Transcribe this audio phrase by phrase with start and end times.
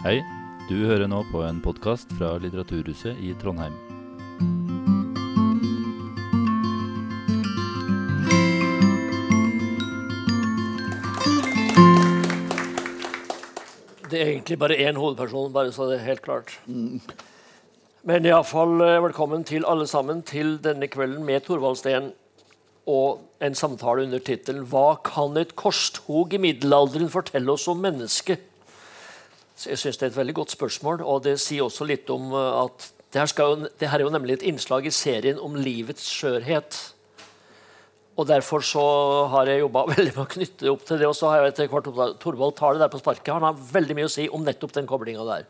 [0.00, 0.22] Hei,
[0.64, 3.74] du hører nå på en podkast fra Litteraturhuset i Trondheim.
[14.08, 16.56] Det er egentlig bare én hovedperson, bare så det er helt klart.
[18.08, 22.14] Men iallfall eh, velkommen til alle sammen til denne kvelden med Thorvald Steen
[22.88, 28.49] og en samtale under tittelen 'Hva kan et korstog i middelalderen fortelle oss om mennesket?'
[29.66, 32.64] Jeg synes Det er et veldig godt spørsmål, og det sier også litt om eh,
[32.64, 36.04] at det her, skal, det her er jo nemlig et innslag i serien om livets
[36.06, 36.78] skjørhet.
[38.20, 38.84] Og Derfor så
[39.32, 41.08] har jeg jobba veldig med å knytte det opp til det.
[41.08, 41.90] Og så har jeg etter hvert
[42.22, 43.32] Torvald tar det der på sparket.
[43.34, 45.48] Han har veldig mye å si om nettopp den koblinga der.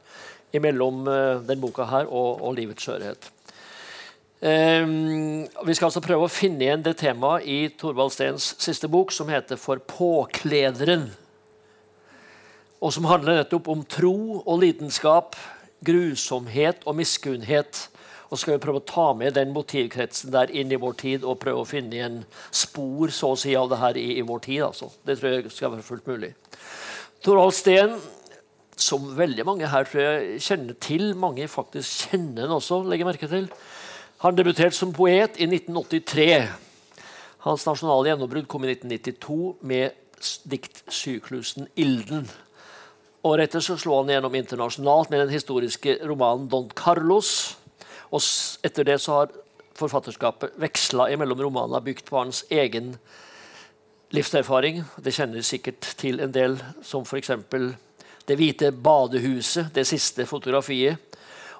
[0.57, 3.29] Mellom uh, den boka her og, og livets skjørhet.
[4.41, 9.13] Um, vi skal altså prøve å finne igjen det temaet i Torvald Steens siste bok,
[9.13, 11.11] som heter 'For påklederen'.
[12.81, 15.37] Og som handler nettopp om tro og lidenskap,
[15.85, 17.89] grusomhet og miskunnhet.
[18.31, 21.41] Og skal vi prøve å ta med den motivkretsen der inn i vår tid og
[21.43, 22.23] prøve å finne igjen
[22.55, 24.63] spor så å si, av det her i, i vår tid.
[24.71, 24.89] Altså.
[25.05, 26.33] Det tror jeg skal være fullt mulig.
[27.21, 27.99] Torvald Steen,
[28.81, 33.29] som veldig mange her tror jeg kjenner til, mange faktisk kjenner han også, legger merke
[33.29, 33.51] til.
[34.25, 36.31] Han debuterte som poet i 1983.
[37.45, 39.99] Hans nasjonale gjennombrudd kom i 1992 med
[40.53, 42.31] diktsyklusen 'Ilden'.
[43.23, 47.57] Året etter så slo han gjennom internasjonalt med den historiske romanen 'Don Carlos'.
[48.11, 48.23] Og
[48.65, 49.35] etter det så har
[49.77, 52.95] forfatterskapet veksla mellom romanene bygd på hans egen
[54.17, 54.81] livserfaring.
[54.97, 57.31] Det kjenner sikkert til en del, som f.eks.
[58.25, 60.97] 'Det hvite badehuset', det siste fotografiet.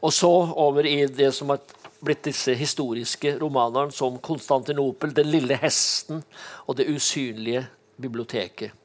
[0.01, 1.61] Og så over i det som har
[2.01, 6.23] blitt disse historiske romanene som 'Konstantinopel', 'Den lille hesten'
[6.67, 7.67] og 'Det usynlige
[8.01, 8.80] biblioteket'.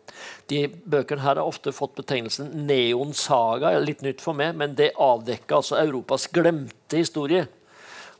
[0.52, 3.74] De bøkene her har ofte fått betegnelsen neonsaga.
[3.82, 7.48] Litt nytt for meg, men det avdekker altså Europas glemte historie.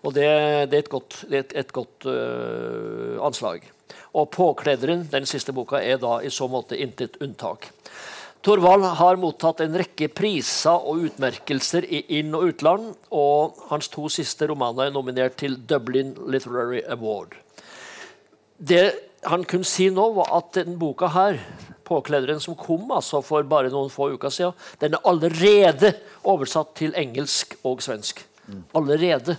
[0.06, 0.28] Og det,
[0.72, 3.66] det er et godt, et, et godt uh, anslag.
[4.16, 7.70] Og 'Påklederen', den siste boka, er da i så måte intet unntak.
[8.46, 12.92] Torvald har mottatt en rekke priser og utmerkelser i inn- og utland.
[13.10, 17.34] Og hans to siste romaner er nominert til Dublin Literary Award.
[18.58, 18.94] Det
[19.26, 21.40] han kunne si nå, var at denne boka her,
[21.86, 26.96] 'Påklederen', som kom altså for bare noen få uker siden, den er allerede oversatt til
[26.98, 28.26] engelsk og svensk.
[28.76, 29.38] Allerede.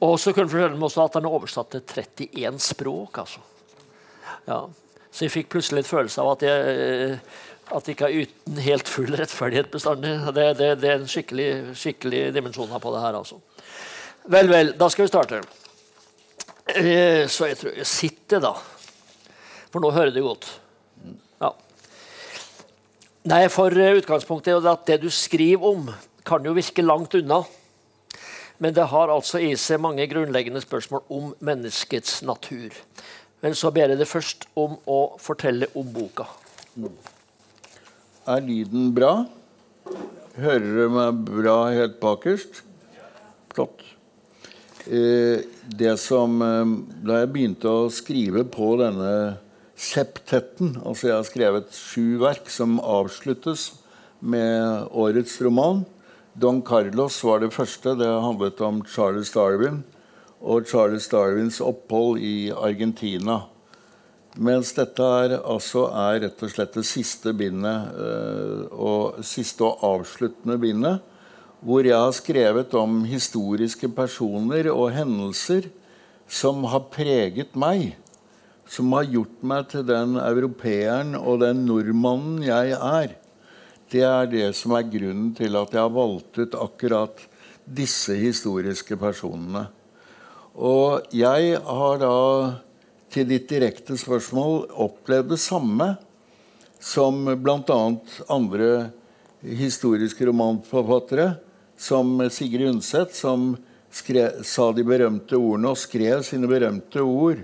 [0.00, 3.18] Og så kunne han fortelle også at den er oversatt til 31 språk.
[3.18, 3.40] altså.
[4.46, 4.64] Ja.
[5.10, 7.20] Så jeg fikk plutselig en følelse av at jeg,
[7.70, 10.16] at jeg ikke er uten helt full rettferdighet bestandig.
[10.34, 13.18] Det, det, det er en skikkelig, skikkelig dimensjon på det her.
[13.18, 13.40] altså.
[14.30, 15.40] Vel, vel, da skal vi starte.
[16.70, 18.54] Eh, så jeg tror jeg sitter, da.
[19.70, 20.48] For nå hører du godt.
[21.40, 21.52] Ja.
[23.30, 25.90] Nei, for utgangspunktet er at det du skriver om,
[26.26, 27.42] kan jo virke langt unna.
[28.60, 32.74] Men det har altså i seg mange grunnleggende spørsmål om menneskets natur.
[33.40, 36.26] Men så ber jeg deg først om å fortelle om boka.
[38.28, 39.14] Er lyden bra?
[40.36, 42.60] Hører du meg bra helt bakerst?
[43.54, 43.80] Flott.
[44.86, 45.40] Eh,
[45.76, 46.70] det som eh,
[47.04, 49.10] Da jeg begynte å skrive på denne
[49.80, 53.70] septetten Altså jeg har skrevet sju verk som avsluttes
[54.20, 55.86] med årets roman.
[56.36, 57.94] Don Carlos var det første.
[57.96, 59.80] Det handlet om Charles Darwin
[60.40, 63.42] og Charles Darwins opphold i Argentina.
[64.40, 67.96] Mens dette er, altså er rett og slett det siste bindet,
[68.70, 71.00] og siste og avsluttende bindet,
[71.60, 75.68] hvor jeg har skrevet om historiske personer og hendelser
[76.30, 77.90] som har preget meg.
[78.70, 83.16] Som har gjort meg til den europeeren og den nordmannen jeg er.
[83.90, 87.24] Det er det som er grunnen til at jeg har valgt ut akkurat
[87.66, 89.66] disse historiske personene.
[90.54, 92.14] Og jeg har da,
[93.10, 95.92] til ditt direkte spørsmål, opplevd det samme
[96.80, 97.80] som bl.a.
[98.30, 98.70] andre
[99.42, 101.32] historiske romanforfattere,
[101.80, 103.54] som Sigrid Undset, som
[103.90, 107.40] skrev, sa de berømte ordene og skrev sine berømte ord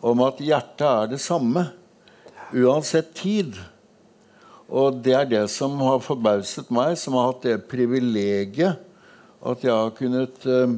[0.00, 1.66] om at hjertet er det samme
[2.52, 3.56] uansett tid.
[4.70, 8.86] Og det er det som har forbauset meg, som har hatt det privilegiet
[9.40, 10.76] at jeg har kunnet uh,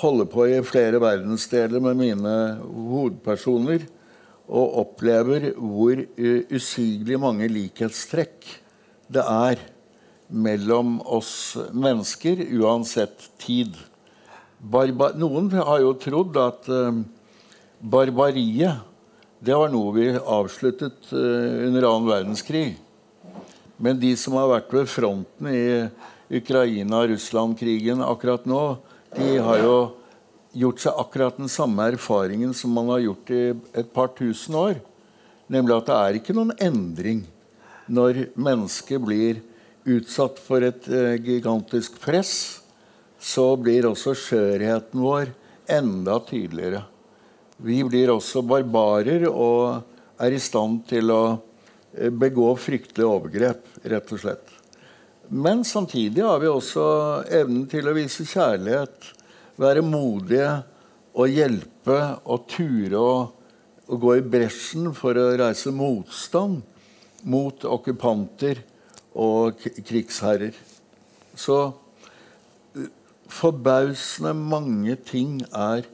[0.00, 3.84] holde på i flere verdensdeler med mine hovedpersoner
[4.50, 8.48] og opplever hvor uh, usigelig mange likhetstrekk
[9.10, 9.60] det er
[10.30, 13.74] mellom oss mennesker, uansett tid.
[14.60, 17.02] Barba Noen har jo trodd at uh,
[17.80, 18.86] barbariet
[19.40, 22.74] det var noe vi avsluttet under annen verdenskrig.
[23.80, 25.88] Men de som har vært ved fronten i
[26.40, 28.64] Ukraina-Russland-krigen akkurat nå,
[29.16, 29.76] de har jo
[30.52, 33.42] gjort seg akkurat den samme erfaringen som man har gjort i
[33.80, 34.76] et par tusen år.
[35.50, 37.24] Nemlig at det er ikke noen endring
[37.90, 39.40] når mennesket blir
[39.88, 42.60] utsatt for et uh, gigantisk press.
[43.16, 45.32] Så blir også skjørheten vår
[45.70, 46.84] enda tydeligere.
[47.60, 49.82] Vi blir også barbarer og
[50.20, 54.54] er i stand til å uh, begå fryktelige overgrep, rett og slett.
[55.28, 56.84] Men samtidig har vi også
[57.28, 59.10] evnen til å vise kjærlighet,
[59.60, 60.48] være modige
[61.14, 63.14] og hjelpe og ture å,
[63.90, 66.62] og gå i bresjen for å reise motstand
[67.28, 68.62] mot okkupanter
[69.20, 70.56] og krigsherrer.
[71.36, 71.60] Så
[73.30, 75.86] forbausende mange ting er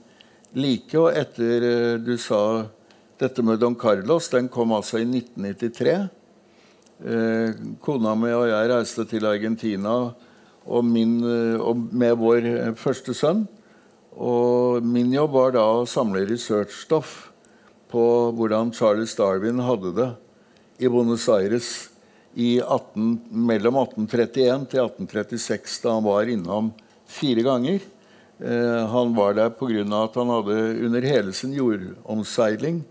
[0.54, 0.92] like.
[0.98, 2.66] Og etter eh, du sa
[3.20, 5.96] dette med Don Carlos, den kom altså i 1993.
[6.96, 9.96] Eh, kona mi og jeg reiste til Argentina
[10.66, 13.46] og min, eh, og med vår første sønn.
[14.16, 17.32] Og min jobb var da å samle researchstoff
[17.92, 18.04] på
[18.36, 20.08] hvordan Charles Darwin hadde det
[20.80, 21.90] i Buenos Aires
[22.36, 26.72] i 18, mellom 1831 til 1836, da han var innom
[27.08, 27.84] fire ganger.
[28.38, 30.04] Eh, han var der pga.
[30.04, 32.84] at han hadde under hele sin jordomseiling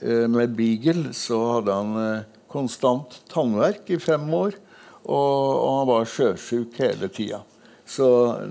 [0.00, 4.56] eh, med Beagle så hadde han eh, konstant tannverk i fem år,
[5.04, 7.42] og, han var sjøsjuk hele tida.
[7.84, 8.06] Så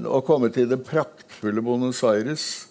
[0.05, 2.67] å komme til det praktfulle Buenos Aires,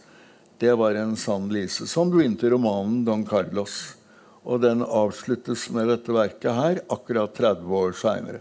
[0.61, 1.87] det var en sann lise.
[1.88, 3.96] Som begynte romanen 'Don Carlos'.
[4.44, 8.41] Og den avsluttes med dette verket her akkurat 30 år seinere.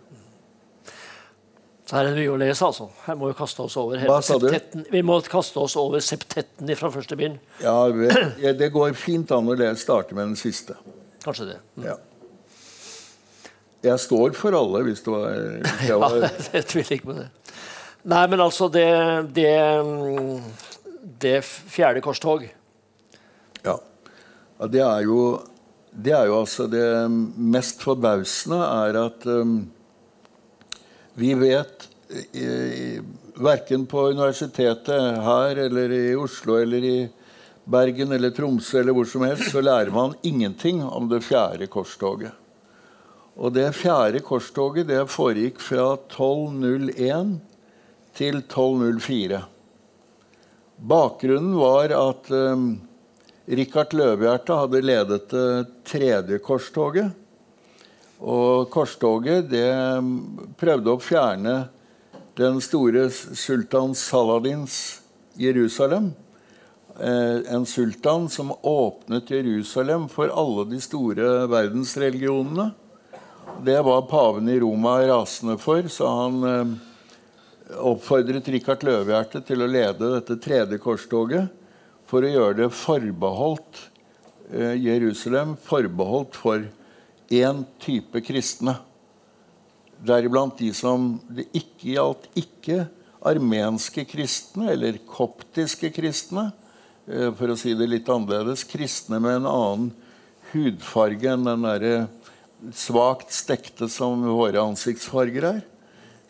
[1.89, 2.85] Så her er det mye å lese, altså.
[3.07, 4.83] Her må vi kaste oss over hele septetten.
[4.93, 7.39] Vi må kaste oss over septetten fra første bind.
[7.63, 7.79] Ja,
[8.53, 10.75] Det går fint an å starte med den siste.
[11.23, 11.55] Kanskje det.
[11.79, 11.87] Mm.
[11.87, 11.95] Ja.
[13.89, 15.33] Jeg står for alle, hvis det var,
[15.63, 17.25] hvis jeg var Ja, jeg tviler ikke på det.
[18.13, 18.85] Nei, men altså Det,
[19.35, 19.49] det,
[21.25, 22.45] det fjerde korstog
[23.65, 23.79] Ja.
[24.59, 25.23] ja det, er jo,
[25.91, 29.57] det er jo altså det mest forbausende er at um,
[31.19, 31.87] vi vet
[33.39, 36.97] Verken på universitetet her eller i Oslo eller i
[37.69, 42.33] Bergen eller Tromsø eller hvor som helst, så lærer man ingenting om det fjerde korstoget.
[43.39, 47.37] Og det fjerde korstoget det foregikk fra 1201
[48.17, 49.43] til 1204.
[50.79, 52.69] Bakgrunnen var at um,
[53.47, 55.49] Rikard Løvehjerte hadde ledet det
[55.87, 57.11] tredje korstoget.
[58.19, 59.71] Og korstoget det
[60.59, 61.53] prøvde å fjerne
[62.39, 64.99] den store sultan Saladins
[65.39, 66.11] Jerusalem.
[66.99, 72.71] Eh, en sultan som åpnet Jerusalem for alle de store verdensreligionene.
[73.63, 76.73] Det var paven i Roma rasende for, så han eh,
[77.79, 81.47] oppfordret Rikard Løvehjerte til å lede dette tredje korstoget
[82.09, 83.85] for å gjøre det forbeholdt
[84.51, 86.67] eh, Jerusalem forbeholdt for
[87.29, 88.75] én type kristne.
[89.99, 92.85] Deriblant de som det ikke gjaldt ikke
[93.25, 96.49] armenske kristne eller koptiske kristne,
[97.07, 98.63] eh, for å si det litt annerledes.
[98.63, 99.91] Kristne med en annen
[100.53, 102.07] hudfarge enn den derre
[102.75, 105.61] svakt stekte som våre ansiktsfarger er.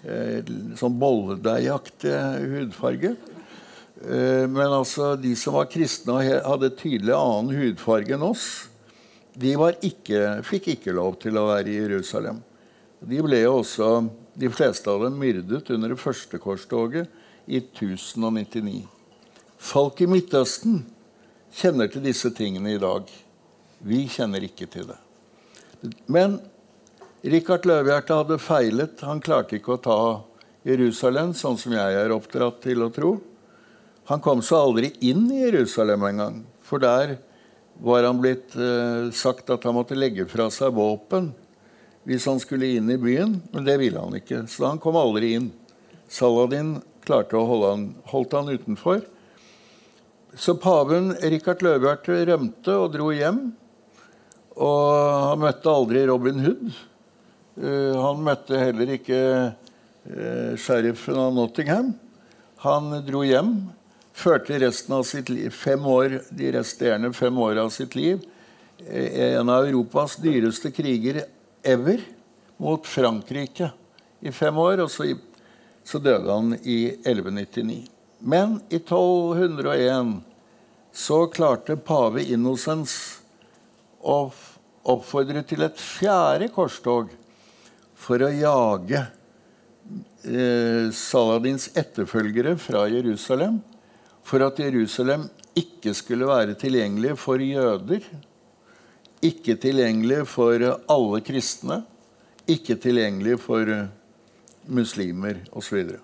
[0.03, 0.41] Eh,
[0.79, 2.15] sånn bolledeijaktig
[2.53, 3.15] hudfarge.
[4.00, 8.70] Eh, men altså, de som var kristne hadde tydelig annen hudfarge enn oss,
[9.39, 9.55] de
[9.88, 12.41] ikke, fikk ikke lov til å være i Jerusalem.
[13.00, 17.08] De ble jo også, de fleste av dem myrdet under det første korstoget
[17.48, 18.84] i 1099.
[19.60, 20.81] Folk i Midtøsten
[21.55, 23.08] kjenner til disse tingene i dag.
[23.79, 25.00] Vi kjenner ikke til det.
[26.12, 26.39] Men
[27.24, 29.00] Rikard Løvhjerte hadde feilet.
[29.08, 30.00] Han klarte ikke å ta
[30.67, 33.15] Jerusalem, sånn som jeg er oppdratt til å tro.
[34.12, 36.39] Han kom så aldri inn i Jerusalem engang.
[36.65, 37.17] For der
[37.79, 41.31] var han blitt eh, sagt at han måtte legge fra seg våpen
[42.07, 43.38] hvis han skulle inn i byen.
[43.53, 45.50] Men det ville han ikke, så han kom aldri inn.
[46.09, 49.03] Saladin klarte å holde han, holdt han utenfor.
[50.38, 53.50] Så paven Rikard Løvehjerte rømte og dro hjem.
[54.59, 54.86] Og
[55.29, 56.69] han møtte aldri Robin Hood.
[57.59, 59.19] Uh, han møtte heller ikke
[59.51, 61.93] uh, sheriffen av Nottingham.
[62.63, 63.53] Han dro hjem,
[64.20, 69.40] førte resten av sitt liv, fem år, de resterende fem åra av sitt liv uh,
[69.40, 71.24] en av Europas dyreste kriger
[71.64, 72.04] ever
[72.60, 73.72] mot Frankrike
[74.20, 74.84] i fem år.
[74.84, 75.12] Og så,
[75.88, 77.86] så døde han i 1199.
[78.20, 80.20] Men i 1201
[80.92, 82.96] så klarte pave Innocens
[84.00, 84.32] å
[84.90, 87.12] oppfordre til et fjerde korstog
[88.00, 89.02] for å jage
[90.24, 93.60] eh, Saladins etterfølgere fra Jerusalem.
[94.29, 95.25] For at Jerusalem
[95.57, 98.03] ikke skulle være tilgjengelig for jøder.
[99.25, 100.62] Ikke tilgjengelig for
[100.93, 101.81] alle kristne.
[102.48, 103.65] Ikke tilgjengelig for
[104.69, 105.95] muslimer osv.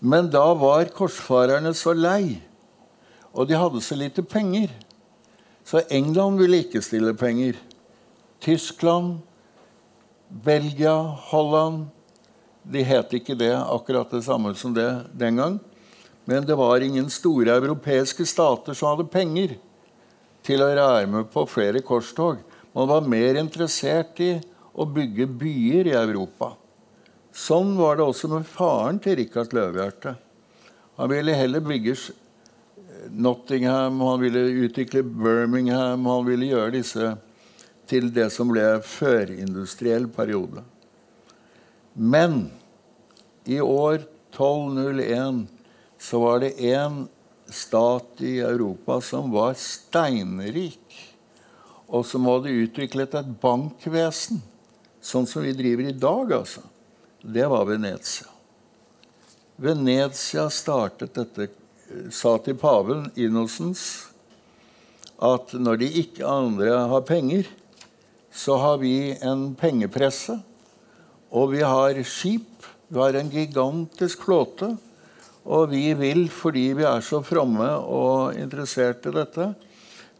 [0.00, 2.40] Men da var korsfarerne så lei,
[3.32, 4.72] og de hadde så lite penger.
[5.64, 7.60] Så England ville ikke stille penger.
[8.42, 9.20] Tyskland,
[10.44, 10.96] Belgia,
[11.30, 11.84] Holland
[12.62, 14.86] De het ikke det akkurat det samme som det
[15.18, 15.56] den gang.
[16.24, 19.56] Men det var ingen store europeiske stater som hadde penger
[20.46, 22.40] til å være med på flere korstog.
[22.72, 24.36] Man var mer interessert i
[24.72, 26.52] å bygge byer i Europa.
[27.32, 30.14] Sånn var det også med faren til Rikard Løvehjerte.
[31.00, 31.96] Han ville heller bygge
[33.10, 37.14] Nottingham, han ville utvikle Birmingham, han ville gjøre disse
[37.90, 40.62] til det som ble førindustriell periode.
[41.92, 42.46] Men
[43.48, 45.48] i år 1201
[46.02, 47.04] så var det en
[47.46, 50.98] stat i Europa som var steinrik,
[51.86, 54.40] og som hadde utviklet et bankvesen,
[55.02, 56.64] sånn som vi driver i dag, altså
[57.22, 58.26] det var Venezia.
[59.62, 61.52] Venezia startet dette,
[62.10, 63.82] sa til paven Innocens
[65.22, 67.46] at når de ikke andre har penger,
[68.32, 70.38] så har vi en pengepresse.
[71.30, 72.66] Og vi har skip.
[72.88, 74.72] Vi har en gigantisk flåte.
[75.42, 79.48] Og vi vil, fordi vi er så fromme og interessert i dette,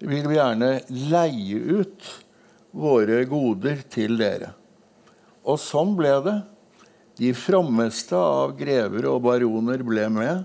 [0.03, 0.73] vil vi gjerne
[1.13, 2.09] leie ut
[2.75, 4.51] våre goder til dere.
[5.47, 6.39] Og sånn ble det.
[7.21, 10.45] De frommeste av grever og baroner ble med.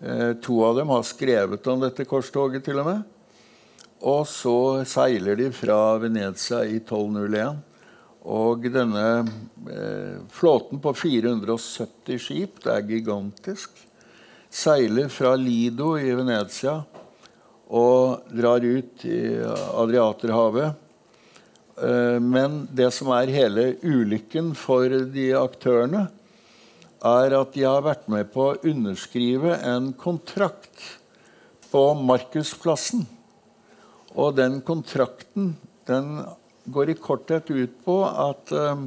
[0.00, 3.04] Eh, to av dem har skrevet om dette korstoget, til og med.
[4.04, 7.62] Og så seiler de fra Venezia i 1201.
[8.24, 9.06] Og denne
[9.68, 13.76] eh, flåten på 470 skip, det er gigantisk,
[14.48, 16.78] seiler fra Lido i Venezia
[17.74, 20.84] og drar ut i Adriaterhavet
[21.76, 26.06] Eh, men det som er hele ulykken for de aktørene,
[27.04, 30.84] er at de har vært med på å underskrive en kontrakt
[31.72, 33.04] på Markusplassen.
[34.14, 35.56] Og den kontrakten
[35.88, 36.14] den
[36.64, 38.84] går i korthet ut på at eh,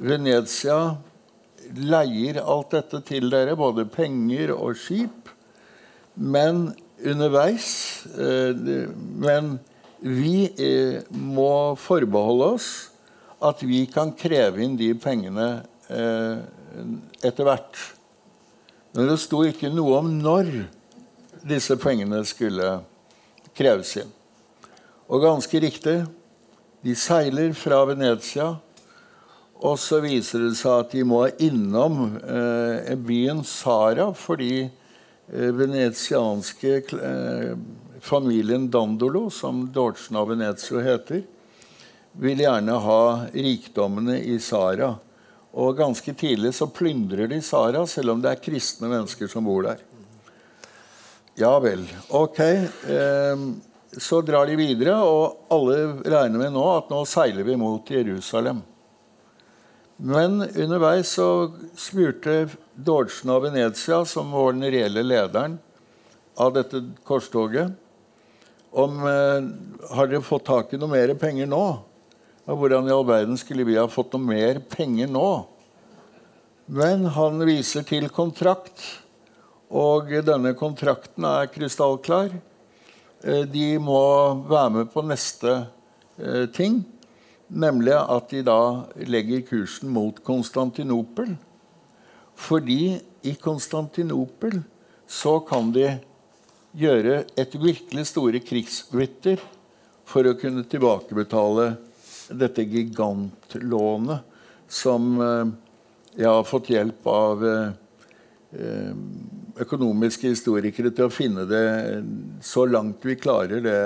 [0.00, 0.80] Venezia
[1.76, 5.30] leier alt dette til dere, både penger og skip.
[6.14, 6.70] Men
[7.00, 7.68] underveis
[8.12, 8.56] eh,
[8.92, 9.58] Men
[10.00, 12.68] vi eh, må forbeholde oss
[13.40, 15.48] at vi kan kreve inn de pengene
[15.88, 16.40] eh,
[17.24, 17.80] etter hvert.
[18.96, 20.50] Men det sto ikke noe om når
[21.48, 22.80] disse pengene skulle
[23.56, 24.10] kreves inn.
[25.10, 25.96] Og ganske riktig,
[26.80, 28.54] de seiler fra Venezia,
[29.60, 36.78] og så viser det seg at de må innom eh, byen Sara fordi eh, venetianske
[36.96, 37.52] eh,
[38.00, 41.26] familien Dandolo, som Dorchen av Venezia heter,
[42.20, 44.94] vil gjerne ha rikdommene i Sara.
[45.50, 49.68] Og ganske tidlig så plyndrer de Sara, selv om det er kristne mennesker som bor
[49.68, 49.84] der.
[51.36, 51.84] Ja vel.
[52.16, 52.40] Ok.
[52.40, 53.44] Eh,
[53.98, 58.62] så drar de videre, og alle regner med nå at nå seiler vi mot Jerusalem.
[60.00, 65.58] Men underveis så spurte Dordsen av Venezia, som var den reelle lederen
[66.40, 67.74] av dette korstoget,
[68.70, 69.46] om eh,
[69.90, 71.64] Har dere fått tak i noe mer penger nå?
[72.46, 75.30] Og hvordan i all verden skulle vi ha fått noe mer penger nå?
[76.70, 78.78] Men han viser til kontrakt,
[79.74, 82.30] og denne kontrakten er krystallklar.
[83.20, 84.00] Eh, de må
[84.48, 85.52] være med på neste
[86.16, 86.80] eh, ting,
[87.52, 88.60] nemlig at de da
[89.04, 91.34] legger kursen mot Konstantinopel.
[92.40, 92.96] Fordi
[93.28, 94.62] i Konstantinopel
[95.10, 95.90] så kan de
[96.80, 99.42] gjøre et virkelig store krigsbytter
[100.08, 101.74] for å kunne tilbakebetale
[102.40, 104.24] dette gigantlånet
[104.70, 105.52] som eh,
[106.16, 107.44] jeg har fått hjelp av
[109.60, 111.64] økonomiske historikere til å finne det
[112.44, 113.80] så langt vi klarer det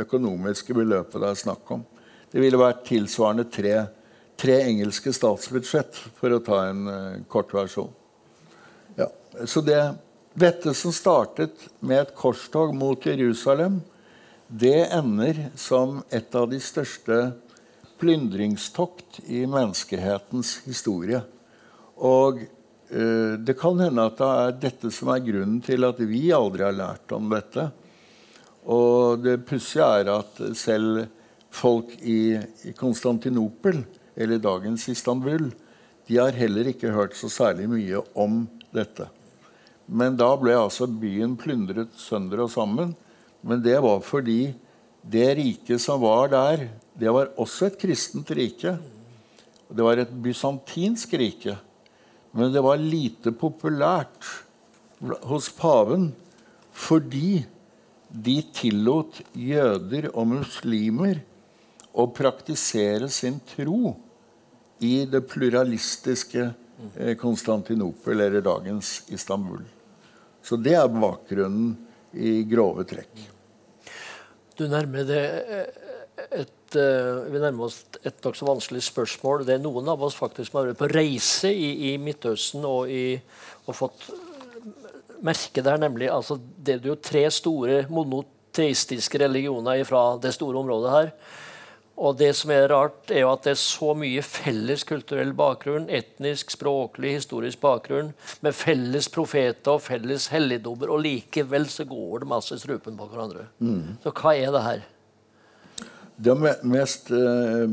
[0.00, 1.84] økonomiske beløpet det er snakk om.
[2.30, 3.74] Det ville vært tilsvarende tre,
[4.38, 7.90] tre engelske statsbudsjett, for å ta en uh, kort versjon.
[8.98, 9.08] Ja,
[9.44, 9.80] så det
[10.38, 13.80] dette som startet med et korstog mot Jerusalem,
[14.46, 17.18] det ender som et av de største
[18.00, 21.20] plyndringstokt i menneskehetens historie.
[21.98, 22.44] Og
[22.90, 26.74] det kan hende at det er dette som er grunnen til at vi aldri har
[26.74, 27.68] lært om dette.
[28.66, 31.04] Og det pussige er at selv
[31.54, 32.34] folk i,
[32.66, 33.82] i Konstantinopel,
[34.18, 35.52] eller dagens Istanbul,
[36.10, 38.42] de har heller ikke hørt så særlig mye om
[38.74, 39.06] dette.
[39.90, 42.94] Men da ble altså byen plyndret sønder og sammen.
[43.42, 44.52] Men det var fordi
[45.00, 46.68] det riket som var der,
[46.98, 48.76] det var også et kristent rike.
[49.70, 51.56] Det var et bysantinsk rike.
[52.36, 54.28] Men det var lite populært
[55.26, 56.10] hos paven
[56.70, 57.42] fordi
[58.10, 61.20] de tillot jøder og muslimer
[61.90, 63.96] å praktisere sin tro
[64.80, 66.46] i det pluralistiske
[66.96, 69.62] eh, Konstantinopel, eller dagens Istanbul.
[70.42, 71.74] Så det er bakgrunnen
[72.16, 73.26] i grove trekk.
[74.56, 75.76] Du nærmer deg
[76.30, 79.44] et, uh, vi nærmer oss et nokså vanskelig spørsmål.
[79.48, 82.90] Det er noen av oss faktisk som har vært på reise i, i Midtøsten og,
[82.90, 83.18] i,
[83.66, 84.08] og, fått
[85.24, 90.96] merke der, nemlig altså, Det er jo tre store monoteistiske religioner fra det store området
[90.96, 91.14] her.
[92.00, 95.84] Og det som er rart, er jo at det er så mye felles kulturell bakgrunn,
[95.92, 102.32] etnisk, språklig, historisk bakgrunn, med felles profeter og felles helligdommer, og likevel så går de
[102.32, 103.50] altså i strupen på hverandre.
[103.60, 104.00] Mm.
[104.00, 104.86] Så hva er det her?
[106.20, 106.36] Det
[106.68, 107.70] mest eh,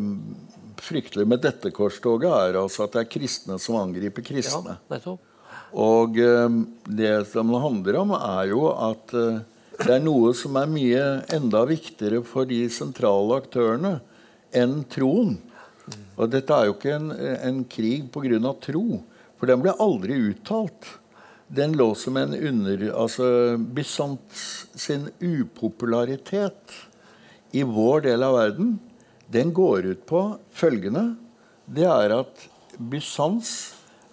[0.79, 4.77] fryktelige med dette korstoget er altså at det er kristne som angriper kristne.
[4.87, 5.15] Ja,
[5.75, 9.41] og eh, det som det handler om, er jo at eh,
[9.77, 11.03] det er noe som er mye
[11.35, 13.97] enda viktigere for de sentrale aktørene
[14.55, 15.35] enn troen.
[16.17, 18.39] Og dette er jo ikke en, en krig pga.
[18.63, 19.03] tro,
[19.37, 20.87] for den ble aldri uttalt.
[21.47, 26.73] Den lå som en under Altså Bysants sin upopularitet
[27.57, 28.75] i vår del av verden,
[29.27, 30.21] den går ut på
[30.55, 31.09] følgende
[31.67, 32.43] Det er at
[32.77, 33.53] Bysants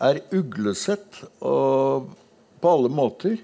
[0.03, 2.09] er uglesett og
[2.61, 3.37] på alle måter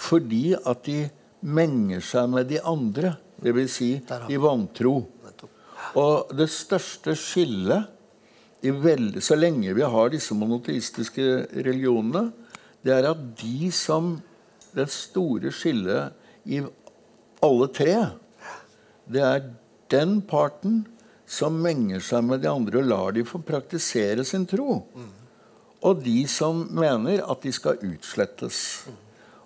[0.00, 1.02] fordi at de
[1.40, 3.74] menger seg med de andre, dvs.
[3.74, 4.94] Si de vantro.
[5.98, 7.88] Og det største skillet
[8.60, 11.26] veldig, så lenge vi har disse monoteistiske
[11.64, 12.30] religionene,
[12.84, 14.18] det er at de som
[14.70, 16.12] Det store skillet
[16.46, 16.60] i
[17.42, 17.94] alle tre,
[19.10, 19.48] det er
[19.90, 20.84] den parten
[21.30, 24.80] som menger seg med de andre og lar de få praktisere sin tro.
[25.80, 28.60] Og de som mener at de skal utslettes.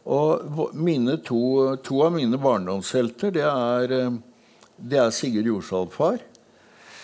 [0.04, 4.18] Og mine to, to av mine barndomshelter, det er,
[4.76, 6.20] det er Sigurd Jorsalfar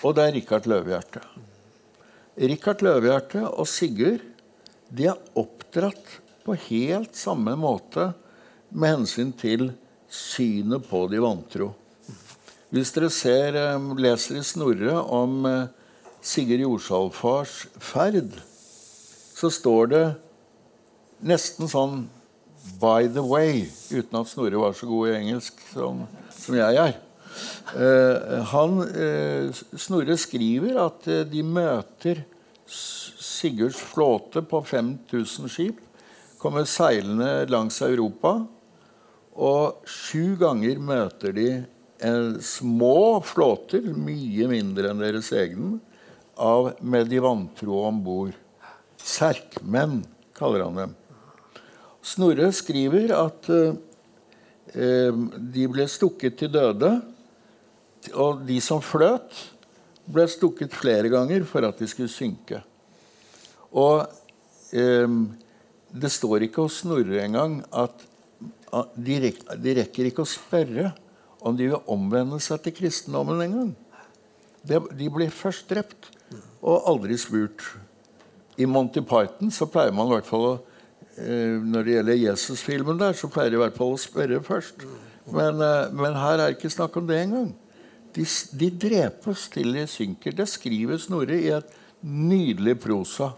[0.01, 1.23] og det er Rikard Løvehjerte.
[2.41, 4.25] Rikard Løvehjerte og Sigurd
[4.91, 8.11] de er oppdratt på helt samme måte
[8.71, 9.69] med hensyn til
[10.11, 11.71] synet på de vantro.
[12.71, 15.67] Hvis dere ser, eh, leser i Snorre om eh,
[16.23, 18.37] Sigurd Jordsalfars ferd,
[19.35, 20.07] så står det
[21.21, 22.09] nesten sånn
[22.81, 26.99] 'by the way', uten at Snorre var så god i engelsk som, som jeg er.
[27.77, 32.25] Eh, han, eh, Snorre skriver at uh, de møter
[32.67, 35.79] Sigurds flåte på 5000 skip.
[36.41, 38.41] Kommer seilende langs Europa.
[39.35, 41.49] Og sju ganger møter de
[42.45, 45.79] små flåter, mye mindre enn deres egne,
[46.41, 48.33] av, med de vantro om bord.
[48.97, 50.01] Serkmenn,
[50.37, 50.95] kaller han dem.
[52.01, 53.49] Snorre skriver at
[54.71, 56.95] de ble stukket til døde
[58.15, 59.35] og de som fløt,
[60.11, 62.63] ble stukket flere ganger for at de skulle synke.
[63.71, 64.07] Og
[64.75, 65.19] eh,
[65.91, 68.07] det står ikke hos Snorre engang at,
[68.97, 70.91] de, rekker, de, rekker ikke å spørre
[71.41, 73.71] om de vil omvende seg til kristendommen engang.
[74.67, 76.11] De, de blir først drept
[76.61, 77.65] og aldri spurt.
[78.61, 80.53] I Monty Python så pleier man i hvert fall å
[81.17, 84.85] eh, Når det gjelder Jesus-filmen der, så pleier de i hvert fall å spørre først.
[85.33, 87.55] Men, eh, men her er det ikke snakk om det engang.
[88.17, 88.27] De,
[88.61, 90.35] de drepes til de synker.
[90.37, 91.73] Det skriver Snorre i et
[92.05, 93.33] nydelig prosa.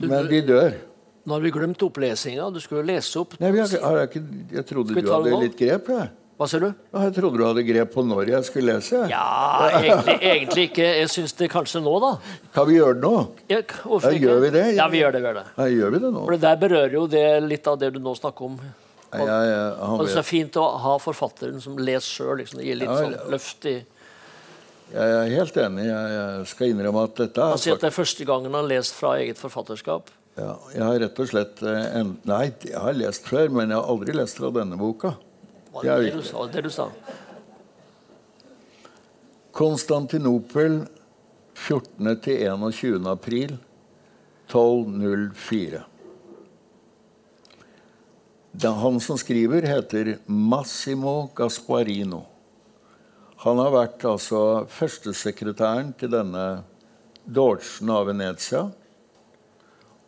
[0.00, 0.78] Men de dør.
[1.22, 2.48] Nå har vi glemt opplesinga.
[2.54, 3.36] Du skulle lese opp.
[3.42, 4.24] Nei, jeg, jeg, jeg,
[4.56, 5.90] jeg trodde du hadde litt grep.
[5.92, 6.10] Jeg.
[6.42, 6.70] Hva sier du?
[6.90, 9.04] Jeg trodde du hadde grep på når jeg skulle lese.
[9.12, 10.86] Ja, egentlig, egentlig ikke.
[10.98, 12.08] Jeg syns det kanskje nå, da.
[12.56, 13.12] Kan vi gjøre det nå?
[13.52, 14.64] Ja, ja, gjør vi det?
[14.74, 15.20] Ja, vi gjør det.
[15.22, 15.44] Gjør det.
[15.54, 16.24] Ja, gjør vi det nå?
[16.24, 18.58] For det der berører jo det, litt av det du nå snakker om.
[18.58, 22.34] Og, ja, ja, og det er fint å ha forfatteren som leser sjøl.
[22.42, 22.58] Liksom.
[22.58, 25.88] Det gir litt sånn løft i Jeg er helt enig.
[25.94, 28.98] Jeg skal innrømme at dette Han sier at det er første gangen han har lest
[28.98, 30.10] fra eget forfatterskap.
[30.40, 33.78] Ja, jeg har rett og slett eh, en, Nei, jeg har lest før, men jeg
[33.78, 35.12] har aldri lest fra denne boka.
[35.72, 36.46] Var det det, du sa?
[36.46, 36.88] det du sa?
[39.52, 40.82] Konstantinopel
[41.54, 42.20] 14.
[42.24, 43.08] til 21.
[43.08, 43.56] april
[44.48, 45.80] 1204.
[48.62, 52.26] Han som skriver, heter Massimo Gasparino.
[53.42, 56.46] Han har vært altså førstesekretæren til denne
[57.24, 58.66] Dodgen av Venezia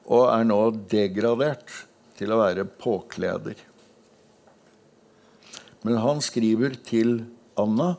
[0.05, 0.59] og er nå
[0.93, 1.73] degradert
[2.19, 3.57] til å være påkleder.
[5.85, 7.19] Men han skriver til
[7.61, 7.95] Anna,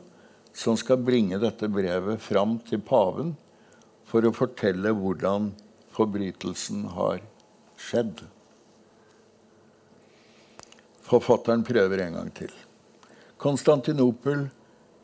[0.56, 3.34] som skal bringe dette brevet fram til paven
[4.08, 5.52] for å fortelle hvordan
[5.94, 7.22] forbrytelsen har
[7.78, 8.24] skjedd.
[11.06, 12.52] Forfatteren prøver en gang til.
[13.38, 14.48] Konstantinopel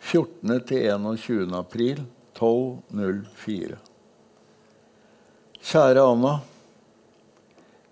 [0.03, 1.53] 14.-21.
[1.55, 2.03] april
[2.35, 3.79] 1204.
[5.63, 6.33] Kjære Anna.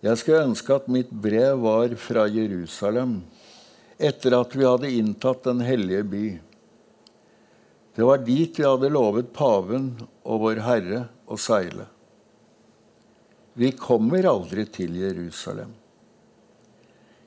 [0.03, 3.21] Jeg skulle ønske at mitt brev var fra Jerusalem,
[4.01, 6.27] etter at vi hadde inntatt Den hellige by.
[7.95, 9.93] Det var dit vi hadde lovet paven
[10.25, 11.85] og Vår Herre å seile.
[13.61, 15.75] Vi kommer aldri til Jerusalem.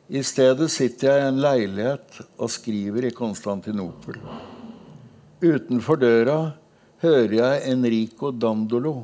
[0.07, 4.17] I stedet sitter jeg i en leilighet og skriver i Konstantinopel.
[5.43, 6.37] Utenfor døra
[7.03, 8.95] hører jeg Enrico Dandolo,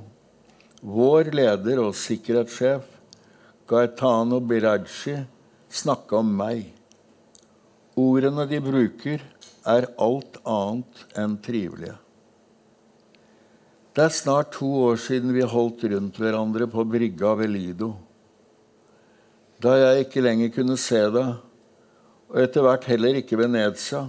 [0.80, 2.86] vår leder og sikkerhetssjef,
[3.70, 5.18] Gaetano Biraggi
[5.70, 6.79] snakke om meg.
[8.00, 9.24] Ordene de bruker,
[9.68, 11.98] er alt annet enn trivelige.
[13.96, 17.90] Det er snart to år siden vi holdt rundt hverandre på brygga ved Lido.
[19.60, 21.34] Da jeg ikke lenger kunne se deg,
[22.30, 24.06] og etter hvert heller ikke Venezia,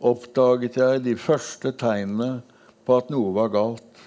[0.00, 2.38] oppdaget jeg de første tegnene
[2.86, 4.00] på at noe var galt.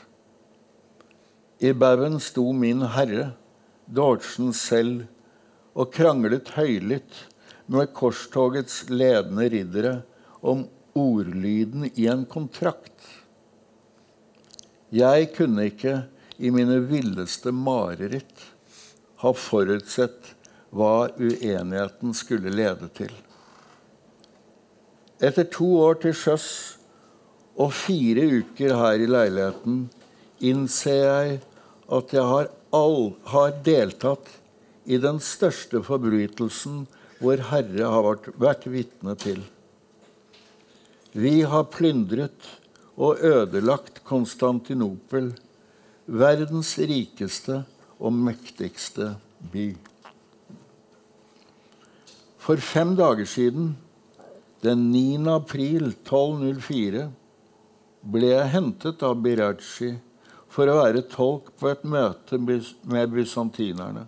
[1.62, 3.32] I baugen sto min herre
[3.88, 5.06] Dodgen selv
[5.78, 7.27] og kranglet høylytt
[7.68, 9.94] med korstogets ledende riddere
[10.42, 10.66] om
[10.98, 12.96] ordlyden i en kontrakt.
[14.94, 16.00] Jeg kunne ikke
[16.38, 18.46] i mine villeste mareritt
[19.22, 20.34] ha forutsett
[20.72, 23.12] hva uenigheten skulle lede til.
[25.18, 26.50] Etter to år til sjøs
[27.58, 29.88] og fire uker her i leiligheten
[30.46, 31.40] innser jeg
[31.98, 34.30] at jeg har all har deltatt
[34.86, 36.86] i den største forbrytelsen
[37.24, 39.42] vår Herre har vært, vært vitne til.
[41.18, 42.50] Vi har plyndret
[42.98, 45.32] og ødelagt Konstantinopel,
[46.06, 47.64] verdens rikeste
[47.98, 49.16] og mektigste
[49.54, 49.72] by.
[52.42, 53.74] For fem dager siden,
[54.64, 55.26] den 9.
[55.34, 57.08] april 1204,
[58.08, 59.96] ble jeg hentet av Birachi
[60.54, 64.08] for å være tolk på et møte med bysantinerne.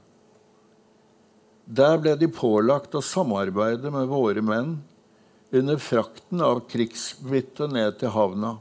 [1.69, 4.79] Der ble de pålagt å samarbeide med våre menn
[5.53, 8.55] under frakten av krigsbyttet ned til havna.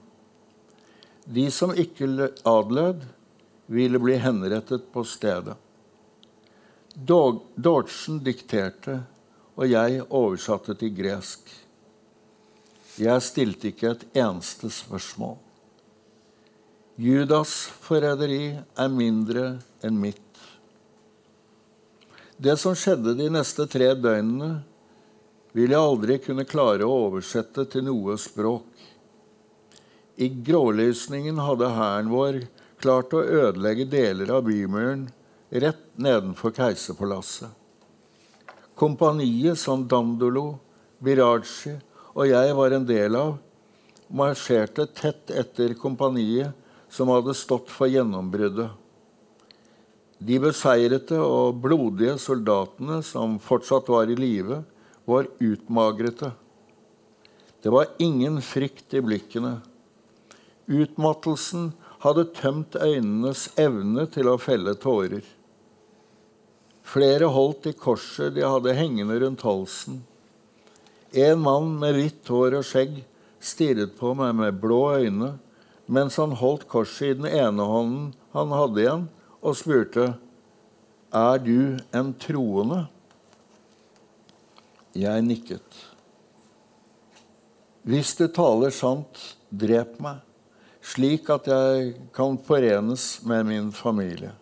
[1.24, 3.06] De som ikke adlød,
[3.68, 5.56] ville bli henrettet på stedet.
[6.96, 9.02] Dodgen dikterte,
[9.56, 11.50] og jeg oversatte til gresk.
[12.98, 15.36] Jeg stilte ikke et eneste spørsmål.
[16.98, 19.50] Judas' forræderi er mindre
[19.84, 20.27] enn mitt.
[22.38, 24.60] Det som skjedde de neste tre døgnene,
[25.56, 28.68] vil jeg aldri kunne klare å oversette til noe språk.
[30.22, 32.38] I grålysningen hadde hæren vår
[32.78, 35.08] klart å ødelegge deler av bymuren
[35.50, 37.50] rett nedenfor keiserpalasset.
[38.78, 40.60] Kompaniet som Dandolo,
[41.02, 41.74] Biraji
[42.14, 43.34] og jeg var en del av,
[44.14, 46.54] marsjerte tett etter kompaniet
[46.86, 48.70] som hadde stått for gjennombruddet.
[50.18, 54.62] De beseirete og blodige soldatene som fortsatt var i live,
[55.08, 56.32] var utmagrete.
[57.62, 59.60] Det var ingen frykt i blikkene.
[60.66, 61.70] Utmattelsen
[62.02, 65.24] hadde tømt øynenes evne til å felle tårer.
[66.88, 70.02] Flere holdt i korset de hadde hengende rundt halsen.
[71.12, 73.00] En mann med hvitt hår og skjegg
[73.40, 75.36] stirret på meg med blå øyne
[75.88, 79.06] mens han holdt korset i den ene hånden han hadde igjen,
[79.48, 80.14] og spurte,
[81.12, 82.86] 'Er du en troende?'
[84.94, 85.86] Jeg nikket.
[87.84, 90.20] 'Hvis du taler sant, drep meg,
[90.82, 94.34] slik at jeg kan forenes med min familie.'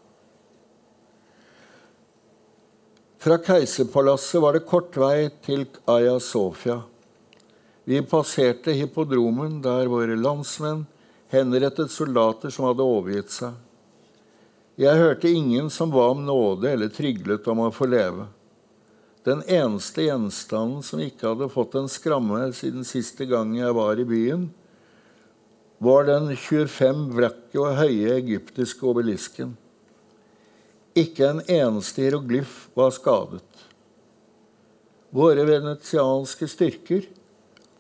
[3.19, 6.83] Fra keiserpalasset var det kort vei til Aya Sofia.
[7.85, 10.87] Vi passerte hippodromen, der våre landsmenn
[11.33, 13.55] henrettet soldater som hadde overgitt seg.
[14.77, 18.27] Jeg hørte ingen som ba om nåde eller tryglet om å få leve.
[19.25, 24.05] Den eneste gjenstanden som ikke hadde fått en skramme siden siste gang jeg var i
[24.05, 24.51] byen,
[25.81, 29.55] var den 25 vrakke og høye egyptiske obelisken.
[30.97, 33.65] Ikke en eneste hieroglyf var skadet.
[35.17, 37.09] Våre venetianske styrker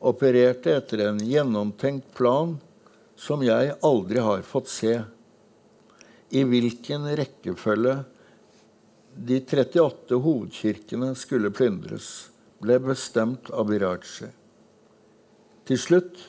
[0.00, 2.56] opererte etter en gjennomtenkt plan
[3.20, 4.94] som jeg aldri har fått se.
[6.36, 7.96] I hvilken rekkefølge
[9.16, 12.28] de 38 hovedkirkene skulle plyndres,
[12.60, 14.28] ble bestemt av Biraji.
[15.66, 16.20] Til slutt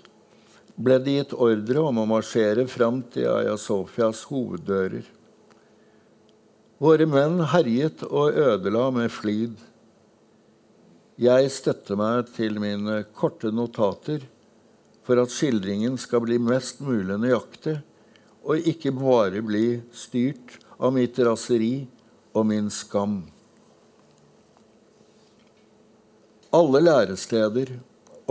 [0.77, 5.03] ble det gitt ordre om å marsjere fram til Aya Sofias hoveddører.
[6.77, 9.57] Våre menn herjet og ødela med flid.
[11.17, 14.23] Jeg støtter meg til mine korte notater
[15.07, 17.79] for at skildringen skal bli mest mulig nøyaktig,
[18.47, 21.87] og ikke bare bli styrt av mitt raseri
[22.31, 23.19] og min skam.
[26.55, 27.73] Alle læresteder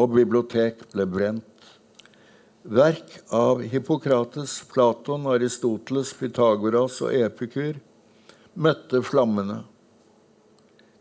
[0.00, 1.52] og bibliotek ble brent.
[2.66, 7.76] Verk av Hippokrates, Platon, Aristoteles, Pythagoras og Epikur
[8.56, 9.60] møtte flammene.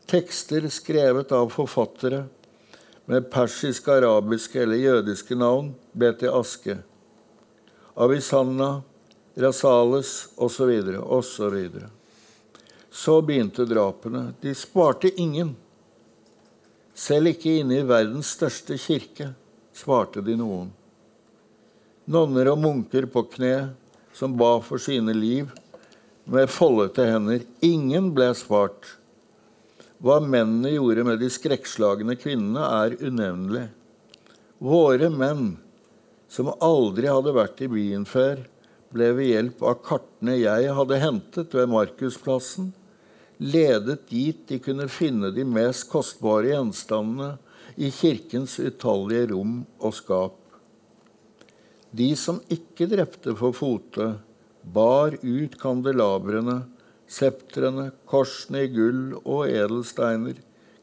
[0.06, 2.26] Tekster skrevet av forfattere
[3.10, 6.78] med persiske, arabiske eller jødiske navn ble til aske.
[7.96, 8.84] Avisanna,
[9.36, 10.72] Rasales osv.
[11.04, 11.70] osv.
[12.92, 14.34] Så begynte drapene.
[14.42, 15.56] De sparte ingen.
[16.96, 19.34] Selv ikke inne i verdens største kirke
[19.76, 20.70] svarte de noen.
[22.08, 23.74] Nonner og munker på kne
[24.16, 25.52] som ba for sine liv
[26.24, 27.44] med foldete hender.
[27.66, 28.96] Ingen ble spart.
[30.00, 33.68] Hva mennene gjorde med de skrekkslagne kvinnene, er unevnelig.
[34.64, 35.56] Våre menn,
[36.32, 38.46] som aldri hadde vært i byen før,
[38.94, 42.74] ble ved hjelp av kartene jeg hadde hentet ved Markusplassen,
[43.40, 47.36] ledet dit de kunne finne de mest kostbare gjenstandene
[47.76, 50.38] i kirkens utallige rom og skap.
[51.96, 54.14] De som ikke drepte for fote,
[54.64, 56.62] bar ut kandelabrene
[57.08, 60.40] septrene, korsene i gull og edelsteiner,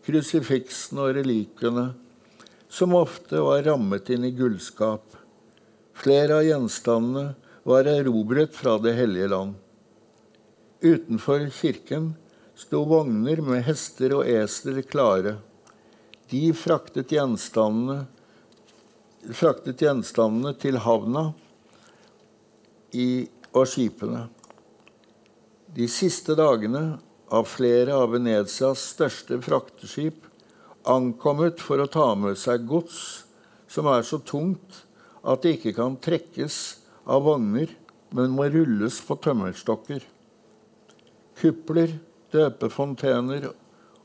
[0.06, 1.86] krusifiksene og relikene,
[2.72, 5.04] som ofte var rammet inn i gullskap.
[6.02, 9.54] Flere av gjenstandene var erobret fra Det hellige land.
[10.82, 12.14] Utenfor kirken
[12.58, 15.36] sto vogner med hester og esler klare.
[16.30, 18.06] De fraktet gjenstandene,
[19.30, 21.28] fraktet gjenstandene til havna
[22.92, 24.26] i, og skipene.
[25.72, 26.96] De siste dagene
[27.32, 30.26] av flere av Venetias største frakteskip
[30.88, 33.24] ankommet for å ta med seg gods
[33.70, 34.82] som er så tungt
[35.22, 37.70] at det ikke kan trekkes av vogner,
[38.12, 40.04] men må rulles på tømmerstokker.
[41.40, 41.96] Kupler,
[42.32, 43.48] døpefontener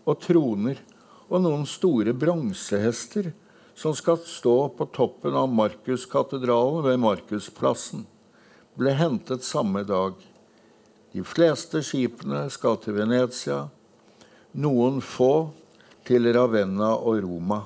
[0.08, 0.80] og troner
[1.28, 3.32] og noen store bronsehester
[3.78, 8.08] som skal stå på toppen av Markuskatedralen ved Markusplassen,
[8.78, 10.16] ble hentet samme dag.
[11.14, 13.68] De fleste skipene skal til Venezia,
[14.58, 15.50] noen få
[16.08, 17.62] til Ravenna og Roma.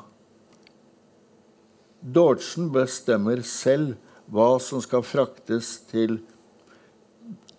[2.01, 3.95] Dodgen bestemmer selv
[4.31, 6.19] hva som skal fraktes til,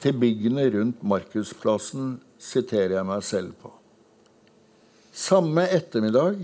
[0.01, 3.71] til byggene rundt Markusplassen, siterer jeg meg selv på.
[5.13, 6.41] Samme ettermiddag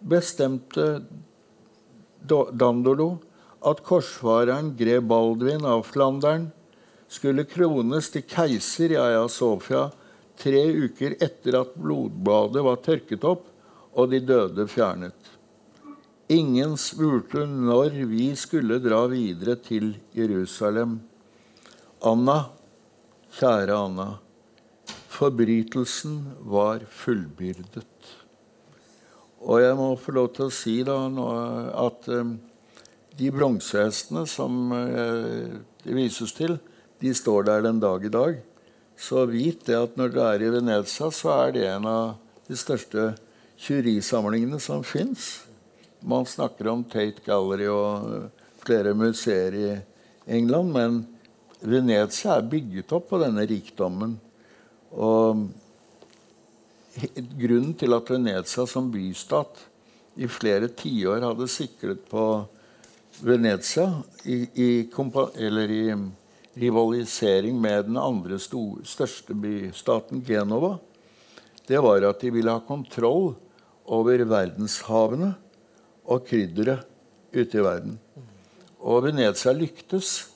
[0.00, 1.02] bestemte
[2.22, 3.10] Dandolo
[3.66, 6.48] at korsfareren grev Baldvin av Flandern
[7.10, 9.88] skulle krones til keiser i Aya Sofia
[10.40, 13.48] tre uker etter at blodbadet var tørket opp
[13.98, 15.16] og de døde fjernet.
[16.30, 21.00] Ingen spurte når vi skulle dra videre til Jerusalem.
[22.06, 22.36] Anna,
[23.34, 24.06] kjære Anna,
[25.10, 28.14] forbrytelsen var fullbyrdet.
[29.42, 31.00] Og jeg må få lov til å si da
[31.82, 32.32] at eh,
[33.18, 36.60] de bronsehestene som eh, det vises til,
[37.02, 38.40] de står der den dag i dag.
[38.94, 42.54] Så vit det at når du er i Venezia, så er det en av de
[42.54, 43.16] største
[43.58, 45.40] kjurisamlingene som fins.
[46.00, 48.30] Man snakker om Tate Gallery og
[48.62, 49.70] flere museer i
[50.32, 51.00] England, men
[51.60, 54.14] Venezia er bygget opp på denne rikdommen.
[54.96, 55.42] Og
[57.40, 59.60] grunnen til at Venezia som bystat
[60.16, 62.24] i flere tiår hadde sikret på
[63.20, 63.90] Venezia
[64.24, 64.70] i, i,
[65.36, 65.84] eller i
[66.60, 70.78] rivalisering med den andre stor, største bystaten, Genova,
[71.68, 73.34] det var at de ville ha kontroll
[73.84, 75.34] over verdenshavene
[76.10, 76.86] og krydderet
[77.30, 77.98] ute i verden.
[78.80, 80.26] Og Venezia lyktes,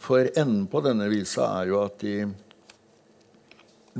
[0.00, 2.30] for enden på denne visa er jo at de,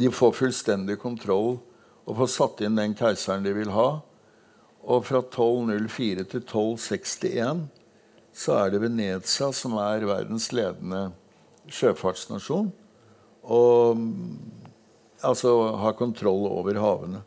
[0.00, 1.58] de får fullstendig kontroll
[2.06, 3.90] og får satt inn den keiseren de vil ha.
[4.88, 7.66] Og fra 1204 til 1261
[8.40, 11.10] så er det Venezia som er verdens ledende
[11.70, 12.70] sjøfartsnasjon
[13.50, 14.00] og
[15.26, 17.22] altså har kontroll over havene.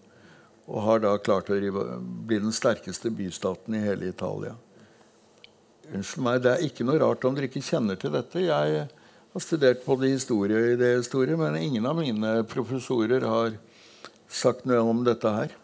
[0.72, 4.56] Og har da klart å bli den sterkeste bystaten i hele Italia.
[5.92, 8.40] Unnskyld meg, det er ikke noe rart om dere ikke kjenner til dette.
[8.40, 13.58] Jeg har studert både historie og idéhistorie, men ingen av mine professorer har
[14.32, 15.58] sagt noe om dette her.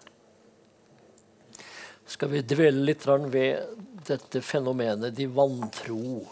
[2.09, 6.25] Skal vi dvele litt ved dette fenomenet de vantro?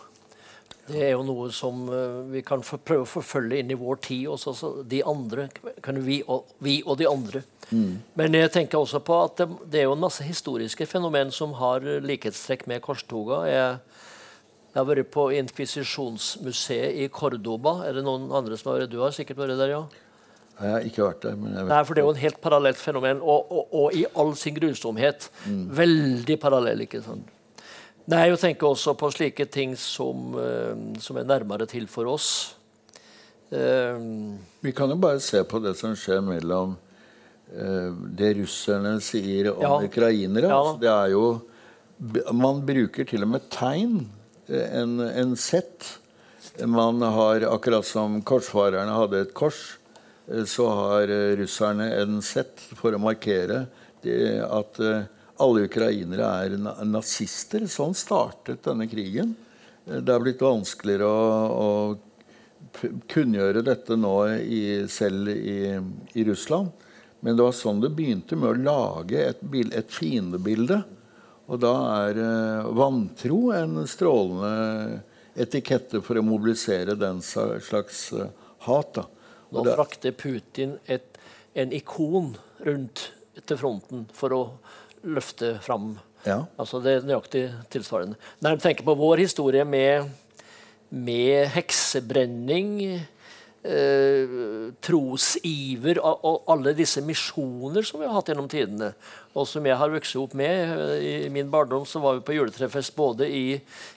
[0.88, 4.30] Det er jo noe som uh, vi kan prøve å forfølge inn i vår tid
[4.32, 4.54] også.
[4.56, 5.50] Så de andre,
[6.00, 7.44] vi og, vi, og, de andre.
[7.70, 8.00] Mm.
[8.20, 11.58] Men jeg tenker også på at det, det, er jo en masse historiske fenomen som
[11.60, 13.44] har likhetstrekk med korstoga.
[13.52, 13.78] Jeg,
[14.72, 17.82] jeg har vært på Inkvisisjonsmuseet i Cordoba.
[17.88, 19.86] Er det noen andre som har vært Du har sikkert vært der, ja?
[20.58, 21.36] Jeg har ikke vært der.
[21.38, 24.56] Nei, for Det er jo en helt parallelt fenomen, og, og, og i all sin
[24.56, 25.28] grusomhet.
[25.46, 25.66] Mm.
[25.78, 26.88] Veldig parallell.
[26.88, 27.34] ikke sant?
[28.08, 32.56] Nei, Jeg tenker også på slike ting som, uh, som er nærmere til for oss.
[33.52, 34.00] Uh,
[34.64, 39.66] Vi kan jo bare se på det som skjer mellom uh, det russerne sier om
[39.66, 39.74] ja.
[39.90, 40.48] ukrainere.
[40.48, 40.62] Ja.
[40.80, 41.28] Det er jo
[42.32, 44.06] Man bruker til og med tegn.
[44.48, 45.98] En, en sett.
[46.62, 49.80] Man har, akkurat som korsfarerne hadde et kors,
[50.46, 53.64] så har russerne en sett for å markere
[54.06, 54.78] det, at
[55.44, 57.66] alle ukrainere er nazister.
[57.70, 59.36] Sånn startet denne krigen.
[59.88, 65.78] Det er blitt vanskeligere å, å kunngjøre dette nå i, selv i,
[66.14, 66.70] i, Russland.
[67.20, 70.82] Men det var sånn det begynte, med å lage et, et fiendebilde.
[71.48, 71.74] Og da
[72.04, 75.00] er eh, vantro en strålende
[75.38, 78.34] etikette for å mobilisere den slags eh,
[78.68, 78.98] hat.
[78.98, 79.06] Da.
[79.56, 81.16] Nå frakter Putin et,
[81.56, 82.34] en ikon
[82.68, 83.08] rundt
[83.46, 84.42] til fronten for å
[85.08, 85.96] løfte fram.
[86.28, 86.44] Ja.
[86.60, 87.44] Altså det er nøyaktig
[87.74, 88.18] tilsvarende.
[88.44, 90.10] Når jeg tenker på vår historie med,
[90.90, 92.72] med heksebrenning,
[93.68, 94.36] eh,
[94.84, 98.94] trosiver og, og, alle disse misjoner som vi har hatt gjennom tidene,
[99.38, 100.72] og som jeg har vokst opp med.
[101.04, 103.44] I min barndom så var vi på juletrefest både i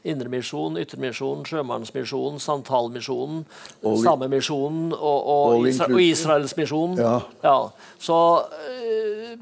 [0.04, 3.44] Indremisjonen, Yttermisjonen, Sjømannsmisjonen, Santalmisjonen,
[3.80, 7.00] Samemisjonen og, og, Isra og Israelsmisjonen.
[7.00, 7.14] Ja.
[7.46, 7.56] ja.
[8.00, 8.18] Så
[8.68, 9.32] eh,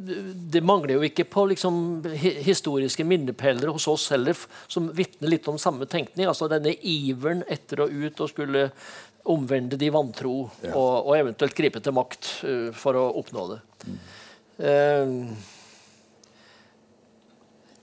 [0.53, 4.39] det mangler jo ikke på liksom, historiske minnepæler hos oss heller,
[4.71, 6.29] som vitner litt om samme tenkning.
[6.29, 8.69] altså Denne iveren etter å ut og skulle
[9.29, 10.73] omvende de vantro, ja.
[10.73, 13.61] og, og, eventuelt gripe til makt uh, for å oppnå det.
[13.85, 13.99] Mm.
[14.59, 15.57] Uh,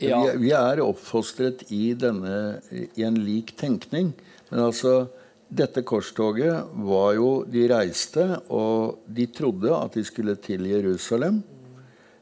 [0.03, 0.19] ja.
[0.21, 4.11] vi, vi, er oppfostret i, denne, i en lik tenkning.
[4.49, 5.07] Men altså,
[5.47, 11.43] dette korstoget var jo De reiste, og de trodde at de skulle til Jerusalem.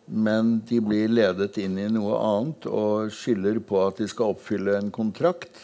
[0.06, 4.76] Men de blir ledet inn i noe annet og skylder på at de skal oppfylle
[4.78, 5.56] en kontrakt.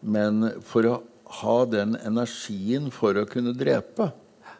[0.00, 0.96] Men for å
[1.28, 4.10] ha den energien for å kunne drepe,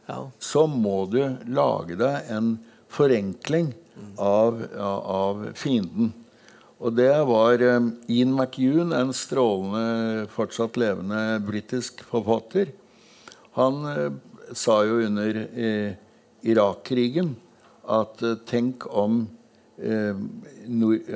[0.08, 0.20] ja.
[0.38, 2.56] så må du lage deg en
[2.92, 3.72] forenkling
[4.20, 6.12] av, av fienden.
[6.78, 12.70] Og det var um, Ian McEwan, en strålende, fortsatt levende britisk forfatter.
[13.58, 14.12] Han uh,
[14.54, 15.96] sa jo under uh,
[16.46, 17.34] Irak-krigen
[17.88, 19.24] at uh, tenk om,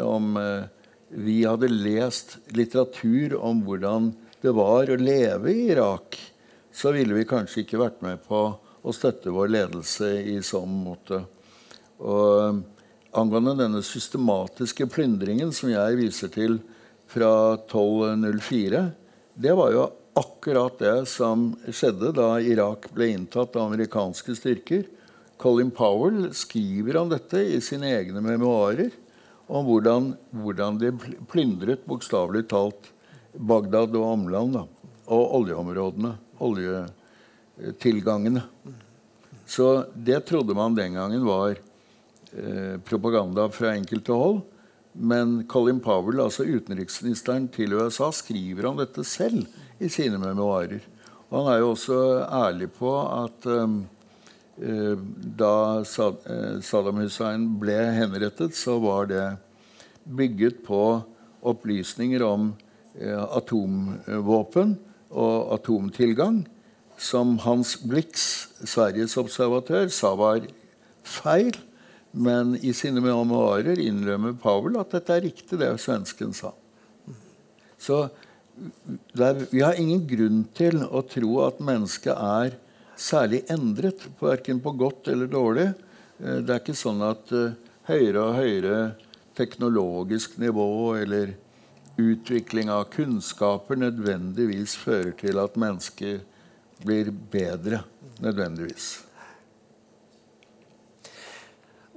[0.03, 0.27] om
[1.11, 4.13] vi hadde lest litteratur om hvordan
[4.43, 6.19] det var å leve i Irak,
[6.75, 8.41] så ville vi kanskje ikke vært med på
[8.83, 11.21] å støtte vår ledelse i sånn måte.
[12.03, 12.63] Og
[13.15, 16.59] angående denne systematiske plyndringen som jeg viser til
[17.13, 18.87] fra 1204,
[19.39, 19.85] det var jo
[20.19, 24.83] akkurat det som skjedde da Irak ble inntatt av amerikanske styrker.
[25.41, 28.91] Colin Powell skriver om dette i sine egne memoarer.
[29.53, 30.11] Om hvordan,
[30.43, 30.91] hvordan de
[31.31, 32.91] plyndret bokstavelig talt
[33.33, 34.57] Bagdad og omland.
[35.07, 36.15] Og oljeområdene.
[36.43, 38.43] Oljetilgangene.
[39.47, 41.57] Så det trodde man den gangen var
[42.37, 44.41] Eh, propaganda fra enkelte hold.
[44.93, 49.45] Men Colin Powell, altså utenriksministeren til USA, skriver om dette selv
[49.81, 50.81] i sine memoarer.
[51.29, 53.79] Og han er jo også ærlig på at um,
[54.61, 54.97] uh,
[55.41, 59.25] da Saddam Hussein ble henrettet, så var det
[60.05, 60.83] bygget på
[61.41, 62.53] opplysninger om
[63.01, 64.75] atomvåpen
[65.13, 66.43] og atomtilgang,
[67.01, 70.45] som Hans Blix, Sveriges observatør, sa var
[71.03, 71.57] feil.
[72.13, 76.53] Men i sine memoarer innrømmer Powell at dette er riktig, det svensken sa.
[77.81, 78.05] Så
[79.17, 82.59] er, vi har ingen grunn til å tro at mennesket er
[83.01, 85.71] særlig endret, verken på godt eller dårlig.
[86.21, 87.57] Eh, det er ikke sånn at uh,
[87.89, 88.77] høyere og høyere
[89.39, 90.69] teknologisk nivå
[91.01, 91.33] eller
[92.01, 96.23] utvikling av kunnskaper nødvendigvis fører til at mennesker
[96.83, 97.83] blir bedre.
[98.23, 99.03] Nødvendigvis.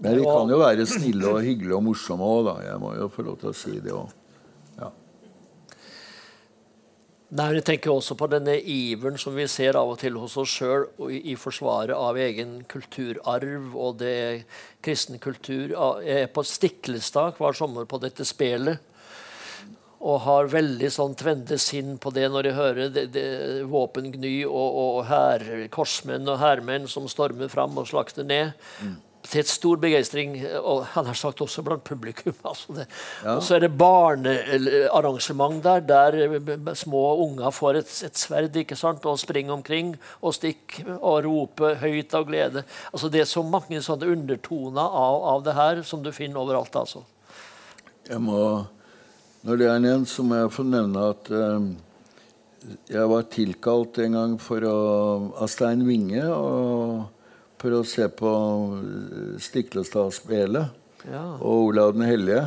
[0.01, 2.55] Men vi kan jo være snille og hyggelige og morsomme òg, da.
[2.67, 4.11] Jeg må jo få lov til å si det òg.
[4.81, 4.89] Ja.
[7.39, 10.57] Nei, Jeg tenker også på denne iveren som vi ser av og til hos oss
[10.57, 14.45] sjøl i, forsvaret av egen kulturarv og det
[14.83, 15.71] kristen kultur.
[16.33, 18.83] På Stiklestad hver sommer på dette spelet
[19.99, 23.25] og har veldig sånn tvende sinn på det når de hører det, det,
[23.71, 28.53] våpengny og, og her, korsmenn og hærmenn som stormer fram og slakter ned.
[28.83, 28.95] Mm
[29.29, 32.33] til stor begeistring, og han har sagt også blant publikum.
[32.45, 32.85] Altså.
[33.23, 33.35] Ja.
[33.35, 39.05] Og så er det barnearrangement der, der små unger får et, et, sverd ikke sant,
[39.05, 42.65] og springer omkring og stikker og roper høyt av glede.
[42.93, 46.75] Altså Det er så mange sånne undertoner av, av det her som du finner overalt.
[46.75, 47.03] altså.
[48.05, 48.39] Jeg må,
[49.45, 51.67] når det er nevnt, så må jeg få nevne at eh,
[52.89, 54.77] jeg var tilkalt en gang for å,
[55.37, 56.23] av Stein Winge.
[56.33, 57.11] og
[57.65, 58.31] for å se på
[58.77, 61.23] eh, Stiklestad-spelet ja.
[61.39, 62.43] og Olav den hellige.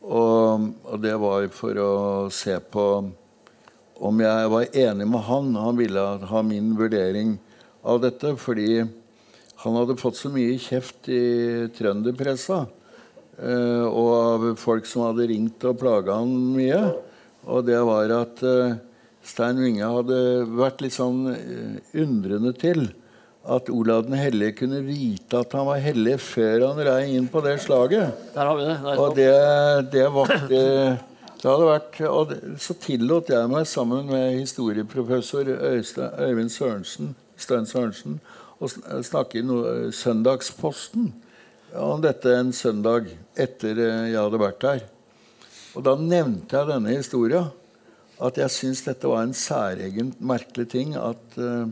[0.00, 1.92] Og, og, det var for å
[2.32, 2.86] se på
[4.00, 5.50] om jeg var enig med han.
[5.58, 7.36] Han ville ha min vurdering
[7.82, 8.84] av dette fordi
[9.60, 11.22] han hadde fått så mye kjeft i
[11.76, 12.62] trønderpressa.
[13.40, 16.80] Eh, og av folk som hadde ringt og plaga han mye.
[17.48, 18.78] Og det var at eh,
[19.24, 20.18] Stein Winge hadde
[20.58, 22.90] vært litt sånn eh, undrende til
[23.50, 27.40] at Olav den hellige kunne vite at han var hellig før han rei inn på
[27.44, 28.12] det slaget.
[28.34, 28.74] Der har vi det.
[28.84, 29.30] Der og det,
[29.94, 30.60] det vakte
[31.40, 38.18] det hadde vært, og Så tillot jeg meg sammen med historieprofessor Øyvind Sørensen, Stein Sørensen
[38.60, 39.62] å snakke i no,
[39.94, 41.08] Søndagsposten
[41.78, 44.82] om dette en søndag etter jeg hadde vært der.
[45.78, 47.44] Og da nevnte jeg denne historia.
[48.20, 50.96] At jeg syns dette var en særegent merkelig ting.
[50.98, 51.70] at uh,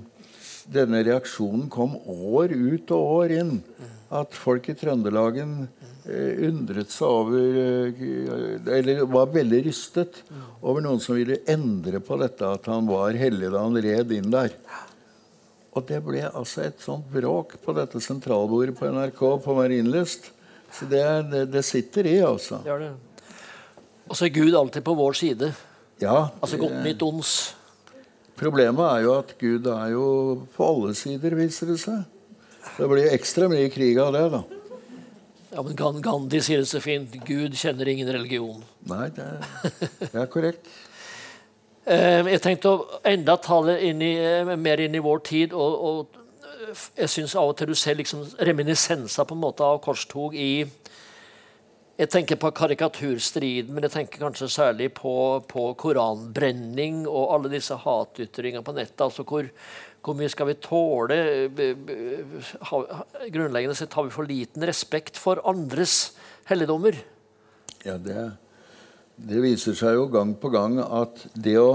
[0.68, 3.52] denne reaksjonen kom år ut og år inn.
[4.08, 10.22] At folk i Trøndelagen uh, undret seg over uh, Eller var veldig rystet
[10.62, 14.30] over noen som ville endre på dette at han var hellig da han red inn
[14.32, 14.54] der.
[15.78, 20.32] Og det ble altså et sånt bråk på dette sentralbordet på NRK på Marienlyst.
[20.74, 22.58] Så det, det, det, sitter i, altså.
[22.64, 22.90] Det det.
[24.08, 25.52] Og så er Gud alltid på vår side.
[26.02, 27.32] Ja, altså godt nytt ons.
[28.38, 30.04] Problemet er jo at Gud er jo
[30.54, 32.04] på alle sider, viser det seg.
[32.76, 34.42] Det blir ekstra mye krig av det, da.
[35.48, 37.14] Ja, men Gandhi sier det så fint.
[37.26, 38.60] Gud kjenner ingen religion.
[38.90, 39.72] Nei, det er,
[40.04, 40.68] det er korrekt.
[41.88, 45.52] Eh, jeg tenkte å enda ta det inn i, eh, mer inn i vår tid.
[45.52, 46.06] og, og
[46.98, 50.68] jeg syns av og til du ser liksom reminiscenser på en måte av korstog i
[51.98, 57.74] jeg tenker på karikaturstriden, men jeg tenker kanskje særlig på, på koranbrenning og alle disse
[57.74, 59.00] hatytringene på nettet.
[59.02, 59.48] altså hvor,
[60.06, 61.16] hvor mye skal vi tåle?
[63.34, 66.12] Grunnleggende sett har vi for liten respekt for andres
[66.46, 67.00] helligdommer.
[67.82, 68.28] Ja, det,
[69.18, 71.70] det viser seg jo gang på gang at det å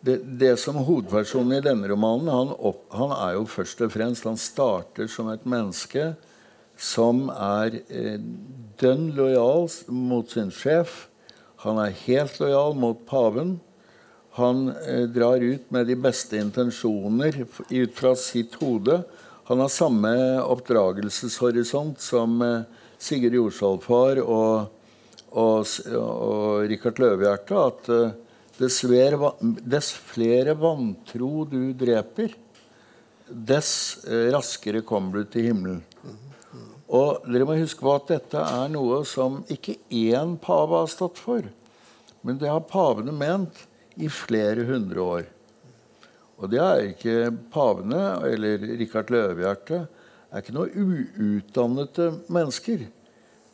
[0.00, 4.24] det, det, som hovedpersonen i denne romanen han, opp, han, er jo først og fremst
[4.24, 6.14] Han starter som et menneske
[6.80, 8.16] som er eh,
[8.80, 11.10] dønn lojal mot sin sjef.
[11.66, 13.58] Han er helt lojal mot paven.
[14.38, 19.02] Han eh, drar ut med de beste intensjoner ut fra sitt hode.
[19.50, 22.62] Han har samme oppdragelseshorisont som eh,
[22.96, 24.72] Sigurd Jorsalfar og,
[25.30, 25.66] og,
[25.96, 27.64] og Rikard Løvehjerte.
[27.70, 27.90] At
[28.60, 32.34] dess, dess, dess flere vantro du dreper,
[33.30, 35.82] dess eh, raskere kommer du til himmelen.
[36.90, 41.20] Og dere må huske på at dette er noe som ikke én pave har stått
[41.22, 41.46] for.
[42.26, 43.62] Men det har pavene ment
[43.94, 45.28] i flere hundre år.
[46.40, 49.84] Og det er ikke pavene eller Rikard Løvehjerte
[50.30, 52.86] er ikke noe uutdannede mennesker.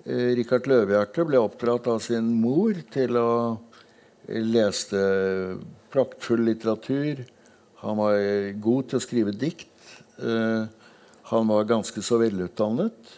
[0.06, 3.30] Eh, Rikard Løvehjerte ble oppdratt av sin mor til å
[4.30, 5.00] lese
[5.90, 7.24] praktfull litteratur.
[7.82, 8.18] Han var
[8.62, 9.72] god til å skrive dikt.
[10.22, 10.66] Eh,
[11.30, 13.16] han var ganske så velutdannet.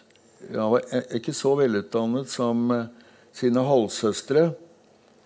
[0.49, 2.87] Han var ikke så velutdannet som eh,
[3.37, 4.47] sine halvsøstre,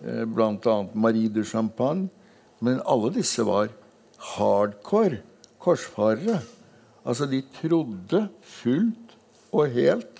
[0.04, 0.76] eh, bl.a.
[0.92, 2.10] Marie de Champagne.
[2.60, 3.72] Men alle disse var
[4.34, 5.22] hardcore
[5.64, 6.42] korsfarere.
[7.04, 8.26] Altså, de trodde
[8.60, 9.16] fullt
[9.54, 10.13] og helt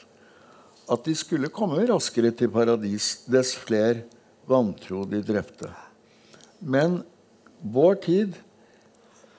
[0.91, 4.05] at de skulle komme raskere til paradis dess flere
[4.49, 5.71] vantro de drepte.
[6.61, 7.01] Men
[7.65, 8.37] vår tid,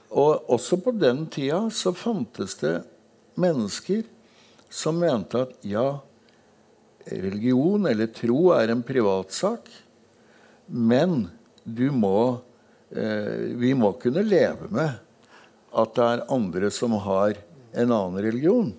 [0.10, 2.80] og også på den tida, så fantes det
[3.38, 4.06] mennesker
[4.72, 6.00] som mente at ja,
[7.06, 9.70] religion eller tro er en privatsak,
[10.66, 11.28] men
[11.66, 12.42] du må
[12.90, 14.98] eh, Vi må kunne leve med
[15.76, 17.36] at det er andre som har
[17.76, 18.72] en annen religion.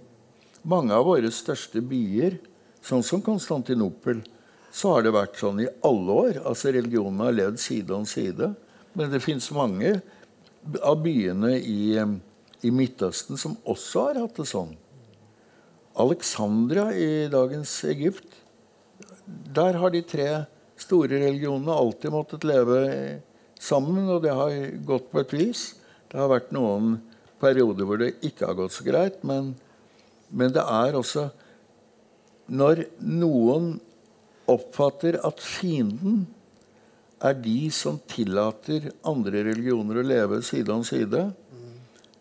[0.67, 2.39] Mange av våre største byer,
[2.87, 4.22] sånn som Konstantinopel,
[4.70, 6.41] så har det vært sånn i alle år.
[6.45, 8.51] Altså Religionene har levd side om side.
[8.97, 9.97] Men det fins mange
[10.84, 14.74] av byene i, i, Midtøsten som også har hatt det sånn.
[15.97, 18.28] Alexandria i dagens Egypt.
[19.26, 20.28] Der har de tre
[20.76, 22.80] store religionene alltid måttet leve
[23.57, 24.53] sammen, og det har
[24.87, 25.70] gått på et vis.
[26.12, 26.99] Det har vært noen
[27.41, 29.55] perioder hvor det ikke har gått så greit, men,
[30.28, 31.30] men det er også
[32.47, 33.74] Når noen
[34.47, 36.26] oppfatter at fienden
[37.24, 41.24] er de som tillater andre religioner å leve side om side,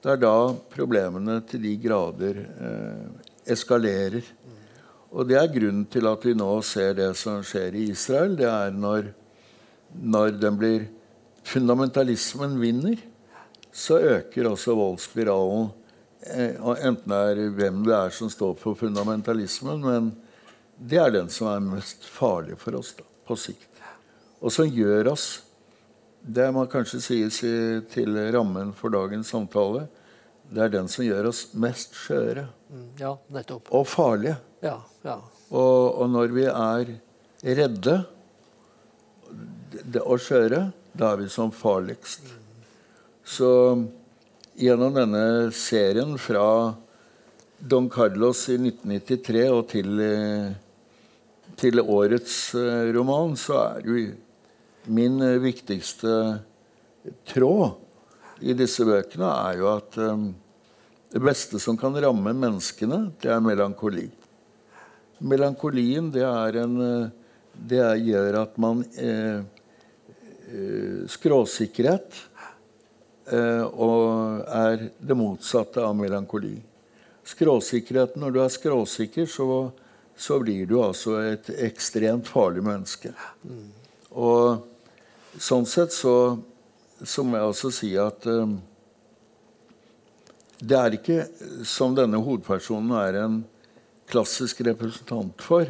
[0.05, 3.05] det er da problemene til de grader eh,
[3.55, 4.25] eskalerer.
[5.15, 8.35] Og det er grunnen til at vi nå ser det som skjer i Israel.
[8.37, 9.09] Det er når,
[9.95, 10.85] når den blir
[11.45, 13.01] fundamentalismen vinner,
[13.73, 15.71] så øker også voldsspiralen.
[16.25, 16.55] Eh,
[16.87, 20.11] enten det er hvem det er som står for fundamentalismen, men
[20.77, 23.69] det er den som er mest farlig for oss da, på sikt.
[24.41, 25.41] Og som gjør oss
[26.25, 27.35] Det må kanskje sies
[27.93, 29.83] til rammen for dagens samtale.
[30.49, 32.47] Det er den som gjør oss mest skjøre.
[32.73, 33.69] Mm, ja, nettopp.
[33.69, 34.33] Og farlige.
[34.65, 35.19] Ja, ja.
[35.51, 36.89] Og, og når vi er
[37.59, 37.95] redde
[40.01, 40.63] og skjøre,
[40.97, 42.25] da er vi som farligst.
[43.21, 43.51] Så
[44.55, 46.75] gjennom denne serien fra
[47.59, 50.03] Don Carlos i 1993 og til,
[51.59, 54.05] til årets eh, roman, så er jo
[54.95, 56.15] min eh, viktigste
[57.27, 59.95] tråd i disse bøkene er jo at
[61.15, 64.09] det beste som kan ramme menneskene, det er melankoli.
[65.23, 66.73] Melankolien, det, er en,
[67.55, 69.45] det gjør at man eh,
[71.07, 72.34] Skråsikkerhet eh,
[73.25, 76.59] og er det motsatte av melankoli.
[77.25, 79.71] Skråsikkerheten, Når du er skråsikker, så,
[80.15, 83.15] så blir du altså et ekstremt farlig menneske.
[84.13, 84.61] Og
[85.41, 86.37] sånn sett så,
[87.01, 88.59] så må jeg også si at um,
[90.61, 91.17] det er ikke
[91.67, 93.41] som denne hovedpersonen er en
[94.09, 95.67] klassisk representant for.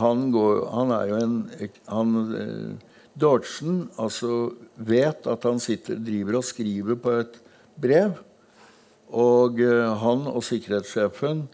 [0.00, 1.36] Han, går, han er jo en
[1.88, 2.88] han, eh,
[3.18, 7.38] Dodgson altså vet at han sitter, driver og skriver på et
[7.78, 8.18] brev.
[9.08, 11.46] Og eh, han og sikkerhetssjefen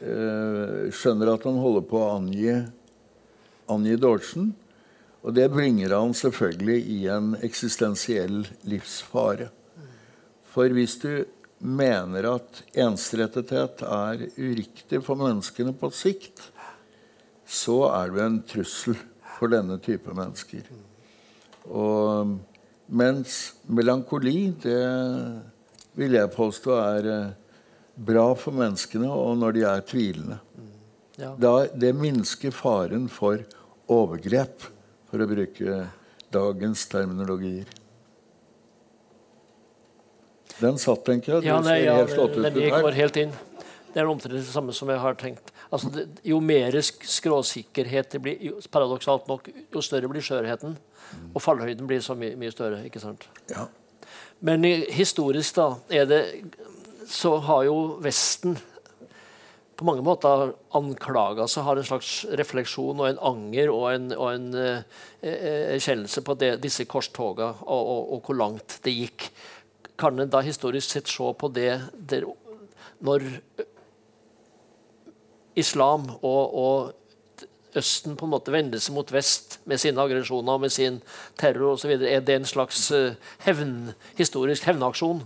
[0.00, 2.58] eh, skjønner at han holder på å angi,
[3.72, 4.52] angi Dodgson.
[5.22, 9.52] Og det bringer han selvfølgelig i en eksistensiell livsfare.
[10.52, 11.24] For hvis du
[11.62, 16.48] mener at ensrettethet er uriktig for menneskene på sikt,
[17.46, 18.98] så er du en trussel
[19.36, 20.66] for denne type mennesker.
[21.70, 22.34] Og,
[22.92, 24.80] mens melankoli, det
[25.96, 27.30] vil jeg påstå er eh,
[27.96, 30.38] bra for menneskene, og når de er tvilende.
[31.20, 31.34] Ja.
[31.40, 33.42] Da, det minsker faren for
[33.92, 34.64] overgrep,
[35.10, 35.82] for å bruke
[36.32, 37.68] dagens terminologier.
[40.62, 41.48] Den satt, tenker jeg.
[41.48, 43.32] Ja, nei, ja, den går helt inn.
[43.92, 45.51] Det er omtrent det samme som jeg har tenkt.
[45.72, 50.76] Altså, det, jo mer skråsikkerhet det blir, jo, paradoksalt nok, jo større blir skjørheten.
[51.32, 52.82] Og fallhøyden blir så my mye større.
[52.84, 53.24] ikke sant?
[53.52, 53.66] Ja.
[54.44, 56.20] Men historisk da, er det,
[57.08, 58.58] så har jo Vesten
[59.82, 64.28] på mange måter anklaga seg, har en slags refleksjon og en anger og en, og
[64.30, 69.26] en uh, erkjennelse på det, disse korstogene og, og, og, hvor langt det gikk
[69.98, 71.72] kan en da historisk sett se på det
[72.10, 72.28] der,
[73.02, 73.26] når
[75.56, 76.98] islam og, og,
[77.72, 80.98] Østen på en måte vende seg mot vest med sine aggresjoner med sin
[81.40, 81.94] terror osv.
[82.04, 83.14] Er det en slags uh,
[83.46, 85.22] hevn, historisk hevnaksjon?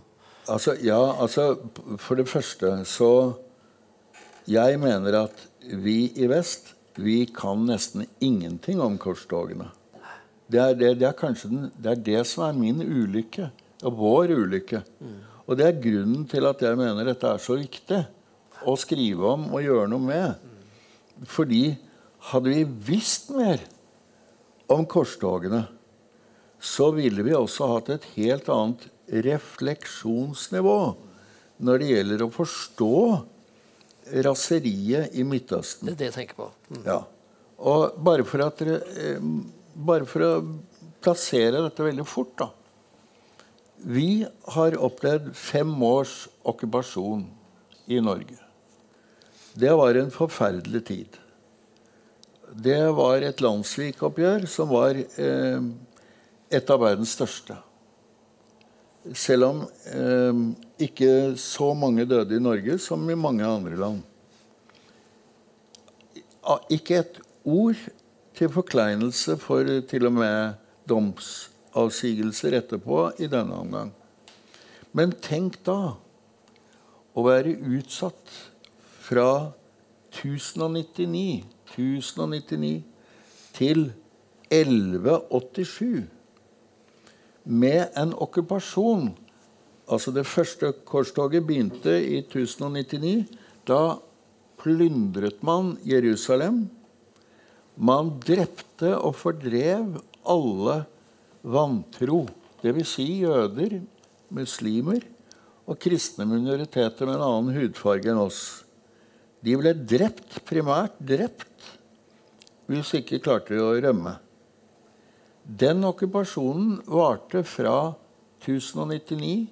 [0.47, 1.57] Altså, ja, altså
[1.99, 3.35] For det første så
[4.47, 5.43] Jeg mener at
[5.75, 9.67] vi i vest vi kan nesten ingenting om korstogene.
[10.47, 13.51] Det er det, det er kanskje den, det er det som er min ulykke
[13.83, 14.85] og vår ulykke.
[15.01, 15.17] Mm.
[15.47, 18.05] Og det er grunnen til at jeg mener dette er så viktig
[18.67, 20.45] å skrive om og gjøre noe med.
[21.31, 21.77] Fordi
[22.33, 23.63] hadde vi visst mer
[24.73, 25.65] om korstogene,
[26.59, 28.87] så ville vi også hatt et helt annet
[29.27, 30.79] refleksjonsnivå
[31.67, 32.97] når det gjelder å forstå
[34.27, 35.89] raseriet i Midtøsten.
[35.89, 36.51] Det er det jeg tenker på.
[36.73, 36.83] Mm.
[36.85, 37.01] Ja.
[37.57, 39.23] Og bare for, at, eh,
[39.75, 40.33] bare for å
[41.05, 42.51] plassere dette veldig fort, da
[43.87, 47.27] vi har opplevd fem års okkupasjon
[47.93, 48.39] i Norge.
[49.57, 51.15] Det var en forferdelig tid.
[52.53, 55.63] Det var et landssvikoppgjør som var eh,
[56.53, 57.57] et av verdens største.
[59.17, 60.43] Selv om eh,
[60.87, 64.03] ikke så mange døde i Norge som i mange andre land.
[66.71, 67.81] Ikke et ord
[68.37, 73.95] til forkleinelse for til og med domsavsigelser etterpå i denne omgang.
[74.93, 75.97] Men tenk da
[77.17, 78.37] å være utsatt
[79.07, 79.53] fra
[80.11, 81.45] 1099,
[81.77, 82.83] 1099
[83.55, 83.93] til
[84.51, 86.07] 1187
[87.47, 89.13] med en okkupasjon.
[89.87, 93.27] Altså Det første korstoget begynte i 1099.
[93.67, 93.99] Da
[94.59, 96.69] plyndret man Jerusalem.
[97.77, 100.85] Man drepte og fordrev alle
[101.45, 102.27] vantro,
[102.63, 102.89] dvs.
[102.97, 103.81] Si jøder,
[104.31, 105.05] muslimer
[105.67, 108.66] og kristne minoriteter med en annen hudfarge enn oss.
[109.47, 111.69] De ble drept, primært drept,
[112.67, 114.17] hvis ikke klarte de å rømme.
[115.47, 117.95] Den okkupasjonen varte fra
[118.43, 119.47] 1099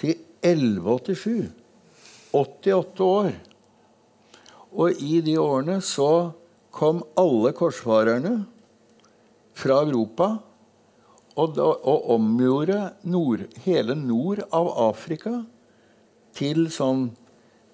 [0.00, 1.50] til 1187.
[2.32, 3.32] 88 år.
[4.72, 6.32] Og i de årene så
[6.72, 8.34] kom alle korsfarerne
[9.58, 10.30] fra Europa
[11.38, 15.34] og, da, og omgjorde nord, hele nord av Afrika
[16.38, 17.08] til sånn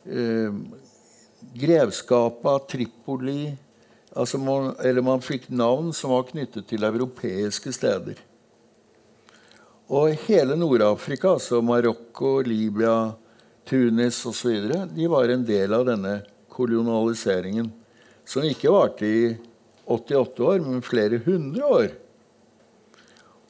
[0.06, 0.50] eh,
[1.52, 3.54] Grevskapet Tripoli,
[4.14, 8.20] Altså man, eller man fikk navn som var knyttet til europeiske steder.
[9.90, 13.10] Og hele Nord-Afrika, altså Marokko, Libya,
[13.66, 16.20] Tunis osv., de var en del av denne
[16.54, 17.72] kolonialiseringen.
[18.24, 19.24] Som ikke varte i
[19.90, 21.88] 88 år, men flere hundre år.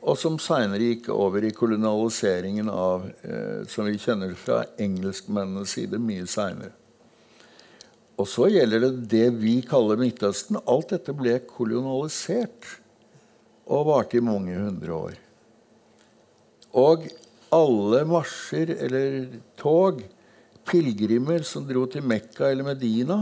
[0.05, 6.01] Og som seinere gikk over i kolonialiseringen av, eh, som vi kjenner fra engelskmennenes side,
[6.01, 6.73] mye seinere.
[8.15, 10.61] Og så gjelder det det vi kaller Midtøsten.
[10.71, 12.69] Alt dette ble kolonialisert
[13.65, 15.17] og varte i mange hundre år.
[16.75, 17.09] Og
[17.55, 20.03] alle marsjer eller tog,
[20.65, 23.19] pilegrimer som dro til Mekka eller Medina,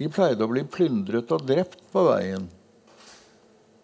[0.00, 2.46] de pleide å bli plyndret og drept på veien.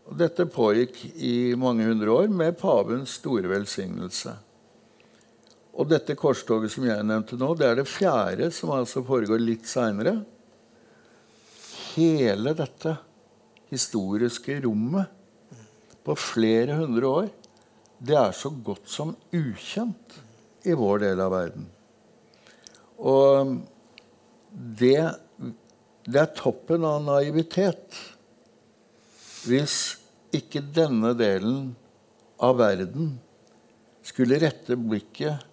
[0.07, 4.37] Og dette pågikk i mange hundre år med pavens store velsignelse.
[5.77, 9.69] Og dette korstoget som jeg nevnte nå, det er det fjerde, som altså foregår litt
[9.69, 10.19] seinere.
[11.97, 12.95] Hele dette
[13.69, 15.13] historiske rommet
[16.07, 17.29] på flere hundre år,
[17.99, 20.19] det er så godt som ukjent
[20.69, 21.67] i vår del av verden.
[22.97, 23.57] Og
[24.81, 25.01] det,
[26.09, 27.99] det er toppen av naivitet
[29.47, 29.77] hvis
[30.35, 31.75] ikke denne delen
[32.43, 33.15] av verden
[34.07, 35.46] skulle rette blikket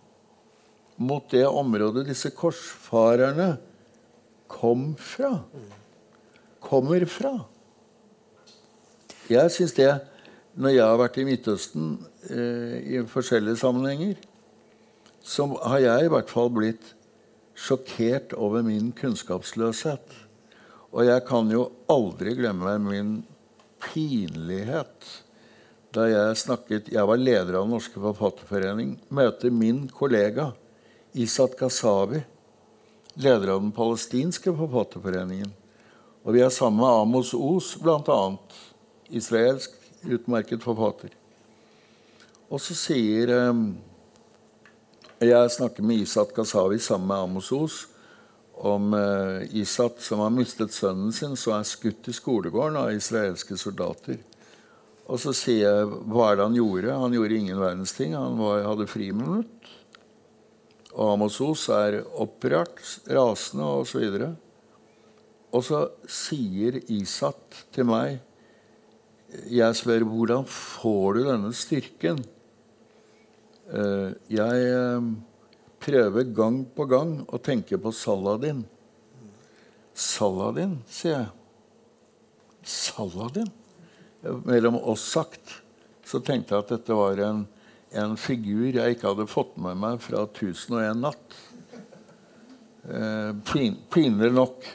[1.02, 3.56] mot det området disse korsfarerne
[4.52, 5.40] kom fra.
[6.64, 7.38] Kommer fra.
[9.32, 9.94] Jeg syns det
[10.54, 11.86] Når jeg har vært i Midtøsten
[12.30, 14.20] eh, i forskjellige sammenhenger,
[15.26, 16.92] så har jeg i hvert fall blitt
[17.58, 20.14] sjokkert over min kunnskapsløshet.
[20.94, 23.16] Og jeg kan jo aldri glemme min
[23.82, 25.10] pinlighet
[25.94, 28.96] da jeg snakket Jeg var leder av Den norske forfatterforening.
[29.10, 30.52] Møter min kollega
[31.14, 32.24] Isat Ghazavi,
[33.14, 35.52] leder av den palestinske forfatterforeningen.
[36.24, 38.22] Og vi er sammen med Amos Os, bl.a.
[39.14, 39.76] Israelsk
[40.10, 41.14] utmerket forfatter.
[42.50, 43.62] Og så sier eh,
[45.24, 47.80] Jeg snakker med Isat Ghazavi sammen med Amos Os
[48.54, 53.58] om eh, Isat som har mistet sønnen sin, som er skutt i skolegården av israelske
[53.58, 54.18] soldater.
[55.06, 57.00] Og så sier jeg hva er det han gjorde.
[57.06, 58.16] Han gjorde ingen verdens ting.
[58.16, 59.63] Han var, hadde friminutt.
[60.94, 61.40] Og Amos
[61.74, 64.04] er opprørt, rasende osv.
[64.06, 64.30] Og, så
[65.54, 68.20] og så sier Isat til meg
[69.50, 72.20] Jeg spør hvordan får du denne styrken?
[73.74, 75.08] Eh, jeg eh,
[75.82, 78.62] prøver gang på gang å tenke på Saladin.
[79.94, 81.32] Saladin, sier jeg.
[82.64, 83.50] Saladin?
[84.46, 85.58] Mellom oss sagt
[86.08, 87.44] så tenkte jeg at dette var en
[87.94, 91.36] en figur jeg ikke hadde fått med meg fra 1001 natt.
[92.90, 93.32] Eh,
[93.94, 94.66] pinlig nok.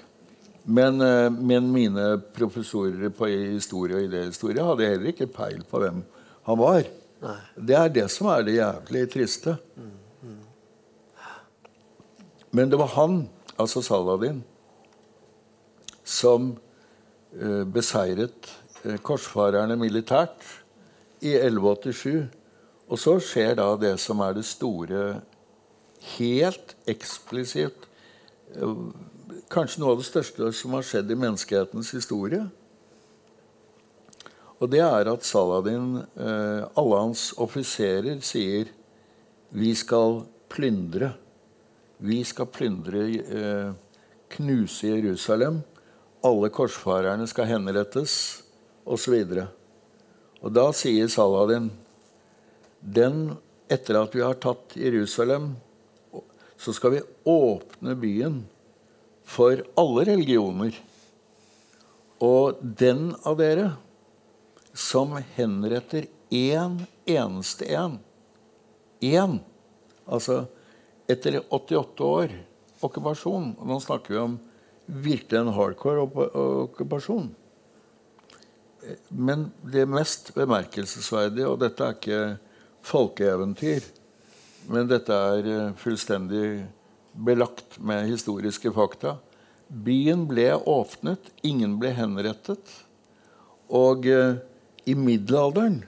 [0.68, 2.06] Men, eh, men, mine
[2.36, 6.02] professorer på historie og idéhistorie hadde heller ikke peil på hvem
[6.48, 6.84] han var.
[7.24, 7.38] Nei.
[7.56, 9.56] Det er det som er det jævlig triste.
[9.76, 9.90] Mm,
[10.22, 10.38] mm.
[12.52, 14.44] Men det var han, altså Saladin,
[16.04, 16.54] som
[17.34, 18.54] eh, beseiret
[19.02, 20.44] korsfarerne militært
[21.20, 22.28] i 1187
[22.88, 25.20] og så skjer da det som er det store,
[26.16, 27.88] helt eksplisitt
[28.54, 28.82] eh,
[29.48, 32.42] Kanskje noe av det største som har skjedd i menneskehetens historie.
[34.60, 38.68] Og det er at Saladin, eh, alle hans offiserer, sier
[39.56, 40.20] vi skal
[40.52, 41.14] plyndre.
[42.04, 43.72] Vi skal plyndre, eh,
[44.36, 45.62] knuse Jerusalem
[46.26, 48.42] alle korsfarerne skal henrettes,
[48.88, 49.14] osv.
[49.14, 49.44] Og,
[50.42, 51.70] og da sier Saladin
[52.80, 53.36] den
[53.68, 55.52] etter at vi har tatt Jerusalem,
[56.58, 58.40] så skal vi åpne byen
[59.28, 60.74] for alle religioner.
[62.24, 63.72] Og den av dere
[64.74, 67.98] som henretter én eneste en
[69.00, 69.38] Én!
[70.08, 70.48] Altså
[71.06, 72.32] etter 88 år
[72.82, 74.38] okkupasjon og Nå snakker vi om
[74.88, 77.28] virkelig en hardcore okkupasjon.
[79.08, 82.20] Men det mest bemerkelsesverdige, og dette er ikke
[82.86, 83.84] folkeeventyr,
[84.68, 86.66] men dette er eh, fullstendig
[87.12, 89.16] belagt med historiske fakta.
[89.68, 92.72] Byen ble åpnet, ingen ble henrettet.
[93.68, 94.40] Og eh,
[94.88, 95.82] i middelalderen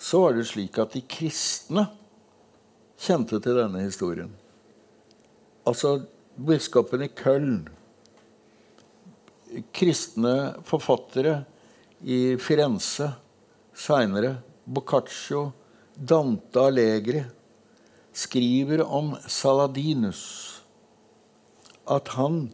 [0.00, 1.86] så var det slik at de kristne
[3.00, 4.32] kjente til denne historien.
[5.68, 6.00] Altså
[6.40, 7.62] biskopen i Köln,
[9.76, 10.34] kristne
[10.64, 11.40] forfattere
[12.00, 13.10] i Firenze
[13.76, 15.50] seinere, Boccaccio,
[16.00, 17.22] Dante Allegri,
[18.16, 20.22] skriver om Saladinus
[21.90, 22.46] at han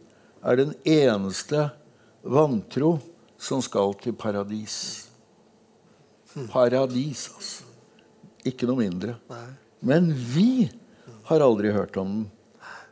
[0.45, 1.69] er den eneste
[2.27, 2.97] vantro
[3.39, 5.07] som skal til paradis.
[6.51, 7.63] Paradis, altså.
[8.47, 9.17] Ikke noe mindre.
[9.83, 10.69] Men vi
[11.27, 12.25] har aldri hørt om den.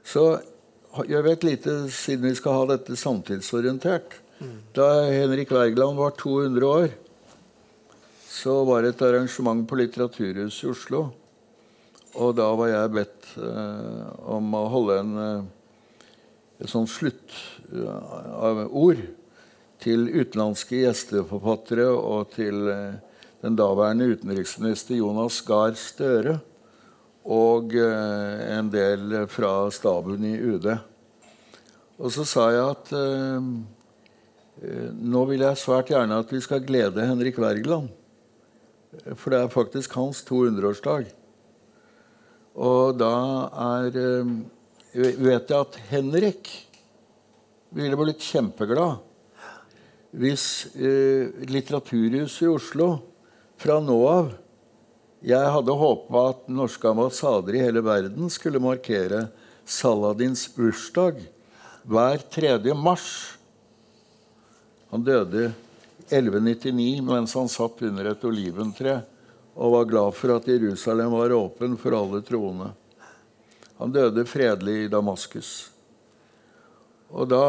[0.06, 0.26] Så
[1.10, 4.22] jeg vet et lite, siden vi skal ha dette samtidsorientert
[4.76, 6.90] Da Henrik Wergeland var 200 år,
[8.36, 11.02] så var det et arrangement på Litteraturhuset i Oslo.
[12.16, 15.42] Og da var jeg bedt eh, om å holde en, eh,
[16.64, 18.32] et sånt sluttord
[19.00, 19.12] uh,
[19.84, 22.96] til utenlandske gjesteforfattere og til eh,
[23.44, 26.40] den daværende utenriksminister Jonas Gahr Støre
[27.26, 30.70] og eh, en del fra staben i UD.
[31.98, 33.52] Og så sa jeg at eh,
[34.62, 37.90] eh, nå vil jeg svært gjerne at vi skal glede Henrik Wergeland.
[39.16, 41.10] For det er faktisk hans 200-årsdag.
[42.56, 43.16] Og da
[43.82, 44.36] er eh,
[44.96, 46.52] vet jeg at Henrik
[47.76, 49.02] ville blitt kjempeglad
[50.16, 50.46] hvis
[50.80, 52.90] eh, Litteraturhuset i Oslo
[53.60, 54.30] fra nå av
[55.26, 59.26] jeg hadde håpa at norske ambassader i hele verden skulle markere
[59.66, 61.24] Saladins bursdag
[61.90, 62.60] hver 3.
[62.78, 63.08] mars.
[64.94, 65.50] Han døde
[66.10, 69.00] 1199 mens han satt under et oliventre
[69.56, 72.74] og var glad for at Jerusalem var åpen for alle troende.
[73.80, 75.72] Han døde fredelig i Damaskus.
[77.16, 77.46] Og da,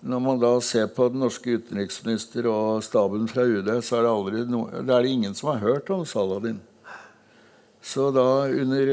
[0.00, 4.12] når man da ser på den norske utenriksminister og staben fra UD, så er det,
[4.12, 6.60] aldri no, det er ingen som har hørt om Saladin.
[7.86, 8.92] Så da, under,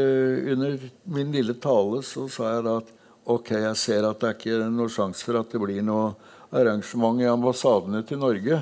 [0.53, 2.91] under, min lille tale, så sa jeg da at
[3.23, 6.11] ok, jeg ser at det er ikke noe sjanse for at det blir noe
[6.53, 8.61] arrangement i ambassadene til Norge.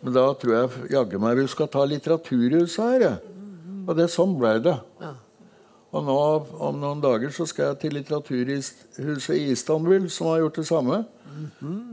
[0.00, 3.18] Men da tror jeg jaggu meg vi skal ta Litteraturhuset her.
[3.88, 4.76] Og det sånn ble det.
[5.88, 6.18] Og nå
[6.68, 11.02] om noen dager så skal jeg til Litteraturhuset i Istanbul, som har gjort det samme.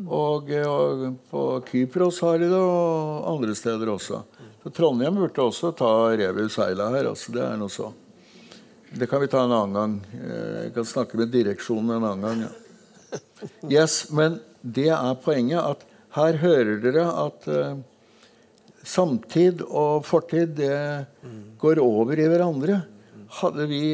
[0.07, 4.23] Og, og på Kypros har de det, og andre steder også.
[4.63, 7.11] Så Trondheim burde også ta rev i seila her.
[7.11, 7.91] altså Det er noe så.
[8.95, 9.95] Det kan vi ta en annen gang.
[10.15, 12.45] Eh, jeg kan snakke med direksjonen en annen gang.
[12.47, 12.53] Ja.
[13.69, 15.85] Yes, Men det er poenget at
[16.15, 17.77] her hører dere at uh,
[18.85, 21.05] samtid og fortid det
[21.61, 22.81] går over i hverandre.
[23.41, 23.85] Hadde vi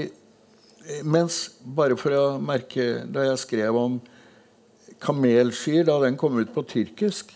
[1.06, 4.00] Mens, bare for å merke Da jeg skrev om
[5.02, 7.32] kamelskyer, da den kom ut på tyrkisk,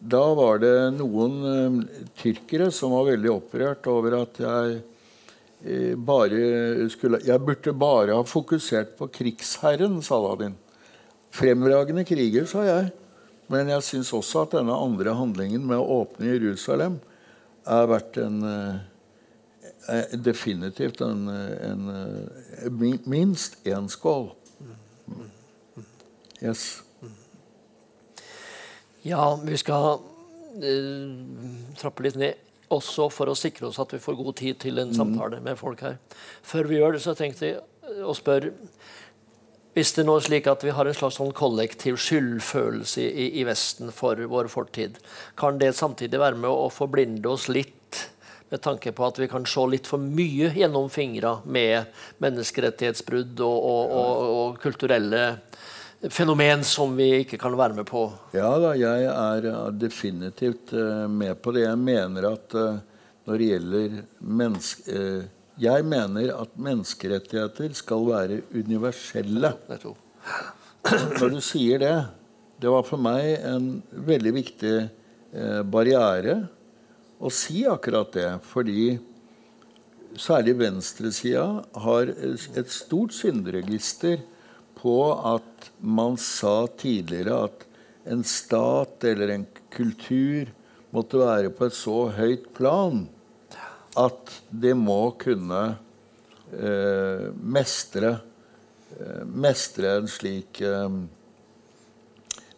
[0.00, 6.88] da var det noen uh, tyrkere som var veldig opprørt over at jeg uh, bare
[6.92, 10.58] skulle Jeg burde bare ha fokusert på krigsherren Saladin.
[11.36, 12.90] Fremragende kriger, sa jeg.
[13.52, 16.98] Men jeg syns også at denne andre handlingen med å åpne Jerusalem
[17.66, 18.76] er verdt en uh,
[20.18, 21.82] Definitivt en, en,
[23.06, 24.32] minst én skål.
[26.42, 26.64] Yes.
[29.06, 31.12] Ja, vi skal uh,
[31.78, 32.42] trappe litt ned
[32.74, 34.98] også for å sikre oss at vi får god tid til en mm.
[34.98, 36.00] samtale med folk her.
[36.42, 38.50] Før vi gjør det, så tenkte jeg å spørre
[39.76, 43.42] Hvis det nå er slik at vi har en slags sånn kollektiv skyldfølelse i, i,
[43.44, 44.96] Vesten for vår fortid,
[45.36, 48.00] kan det samtidig være med å forblinde oss litt
[48.48, 51.92] med tanke på at vi kan se litt for mye gjennom fingra med
[52.24, 55.22] menneskerettighetsbrudd og, og, og, og kulturelle
[56.08, 58.08] fenomen som vi ikke kan være med på?
[58.32, 61.66] Ja da, jeg er definitivt uh, med på det.
[61.66, 62.78] Jeg mener at uh,
[63.28, 64.02] når det gjelder
[64.40, 65.06] menneske...
[65.56, 69.54] Jeg mener at menneskerettigheter skal være universelle.
[71.16, 71.96] Når du sier det,
[72.60, 76.36] det var for meg en veldig viktig eh, barriere
[77.16, 78.28] å si akkurat det.
[78.44, 78.98] Fordi
[80.20, 81.46] særlig venstresida
[81.86, 84.20] har et stort synderegister
[84.76, 84.98] på
[85.32, 87.66] at man sa tidligere at
[88.12, 90.52] en stat eller en kultur
[90.92, 93.06] måtte være på et så høyt plan
[93.96, 95.62] at de må kunne
[96.52, 98.16] eh, mestre,
[98.96, 100.98] eh, mestre en slik eh,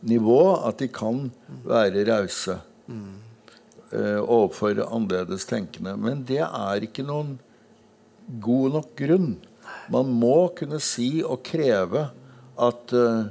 [0.08, 1.28] nivå at de kan
[1.66, 2.58] være rause
[2.88, 5.96] eh, overfor annerledes tenkende.
[5.98, 7.36] Men det er ikke noen
[8.42, 9.32] god nok grunn.
[9.92, 12.08] Man må kunne si og kreve
[12.58, 13.28] at uh,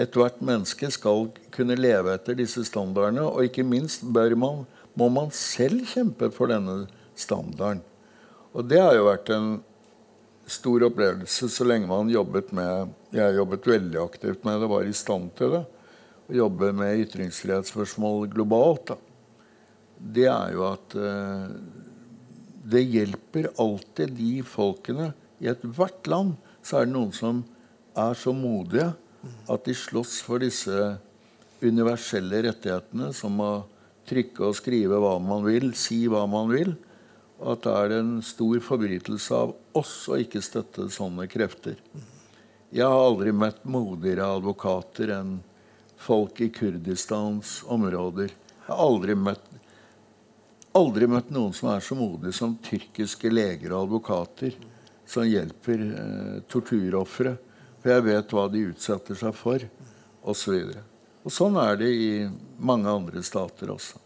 [0.00, 3.24] ethvert menneske skal kunne leve etter disse standardene.
[3.28, 4.64] Og ikke minst man,
[4.98, 6.86] må man selv kjempe for denne
[7.18, 7.82] standarden.
[8.52, 9.52] Og det har jo vært en
[10.50, 14.96] stor opplevelse så lenge man jobbet med Jeg jobbet veldig aktivt med det, var i
[14.96, 15.62] stand til det.
[16.28, 18.92] Å jobbe med ytringsfrihetsspørsmål globalt.
[18.92, 18.96] Da.
[20.16, 21.48] Det er jo at eh,
[22.72, 25.10] det hjelper alltid de folkene
[25.42, 27.42] I ethvert land så er det noen som
[27.98, 28.92] er så modige
[29.50, 30.76] at de slåss for disse
[31.62, 33.52] universelle rettighetene, som å
[34.08, 36.74] trykke og skrive hva man vil, si hva man vil.
[37.42, 41.80] At det er en stor forbrytelse av oss å ikke støtte sånne krefter.
[42.72, 45.40] Jeg har aldri møtt modigere advokater enn
[46.00, 48.30] folk i Kurdistans områder.
[48.32, 49.48] Jeg har aldri møtt,
[50.78, 54.54] aldri møtt noen som er så modige som tyrkiske leger og advokater
[55.06, 57.36] som hjelper eh, torturofre
[57.82, 59.62] for jeg vet hva de utsetter seg for,
[60.22, 60.54] osv.
[60.54, 60.76] Og,
[61.26, 62.10] og sånn er det i
[62.62, 63.98] mange andre stater også.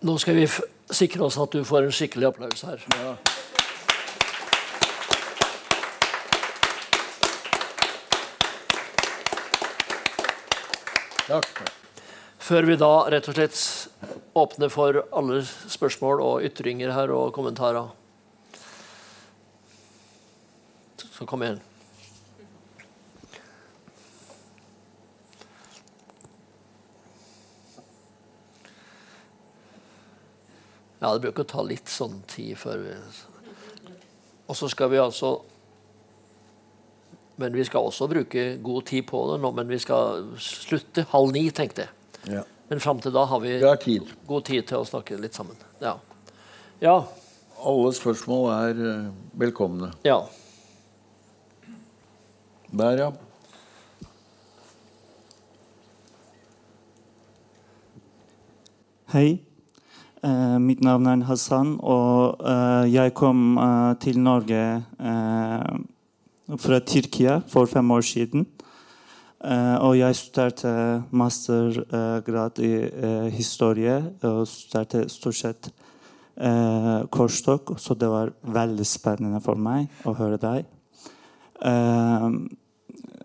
[0.00, 0.46] Nå skal vi
[0.96, 2.80] sikre oss at du får en skikkelig applaus her.
[2.96, 3.12] Ja.
[11.28, 11.60] Takk.
[12.40, 13.60] Før vi da rett og slett
[14.40, 17.92] åpner for alle spørsmål og ytringer her og kommentarer
[21.10, 21.60] Så kom igjen.
[31.00, 32.94] Ja, det bruker å ta litt sånn tid før vi
[34.50, 35.30] Og så skal vi altså
[37.40, 41.32] Men vi skal også bruke god tid på det nå, men vi skal slutte halv
[41.32, 42.34] ni, tenkte jeg.
[42.36, 42.42] Ja.
[42.68, 44.10] Men fram til da har vi, Vi har tid.
[44.28, 45.56] god tid til å snakke litt sammen.
[45.80, 45.94] Ja.
[46.84, 46.98] Ja.
[47.64, 49.08] Alle spørsmål er eh,
[49.40, 49.92] velkomne.
[50.04, 50.20] ja.
[52.70, 53.08] Der, ja.
[59.12, 59.40] Hei.
[60.20, 64.64] Eh, mitt navn er Hassan, og eh, jeg kom eh, til Norge
[66.60, 68.46] fra Tyrkia for fem år siden.
[69.40, 70.70] Og jeg studerte
[71.16, 73.94] mastergrad i historie
[74.28, 75.70] og studerte stort sett
[77.08, 80.68] korstokk, så det var veldig spennende for meg å høre deg.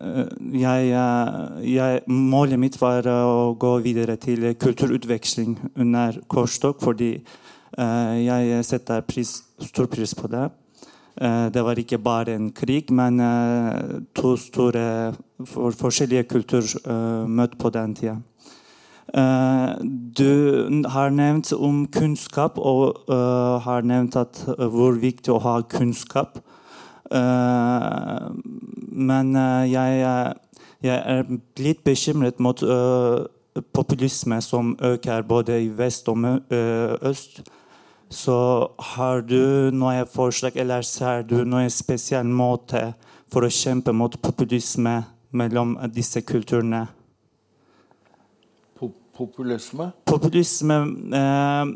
[0.00, 0.26] Eh,
[0.60, 7.16] jeg, eh, jeg, målet mitt var å gå videre til kulturutveksling under korstokk, fordi
[7.76, 10.46] jeg setter pris, stor pris på det.
[11.52, 13.18] Det var ikke bare en krig, men
[14.16, 15.12] to store
[15.44, 18.16] for, forskjellige kulturer møtt på den tida.
[19.12, 23.04] du har nevnt om kunnskap, og
[23.66, 24.16] har nevnt
[24.56, 26.38] hvor viktig å ha kunnskap.
[27.10, 28.32] Uh,
[28.92, 30.00] men uh, jeg,
[30.82, 31.28] jeg, er
[31.62, 33.26] litt bekymret mot uh,
[33.76, 36.26] populisme som øker både i vest og
[37.02, 37.40] øst.
[38.10, 38.36] Så
[38.94, 42.92] har du noe forslag, eller ser du noen spesiell måte
[43.32, 45.00] for å kjempe mot populisme
[45.34, 46.86] mellom disse kulturene?
[49.16, 49.90] Populisme?
[50.06, 50.76] Populisme
[51.16, 51.66] eh,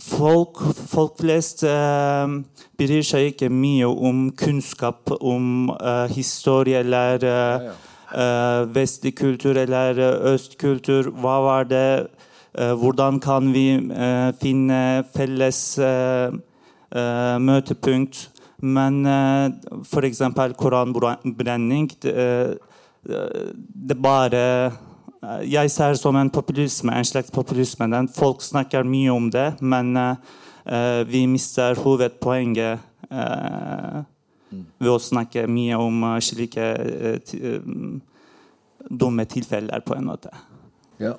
[0.00, 0.60] folk,
[0.90, 2.36] folk, flest eh,
[2.78, 7.76] bryr seg ikke mye om kunnskap om eh, historie eller ja, ja.
[8.08, 9.98] Eh, vestlig kultur eller
[10.30, 11.10] østkultur.
[11.20, 12.08] Hva var det?
[12.56, 15.60] Eh, hvordan kan vi eh, finne felles
[17.44, 18.28] møtepunkt?
[18.64, 19.50] Men eh,
[19.84, 20.22] f.eks.
[20.56, 22.16] koranbrenning det,
[23.08, 24.87] det bare Eh,
[25.42, 27.88] jeg ser som en populisme, en slags populisme.
[27.90, 34.04] Den folk snakker mye om det, men uh, vi mister hovedpoenget uh,
[34.78, 36.68] ved å snakke mye om uh, slike
[38.88, 40.30] dumme tilfeller, på en måte.
[41.02, 41.16] Ja.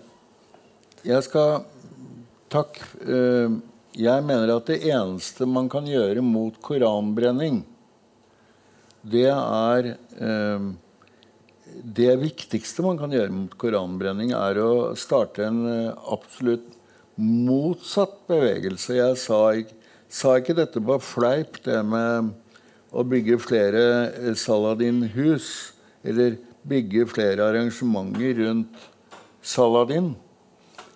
[1.03, 1.61] Jeg skal
[2.49, 2.79] Takk.
[3.93, 7.59] Jeg mener at det eneste man kan gjøre mot koranbrenning,
[9.05, 10.69] det er eh,
[11.79, 16.67] Det viktigste man kan gjøre mot koranbrenning, er å starte en eh, absolutt
[17.19, 18.97] motsatt bevegelse.
[18.97, 19.39] Jeg sa,
[20.11, 22.33] sa, ikke dette på fleip, det med
[22.91, 25.49] å bygge flere eh, Saladin-hus.
[26.03, 28.87] Eller bygge flere arrangementer rundt
[29.41, 30.13] Saladin.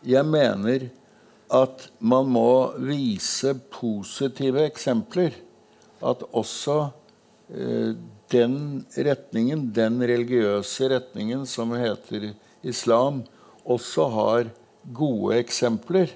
[0.04, 0.90] Jeg mener
[1.54, 5.36] at man må vise positive eksempler.
[6.04, 6.78] At også
[7.56, 7.96] eh,
[8.34, 8.58] den
[8.98, 12.32] retningen, den religiøse retningen som heter
[12.66, 13.24] islam,
[13.64, 14.52] også har
[14.92, 16.12] gode eksempler.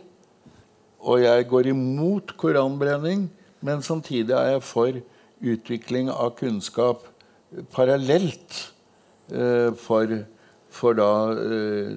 [1.00, 3.28] Og jeg går imot koranbrenning,
[3.62, 4.98] men samtidig er jeg for
[5.38, 7.06] utvikling av kunnskap
[7.74, 8.58] parallelt
[9.32, 10.18] eh, for,
[10.74, 11.94] for da eh,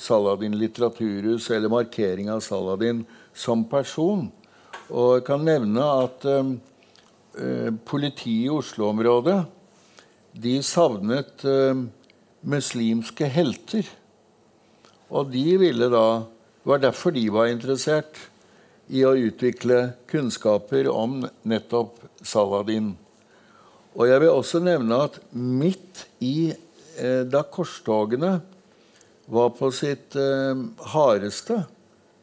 [0.00, 3.04] Saladin litteraturhus, eller markering av Saladin
[3.36, 4.26] som person.
[4.88, 6.56] Og jeg kan nevne at eh,
[7.38, 9.38] eh politiet i Oslo-området
[10.32, 11.86] de savnet uh,
[12.42, 13.86] muslimske helter.
[15.08, 16.08] Og de ville da
[16.58, 18.18] Det var derfor de var interessert
[18.92, 22.90] i å utvikle kunnskaper om nettopp Saladin.
[23.96, 28.34] Og jeg vil også nevne at midt i eh, da korstogene
[29.32, 30.60] var på sitt eh,
[30.92, 31.62] hardeste,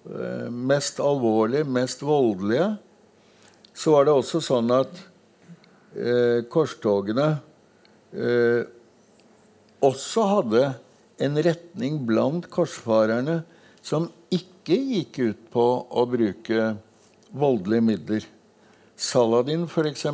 [0.10, 2.76] eh, mest alvorlige, mest voldelige,
[3.74, 5.02] så var det også sånn at
[5.98, 7.44] eh, korstogene eh,
[9.86, 10.64] også hadde
[11.22, 13.42] en retning blant korsfarerne
[13.86, 16.70] som ikke gikk ut på å bruke
[17.36, 18.28] voldelige midler.
[18.96, 20.08] Saladin, f.eks.,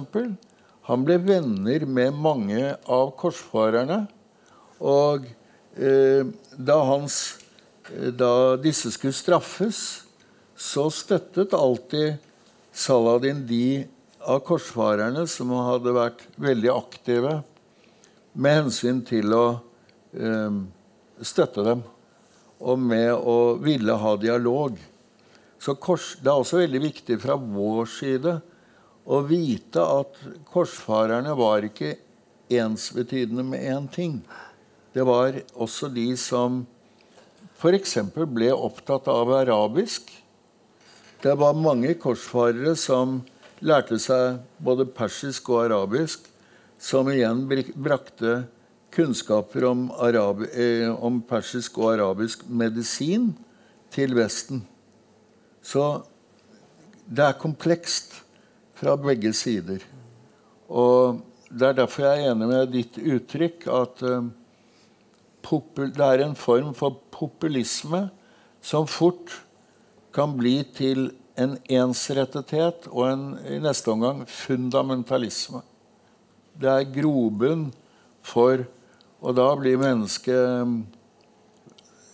[0.90, 4.02] han ble venner med mange av korsfarerne.
[4.82, 5.28] Og
[5.78, 6.26] eh,
[6.58, 7.20] da, hans,
[7.94, 10.02] eh, da disse skulle straffes,
[10.58, 12.18] så støttet alltid
[12.74, 13.86] Saladin de
[14.22, 17.38] av korsfarerne som hadde vært veldig aktive
[18.34, 19.46] med hensyn til å
[20.16, 20.62] eh,
[21.22, 21.84] støtte dem,
[22.62, 24.78] og med å ville ha dialog.
[25.62, 28.40] Så kors, Det er også veldig viktig fra vår side
[29.06, 30.18] å vite at
[30.50, 31.96] korsfarerne var ikke
[32.52, 34.22] ensbetydende med én ting.
[34.94, 36.64] Det var også de som
[37.62, 37.98] f.eks.
[38.14, 40.10] ble opptatt av arabisk.
[41.22, 43.22] Det var mange korsfarere som
[43.62, 46.31] lærte seg både persisk og arabisk
[46.82, 47.46] som igjen
[47.78, 48.42] brakte
[48.92, 53.32] kunnskaper om, arab, eh, om, persisk og arabisk medisin
[53.94, 54.64] til Vesten.
[55.62, 56.04] Så
[57.06, 58.18] det er komplekst
[58.76, 59.86] fra begge sider.
[60.68, 61.22] Og
[61.52, 64.30] det er derfor jeg er enig med ditt uttrykk at eh,
[65.78, 68.08] det er en form for populisme
[68.62, 69.42] som fort
[70.14, 75.64] kan bli til en ensrettethet og en, i neste omgang fundamentalisme.
[76.60, 77.72] Det er grobunn
[78.26, 78.66] for
[79.22, 80.34] Og da blir mennesket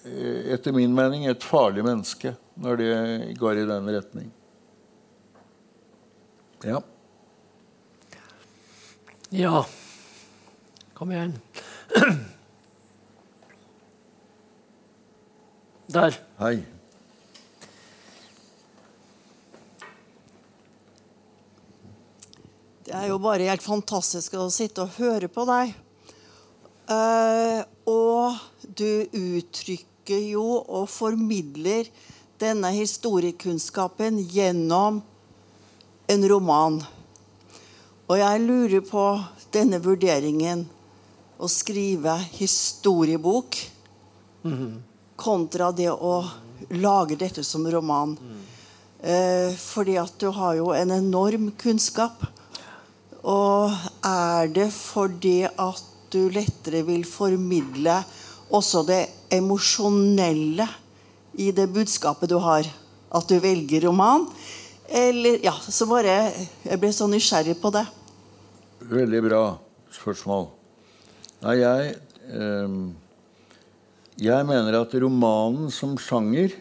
[0.04, 2.94] eh, etter min mening et farlig menneske når det
[3.40, 4.28] går i den retning.
[6.66, 6.82] Ja.
[9.30, 9.66] Ja.
[10.98, 11.38] Kom igjen.
[15.88, 16.12] Der.
[16.42, 16.77] Hei.
[22.98, 25.70] Det er jo bare helt fantastisk å sitte og høre på deg.
[26.90, 28.40] Uh, og
[28.74, 31.86] du uttrykker jo og formidler
[32.42, 34.98] denne historiekunnskapen gjennom
[36.10, 36.80] en roman.
[38.08, 39.04] Og jeg lurer på
[39.54, 40.64] denne vurderingen
[41.38, 43.60] å skrive historiebok
[44.42, 44.82] -hmm.
[45.16, 46.26] kontra det å
[46.70, 48.18] lage dette som roman.
[48.22, 49.56] Mm.
[49.58, 52.26] Fordi at du har jo en enorm kunnskap.
[53.28, 53.74] Og
[54.08, 58.00] er det fordi at du lettere vil formidle
[58.56, 59.02] også det
[59.36, 60.68] emosjonelle
[61.38, 62.68] i det budskapet du har,
[63.12, 64.28] at du velger roman?
[64.88, 66.32] Eller Ja, så bare
[66.64, 67.84] Jeg ble så nysgjerrig på det.
[68.80, 69.42] Veldig bra
[69.92, 70.48] spørsmål.
[71.44, 71.96] Nei, jeg
[72.32, 72.78] eh,
[74.18, 76.56] Jeg mener at romanen som sjanger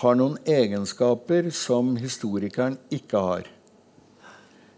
[0.00, 3.55] har noen egenskaper som historikeren ikke har.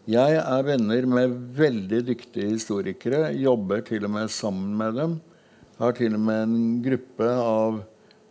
[0.09, 3.27] Jeg er venner med veldig dyktige historikere.
[3.37, 5.17] Jobber til og med sammen med dem.
[5.77, 7.83] Har til og med en gruppe av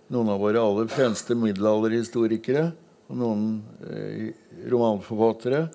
[0.09, 2.63] noen av våre aller fremste middelalderhistorikere
[3.11, 3.43] og noen
[3.85, 4.31] eh,
[4.73, 5.67] romanforfattere.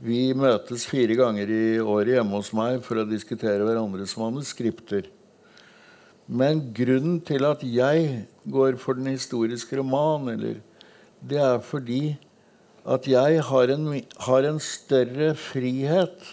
[0.00, 5.10] Vi møtes fire ganger i året hjemme hos meg for å diskutere hverandres manuskripter.
[6.32, 10.64] Men grunnen til at jeg går for den historiske roman, eller,
[11.20, 12.16] det er fordi
[12.84, 13.88] at jeg har en,
[14.26, 16.30] har en større frihet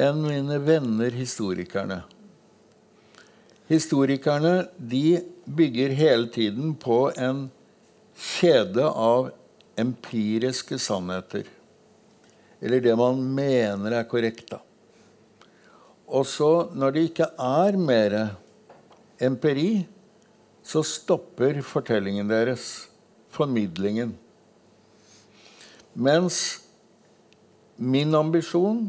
[0.00, 2.02] enn mine venner historikerne.
[3.70, 7.46] Historikerne de bygger hele tiden på en
[8.14, 9.30] kjede av
[9.80, 11.48] empiriske sannheter.
[12.60, 14.50] Eller det man mener er korrekt.
[14.50, 14.60] da.
[16.06, 18.18] Og så, når det ikke er mer
[19.20, 19.86] empiri,
[20.64, 22.88] så stopper fortellingen deres,
[23.34, 24.14] formidlingen.
[25.94, 26.38] Mens
[27.76, 28.88] min ambisjon,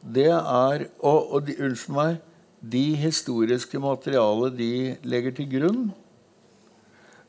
[0.00, 2.20] det er Og, og de, unnskyld meg,
[2.60, 4.72] de historiske materialet de
[5.08, 5.82] legger til grunn,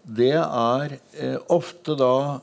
[0.01, 2.39] det er eh, ofte da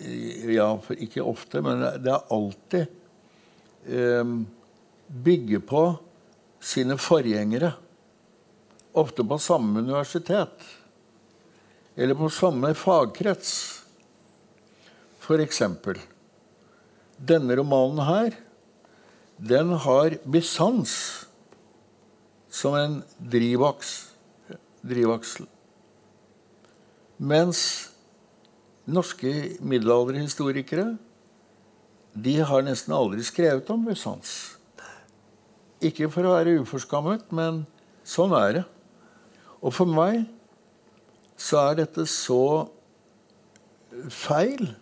[0.00, 2.86] eh, Ja, ikke ofte, men det er alltid
[3.86, 4.32] eh,
[5.06, 5.84] bygge på
[6.64, 7.74] sine forgjengere.
[8.96, 10.64] Ofte på samme universitet.
[11.94, 13.83] Eller på samme fagkrets.
[15.24, 15.96] Eksempel
[17.16, 18.34] Denne romanen her,
[19.38, 20.92] den har bisans
[22.50, 24.12] som en drivaks,
[24.84, 25.46] drivaksel.
[27.18, 27.62] Mens
[28.84, 30.98] norske middelalderhistorikere
[32.14, 34.58] de har nesten aldri skrevet om bisans.
[35.82, 37.64] Ikke for å være uforskammet, men
[38.06, 38.64] sånn er det.
[39.64, 40.26] Og for meg
[41.40, 42.68] så er dette så
[44.12, 44.74] feil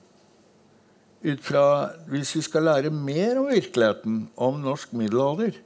[1.23, 1.65] ut fra
[2.11, 5.59] Hvis vi skal lære mer om virkeligheten, om norsk middelalder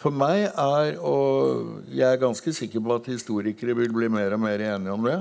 [0.00, 4.44] For meg er, og jeg er ganske sikker på at historikere vil bli mer og
[4.44, 5.20] mer enige om det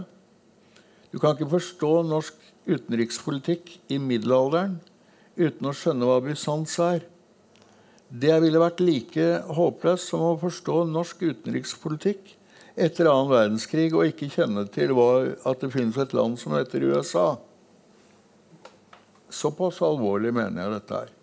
[1.11, 2.35] Du kan ikke forstå norsk
[2.69, 4.77] utenrikspolitikk i middelalderen
[5.39, 6.99] uten å skjønne hva Bysants er.
[8.09, 9.25] Det ville vært like
[9.55, 12.35] håpløst som å forstå norsk utenrikspolitikk
[12.79, 16.85] etter annen verdenskrig og ikke kjenne til hva, at det finnes et land som heter
[16.89, 17.37] USA.
[19.29, 21.15] Såpass alvorlig mener jeg dette er.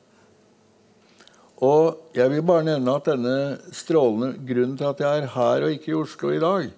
[1.66, 3.36] Og jeg vil bare nevne at denne
[3.74, 6.68] strålende grunnen til at jeg er her og ikke i Oslo i dag,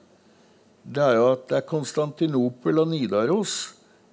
[0.89, 3.57] det er jo at det er Konstantinopel og Nidaros.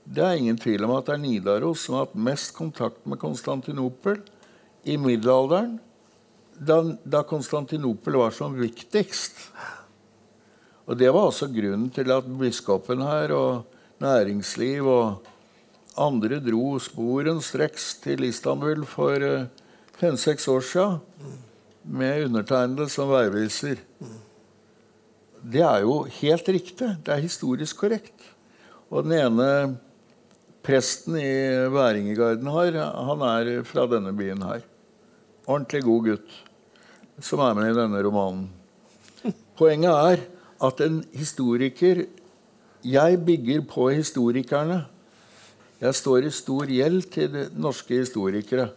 [0.04, 3.22] Det er ingen tvil om at det er Nidaros som har hatt mest kontakt med
[3.22, 4.20] Konstantinopel
[4.86, 5.78] i middelalderen,
[6.56, 9.40] da, da Konstantinopel var som viktigst.
[10.86, 13.64] Og det var også grunnen til at biskopen her og
[14.04, 15.32] næringsliv og
[15.98, 19.48] andre dro sporenstreks til Istanbul for eh,
[20.00, 21.00] fem-seks år siden
[21.86, 23.80] med undertegnede som veiviser.
[25.46, 26.90] Det er jo helt riktig.
[27.06, 28.18] Det er historisk korrekt.
[28.90, 29.50] Og den ene
[30.66, 31.36] presten i
[31.70, 34.66] Væringegarden her, han er fra denne byen her.
[35.46, 36.40] Ordentlig god gutt
[37.24, 38.48] som er med i denne romanen.
[39.60, 40.26] Poenget er
[40.66, 42.06] at en historiker
[42.86, 44.84] Jeg bygger på historikerne.
[45.82, 48.70] Jeg står i stor gjeld til norske historikere.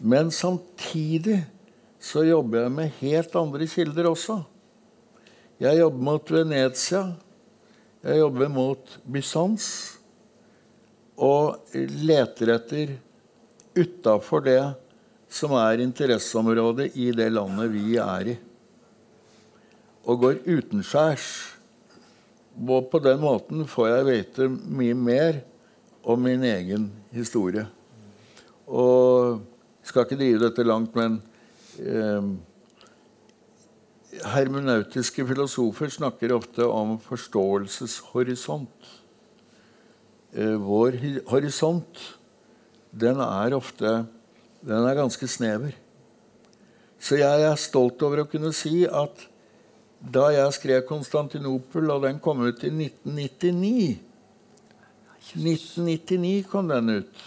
[0.00, 1.42] Men samtidig
[2.02, 4.40] så jobber jeg med helt andre kilder også.
[5.62, 7.02] Jeg jobber mot Venezia.
[8.02, 9.68] Jeg jobber mot Bysants.
[11.22, 12.96] Og leter etter
[13.76, 14.62] utafor det
[15.32, 18.38] som er interesseområdet i det landet vi er i
[20.02, 21.26] og går utenskjærs.
[22.58, 25.38] Og på den måten får jeg vite mye mer
[26.02, 27.66] om min egen historie.
[28.66, 29.42] Og
[29.86, 31.18] skal ikke drive dette langt, men
[31.78, 32.32] eh,
[34.34, 38.90] hermenautiske filosofer snakker ofte om forståelseshorisont.
[40.32, 40.98] Eh, vår
[41.30, 42.02] horisont,
[42.92, 44.02] den er ofte
[44.62, 45.72] Den er ganske snever.
[47.02, 49.24] Så jeg er stolt over å kunne si at
[49.98, 53.98] da jeg skrev 'Konstantinopel', og den kom ut i 1999
[55.32, 57.24] 1999 kom den ut.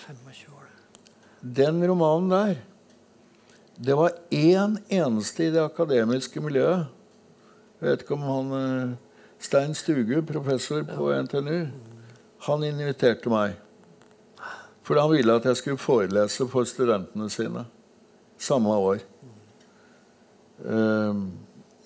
[1.41, 2.55] Den romanen der
[3.75, 6.85] Det var én eneste i det akademiske miljøet.
[7.81, 8.93] Jeg vet ikke om han eh,
[9.39, 11.67] Stein Stugu, professor på NTNU,
[12.47, 13.57] han inviterte meg.
[14.85, 17.65] For han ville at jeg skulle forelese for studentene sine
[18.37, 19.01] samme år.
[20.63, 21.31] Um,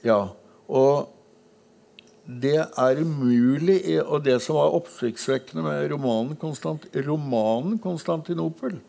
[0.03, 0.27] ja.
[0.67, 1.09] Og
[2.29, 8.79] det er umulig Og det som var oppsiktsvekkende med romanen, Konstant, romanen 'Konstantinopel'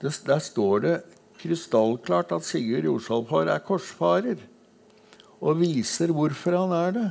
[0.00, 1.02] det, Der står det
[1.38, 4.36] krystallklart at Sigurd Jorsalfar er korsfarer.
[5.40, 7.10] Og viser hvorfor han er det.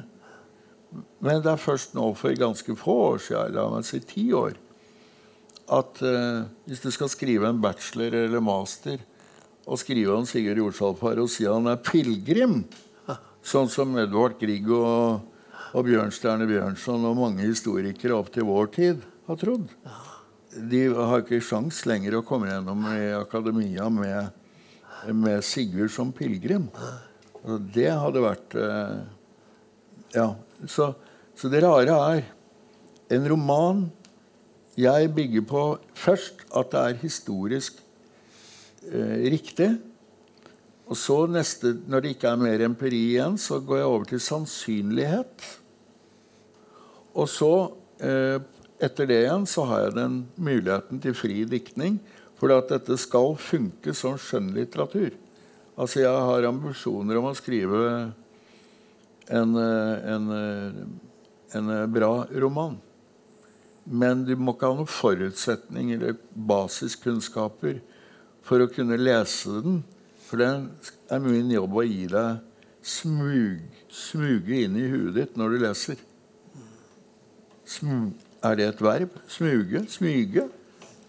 [1.22, 4.54] Men det er først nå for ganske få år siden, la meg si ti år,
[5.70, 8.98] at uh, hvis du skal skrive en bachelor eller master
[9.68, 12.66] og skrive om Sigurd Jorsalfar og si han er pilegrim,
[13.46, 15.22] Sånn som Edvard Grieg og,
[15.76, 19.68] og Bjørnstjerne Bjørnson og mange historikere opp til vår tid har trodd.
[20.56, 24.32] De har ikke sjans lenger å komme gjennom i akademia med
[25.14, 26.70] med Sigurd som pilegrim.
[27.74, 29.04] Det hadde vært eh,
[30.16, 30.30] Ja.
[30.72, 30.94] Så,
[31.36, 32.22] så det rare er
[33.14, 33.82] en roman
[34.80, 35.64] jeg bygger på
[36.00, 37.82] først at det er historisk
[38.88, 39.74] eh, riktig.
[40.88, 44.24] Og så neste, når det ikke er mer empiri igjen, så går jeg over til
[44.24, 45.46] sannsynlighet.
[47.16, 48.40] Og så, eh,
[48.84, 52.00] etter det igjen, så har jeg den muligheten til fri diktning.
[52.36, 55.16] For at dette skal funke som skjønnlitteratur.
[55.78, 57.80] Altså, jeg har ambisjoner om å skrive
[59.28, 60.74] en, eh, en, eh,
[61.58, 62.78] en eh, bra roman.
[63.86, 67.82] Men du må ikke ha noen forutsetninger eller basiskunnskaper
[68.46, 69.84] for å kunne lese den.
[70.26, 70.50] For det
[71.14, 72.40] er min jobb å gi deg
[72.86, 73.62] smug,
[73.94, 76.02] smuge inn i huet ditt når du leser.
[77.66, 78.12] Smu,
[78.44, 79.10] er det et verb?
[79.28, 79.86] Smuge?
[79.90, 80.44] Smyge?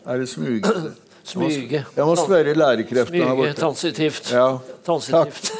[0.06, 0.62] Er det smuge?
[1.26, 1.84] Smyge.
[1.96, 3.36] Jeg må spørre lærekreftene her Smyge.
[3.36, 3.60] borte.
[3.60, 4.32] Transitivt.
[4.32, 4.56] Ja,
[4.86, 5.50] Transitivt.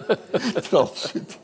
[0.70, 1.38] transitivt.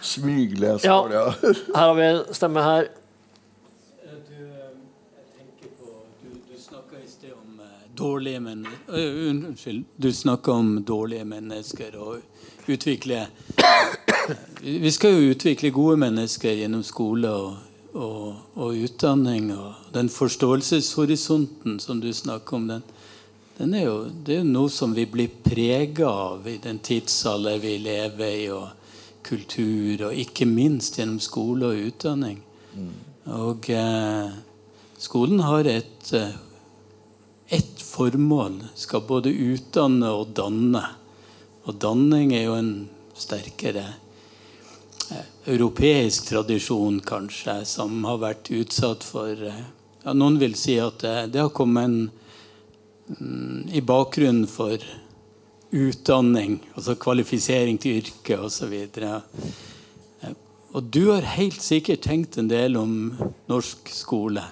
[0.00, 1.12] Smygleser, Ja.
[1.12, 1.24] ja.
[1.76, 2.86] Her har vi en stemme her.
[4.04, 4.46] Du, eh,
[5.62, 5.90] jeg på,
[6.22, 9.84] du, du snakka i sted om eh, dårlige mennesker Unnskyld.
[9.96, 12.16] Du snakka om dårlige mennesker og
[12.68, 13.26] utvikle
[14.60, 17.54] Vi skal jo utvikle gode mennesker gjennom skole og,
[17.94, 18.24] og,
[18.54, 19.52] og utdanning.
[19.54, 22.82] Og den forståelseshorisonten som du snakker om, den,
[23.58, 27.58] den er jo, det er jo noe som vi blir prega av i den tidsalder
[27.62, 28.68] vi lever i, og
[29.26, 32.40] kultur, og ikke minst gjennom skole og utdanning.
[33.30, 34.30] Og eh,
[34.98, 36.36] skolen har et, eh,
[37.48, 38.62] ett formål.
[38.74, 40.84] Skal både utdanne og danne.
[41.68, 42.72] Og danning er jo en
[43.14, 43.98] sterkere eh,
[45.46, 49.62] europeisk tradisjon, kanskje, som har vært utsatt for eh,
[50.04, 52.10] ja, Noen vil si at det, det har kommet en,
[53.18, 54.78] mm, i bakgrunnen for
[55.70, 58.74] utdanning, altså kvalifisering til yrke osv.
[60.70, 63.14] Og du har helt sikkert tenkt en del om
[63.50, 64.42] norsk skole.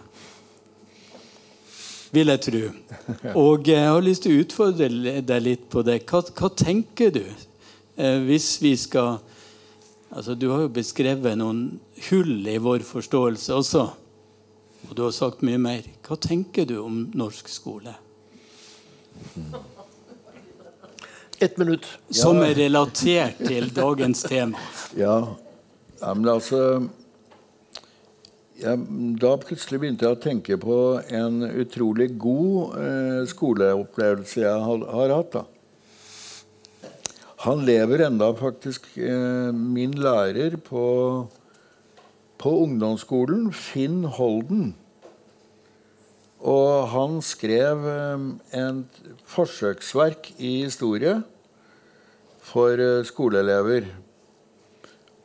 [2.14, 2.62] Vil jeg tro.
[3.47, 4.89] Og jeg har lyst til å utfordre
[5.22, 6.01] deg litt på det.
[6.09, 9.20] Hva, hva tenker du eh, hvis vi skal
[10.10, 13.85] Altså, Du har jo beskrevet noen hull i vår forståelse også.
[14.89, 15.82] Og du har sagt mye mer.
[16.06, 17.94] Hva tenker du om norsk skole?
[21.40, 21.86] Ett minutt.
[22.10, 24.59] Som er relatert til dagens tema.
[24.98, 25.36] Ja,
[26.01, 26.89] ja men altså
[28.59, 28.72] ja,
[29.22, 30.78] Da plutselig begynte jeg å tenke på
[31.14, 35.36] en utrolig god eh, skoleopplevelse jeg har, har hatt.
[35.36, 35.44] da.
[37.44, 41.28] Han lever enda faktisk, eh, min lærer på,
[42.39, 44.73] på ungdomsskolen, Finn Holden.
[46.43, 48.27] Og han skrev eh,
[48.59, 49.01] et
[49.31, 51.20] forsøksverk i historie
[52.43, 53.86] for eh, skoleelever.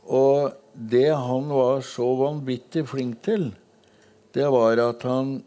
[0.05, 3.49] Og det han var så vanvittig flink til,
[4.37, 5.41] det var at han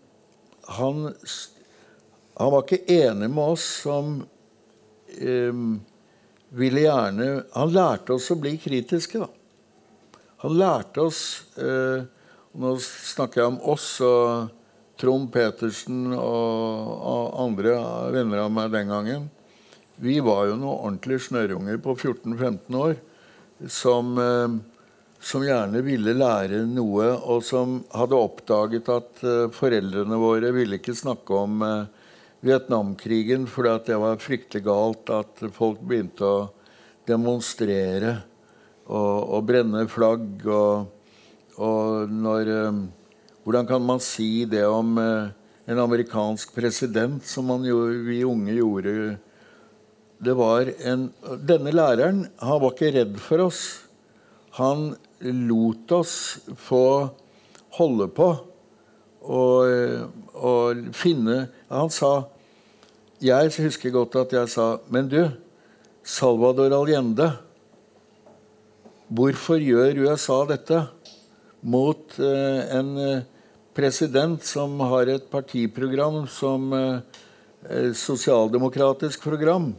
[0.66, 1.14] Han,
[2.40, 4.26] han var ikke enig med oss som
[5.14, 5.54] eh,
[6.54, 9.30] ville gjerne Han lærte oss å bli kritiske, da.
[10.44, 11.22] Han lærte oss
[11.58, 12.04] eh,
[12.56, 14.52] Nå snakker jeg om oss og
[14.96, 17.74] Trond Petersen og, og andre
[18.14, 19.26] venner av meg den gangen.
[20.00, 22.96] Vi var jo noen ordentlige snørrunger på 14-15 år
[23.68, 24.56] som, eh,
[25.20, 30.96] som gjerne ville lære noe, og som hadde oppdaget at eh, foreldrene våre ville ikke
[30.96, 31.95] snakke om eh,
[32.46, 36.36] Vietnamkrigen fordi det var fryktelig galt at folk begynte å
[37.08, 38.20] demonstrere
[38.86, 40.44] og, og brenne flagg.
[40.46, 40.86] Og,
[41.58, 42.84] og når eh,
[43.46, 45.28] Hvordan kan man si det om eh,
[45.70, 48.94] en amerikansk president, som jo, vi unge gjorde
[50.18, 51.10] det var en,
[51.44, 53.62] Denne læreren han var ikke redd for oss.
[54.56, 56.14] Han lot oss
[56.56, 56.86] få
[57.76, 58.30] holde på
[59.26, 62.28] og, og finne Han sa
[63.22, 65.22] Jeg husker godt at jeg sa Men du,
[66.04, 67.30] Salvador Allende
[69.08, 70.82] Hvorfor gjør USA dette
[71.66, 73.24] mot eh, en eh,
[73.74, 79.72] president som har et partiprogram som eh, sosialdemokratisk program?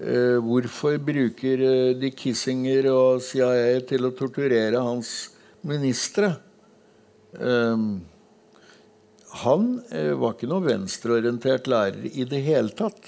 [0.00, 1.60] Hvorfor bruker
[1.98, 5.10] de Kissinger og CIA til å torturere hans
[5.66, 6.30] ministre?
[7.36, 7.82] Eh,
[9.30, 13.06] han eh, var ikke noe venstreorientert lærer i det hele tatt.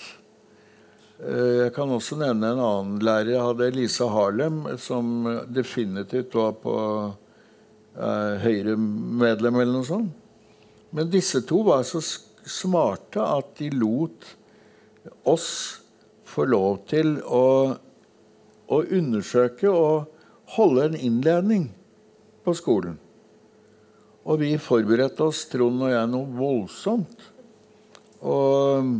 [1.18, 3.34] Eh, Jeg kan også nevne en annen lærer.
[3.34, 6.76] Jeg hadde Lisa Harlem, som definitivt var på
[7.98, 10.14] eh, Høyre-medlem eller noe sånt.
[10.92, 14.26] Men disse to var så smarte at de lot
[15.24, 15.48] oss
[16.28, 17.46] få lov til å,
[18.68, 20.12] å undersøke og
[20.56, 21.70] holde en innledning
[22.44, 22.98] på skolen.
[24.22, 27.24] Og vi forberedte oss, Trond og jeg, noe voldsomt.
[28.22, 28.92] Og,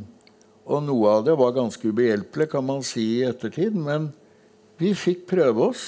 [0.66, 3.77] og, noe av det var ganske ubehjelpelig, kan man si i ettertid.
[3.78, 4.11] Men
[4.82, 5.86] vi fikk prøve oss.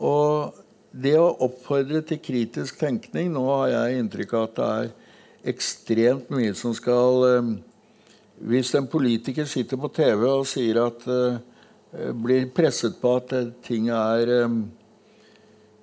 [0.00, 0.56] Og
[0.90, 4.88] det å oppfordre til kritisk tenkning Nå har jeg inntrykk av at det er
[5.52, 7.52] ekstremt mye som skal um,
[8.50, 11.38] Hvis en politiker sitter på TV og sier at uh,
[12.24, 14.34] blir presset på at uh, ting er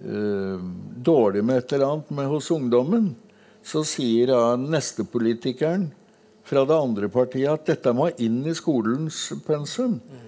[0.05, 0.57] uh,
[0.97, 3.13] dårlig med et eller annet med hos ungdommen,
[3.65, 5.89] så sier da neste politikeren
[6.47, 9.97] fra det andre partiet at dette må inn i skolens pensum.
[9.99, 10.27] Mm.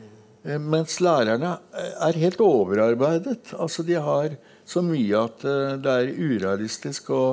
[0.72, 3.54] Mens lærerne er helt overarbeidet.
[3.60, 4.36] Altså De har
[4.68, 7.24] så mye at eh, det er urealistisk å,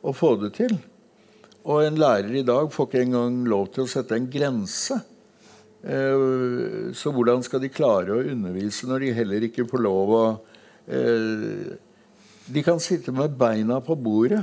[0.00, 0.76] å, få det til.
[1.64, 5.00] Og en lærer i dag får ikke engang lov til å sette en grense.
[5.84, 10.22] Så hvordan skal de klare å undervise når de heller ikke får lov å
[10.86, 14.42] De kan sitte med beina på bordet.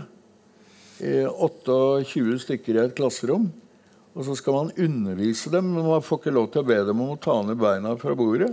[1.01, 3.49] 28 stykker i et klasserom.
[4.11, 7.03] Og så skal man undervise dem, men man får ikke lov til å be dem
[7.03, 8.51] om å ta ned beina fra bordet.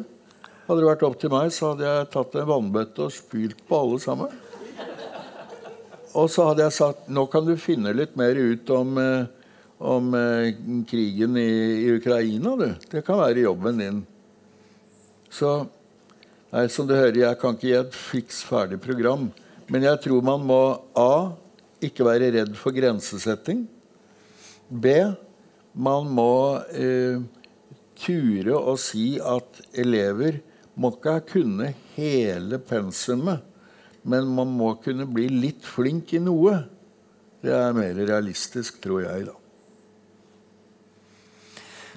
[0.69, 3.81] Hadde det vært opp til meg, så hadde jeg tatt en vannbøtte og spylt på
[3.83, 4.37] alle sammen.
[6.19, 9.27] Og så hadde jeg sagt nå kan du finne litt mer ut om, eh,
[9.79, 10.55] om eh,
[10.89, 11.49] krigen i,
[11.87, 12.69] i, Ukraina, du.
[12.91, 14.01] Det kan være jobben din.
[15.31, 15.53] Så
[16.53, 19.29] nei, som du hører, jeg kan ikke gi et fiks ferdig program.
[19.69, 20.63] Men jeg tror man må
[20.97, 21.35] A.
[21.85, 23.67] Ikke være redd for grensesetting.
[24.69, 24.95] B.
[25.79, 27.21] Man må eh,
[27.99, 30.41] ture å si at elever
[30.79, 33.43] må ikke kunne hele pensumet,
[34.03, 36.61] men man må kunne bli litt flink i noe.
[37.43, 39.37] Det er mer realistisk, tror jeg, da.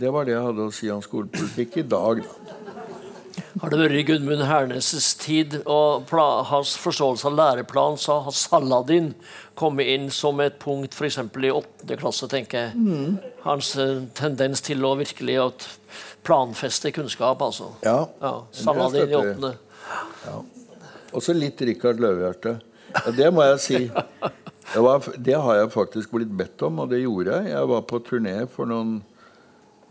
[0.01, 2.21] Det var det jeg hadde å si om skolepolitikk i dag.
[2.25, 2.60] da.
[3.59, 6.11] Har det vært i Gudmund Hernes' tid og
[6.47, 9.11] hans forståelse av læreplan, så har Saladin
[9.59, 11.19] kommet inn som et punkt f.eks.
[11.19, 12.79] i åttende klasse, tenker jeg.
[12.79, 13.17] Mm.
[13.43, 15.49] Hans uh, tendens til å virkelig å
[16.23, 17.73] planfeste kunnskap, altså.
[17.83, 19.55] Ja, ja Saladin i åttende.
[20.25, 20.39] Ja.
[21.11, 22.61] Også litt Rikard Løvehjerte.
[22.91, 23.83] Ja, det må jeg si.
[24.71, 27.49] Det, var, det, har jeg faktisk blitt bedt om, og det gjorde jeg.
[27.51, 29.01] Jeg var på turné for noen,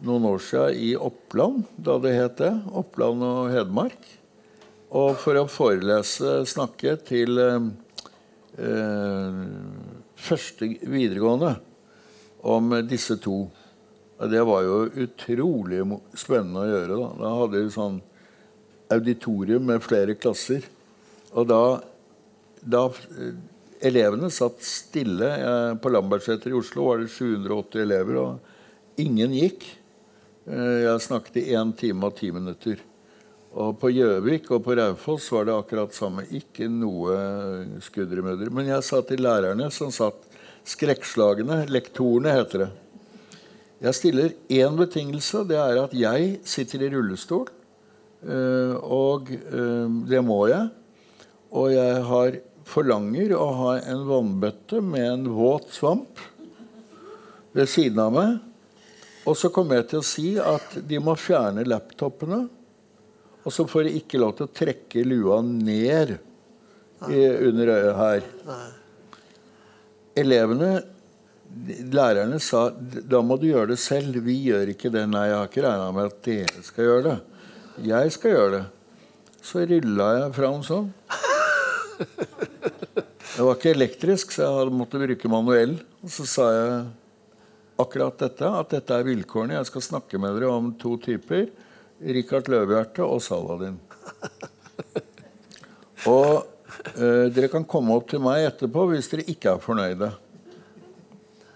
[0.04, 2.52] noen år siden i Oppland, da det het det.
[2.76, 4.08] Oppland og Hedmark.
[4.96, 7.70] Og for å forelese, snakke til eh,
[8.58, 9.42] eh
[10.20, 11.54] første videregående
[12.44, 13.46] om disse to.
[14.28, 15.80] Det var jo utrolig
[16.12, 16.98] spennende å gjøre.
[16.98, 17.96] Da, da hadde vi sånn
[18.92, 20.66] auditorium med flere klasser.
[21.32, 21.62] Og da,
[22.60, 23.38] da eh,
[23.80, 25.30] Elevene satt stille.
[25.80, 29.64] På Lambertseter i Oslo var det 780 elever, og ingen gikk.
[30.50, 32.80] Eh, jeg snakket i én time og ti minutter.
[33.50, 36.24] Og på Gjøvik og på Raufoss var det akkurat samme.
[36.34, 37.14] Ikke noe
[37.82, 38.50] skuddermudder.
[38.54, 40.26] Men jeg sa til lærerne som satt
[40.66, 42.70] skrekkslagne Lektorene heter det.
[43.80, 45.44] Jeg stiller én betingelse.
[45.46, 47.46] Det er at jeg sitter i rullestol.
[48.26, 50.66] Eh, og eh, det må jeg.
[51.54, 56.20] Og jeg har forlanger å ha en vannbøtte med en våt svamp
[57.56, 58.38] ved siden av meg.
[59.28, 62.44] Og så kommer jeg til å si at de må fjerne laptopene.
[63.44, 66.16] Og så får de ikke lov til å trekke lua ned
[67.08, 68.26] i, under øyet her.
[70.20, 70.72] Elevene
[71.90, 74.20] lærerne sa da må du gjøre det selv.
[74.26, 75.06] Vi gjør ikke det.
[75.10, 77.16] Nei, jeg har ikke regna med at dere skal gjøre det.
[77.90, 78.64] Jeg skal gjøre det.
[79.40, 80.90] Så rulla jeg fram sånn.
[83.30, 85.78] Det var ikke elektrisk, så jeg hadde måttet bruke manuell.
[86.04, 86.72] Og så sa jeg
[87.80, 89.56] akkurat dette, at dette er vilkårene.
[89.58, 91.48] Jeg skal snakke med dere om to typer.
[92.00, 93.76] Rikard Løvehjerte og Saladin.
[96.08, 96.46] Og
[96.96, 100.10] eh, dere kan komme opp til meg etterpå hvis dere ikke er fornøyde.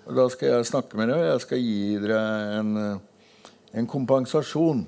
[0.05, 2.19] Og da skal jeg snakke med dere, og jeg skal gi dere
[2.59, 2.75] en,
[3.73, 4.85] en kompensasjon.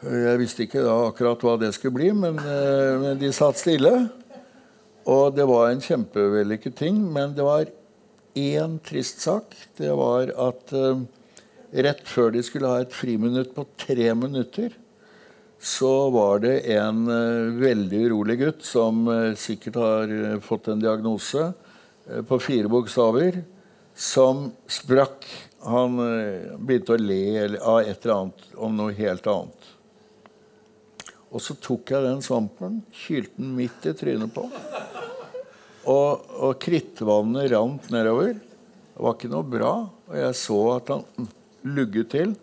[0.00, 3.92] Jeg visste ikke da akkurat hva det skulle bli, men, eh, men de satt stille.
[5.10, 7.70] Og det var en kjempevellykket ting, men det var
[8.38, 9.56] én trist sak.
[9.78, 11.02] Det var at eh,
[11.86, 14.76] rett før de skulle ha et friminutt på tre minutter,
[15.60, 21.50] så var det en eh, veldig urolig gutt som eh, sikkert har fått en diagnose
[22.10, 23.42] Eh, på fire bokstaver
[23.94, 25.26] som sprakk.
[25.64, 29.68] Han eh, begynte å le av et eller annet om noe helt annet.
[31.30, 34.48] Og så tok jeg den svampen, kylte den midt i trynet på
[35.88, 38.34] Og, og krittvannet rant nedover.
[38.36, 39.72] Det var ikke noe bra.
[40.10, 41.28] Og jeg så at han
[41.64, 42.34] lugget til.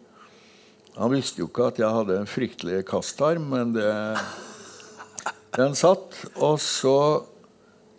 [0.98, 3.92] Han visste jo ikke at jeg hadde en fryktelig kastarm, men det,
[5.58, 6.18] den satt.
[6.42, 6.98] Og så,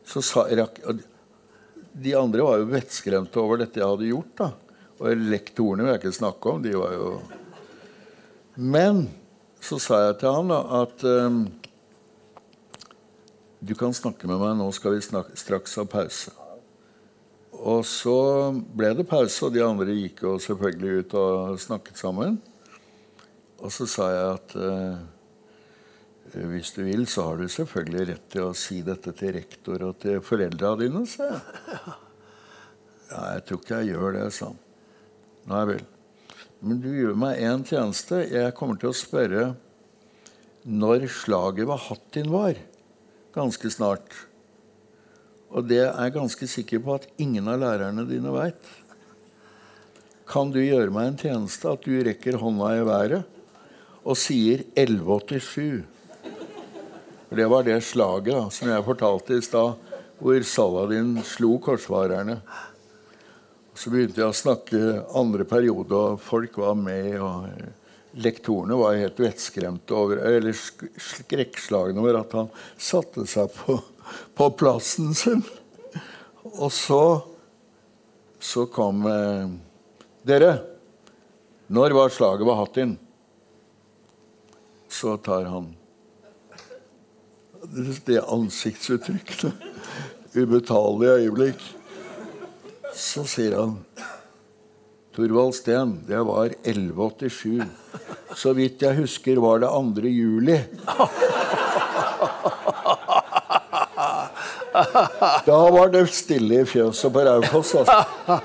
[0.07, 0.81] så sa rak,
[1.93, 4.35] De andre var jo vettskremte over dette jeg hadde gjort.
[4.43, 4.51] da.
[4.99, 6.63] Og lektorene vil jeg ikke snakke om.
[6.65, 7.13] de var jo...
[8.59, 9.05] Men
[9.63, 11.43] så sa jeg til han da, at um,
[13.61, 16.35] du kan snakke med meg, nå skal vi snakke, straks ha pause.
[17.59, 18.19] Og så
[18.55, 22.39] ble det pause, og de andre gikk jo selvfølgelig ut og snakket sammen.
[23.59, 25.01] Og så sa jeg at eh,
[26.53, 29.99] hvis du vil, så har du selvfølgelig rett til å si dette til rektor og
[30.05, 31.43] til foreldra dine, sa jeg.
[33.09, 34.59] Ja, jeg tror ikke jeg gjør det, sa han.
[35.49, 35.85] Nei vel.
[36.61, 38.21] Men du gjør meg én tjeneste.
[38.29, 39.45] Jeg kommer til å spørre
[40.69, 42.59] når slaget ved Hattin var.
[43.35, 44.15] Ganske snart.
[45.49, 48.71] Og det er jeg ganske sikker på at ingen av lærerne dine veit.
[50.29, 53.23] Kan du gjøre meg en tjeneste at du rekker hånda i været
[54.05, 55.85] og sier 1187?
[57.29, 59.89] For det var det slaget da, som jeg fortalte i stad,
[60.19, 62.39] hvor Saladin slo korsvarerne.
[63.79, 64.81] Så begynte jeg å snakke
[65.17, 67.21] andre periode, og folk var med.
[67.21, 67.47] og
[68.13, 72.49] Lektorene var helt vettskremte over, eller skrekkslagne over at han
[72.81, 73.77] satte seg på,
[74.35, 75.43] på plassen sin.
[76.57, 77.03] Og så,
[78.41, 79.51] så kom eh,
[80.29, 80.55] Dere,
[81.69, 82.97] når var slaget ved Hattin?
[84.89, 85.75] Så tar han
[88.05, 89.53] det ansiktsuttrykket.
[90.35, 91.65] Ubetalelig øyeblikk.
[92.95, 93.77] Så sier han
[95.19, 97.63] Thorvald Steen, det var 1187.
[98.37, 100.03] Så vidt jeg husker, var det 2.
[100.07, 100.59] juli.
[105.47, 107.73] Da var det stille i fjøset på Raufoss.
[107.81, 108.37] Altså.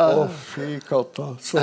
[0.00, 1.26] Å, fy katta.
[1.44, 1.60] Så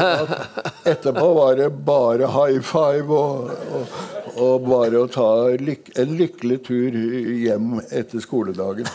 [0.92, 3.96] etterpå var det bare high five og, og,
[4.36, 7.00] og bare å ta lyk en lykkelig tur
[7.48, 8.86] hjem etter skoledagen.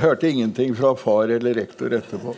[0.00, 2.32] Hørte ingenting fra far eller rektor etterpå.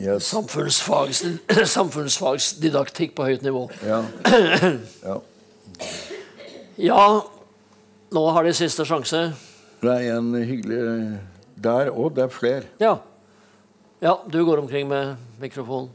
[0.00, 0.24] Yes.
[0.24, 1.24] Samfunnsfags,
[1.76, 3.66] samfunnsfagsdidaktikk på høyt nivå.
[3.84, 4.00] Ja.
[5.08, 5.18] ja.
[6.80, 7.04] ja.
[8.10, 9.20] Nå har de siste sjanse.
[9.84, 10.80] Det er en hyggelig
[11.60, 12.14] der òg.
[12.16, 12.62] Det er flere.
[12.80, 12.94] Ja.
[14.00, 14.16] ja.
[14.32, 15.92] Du går omkring med mikrofonen.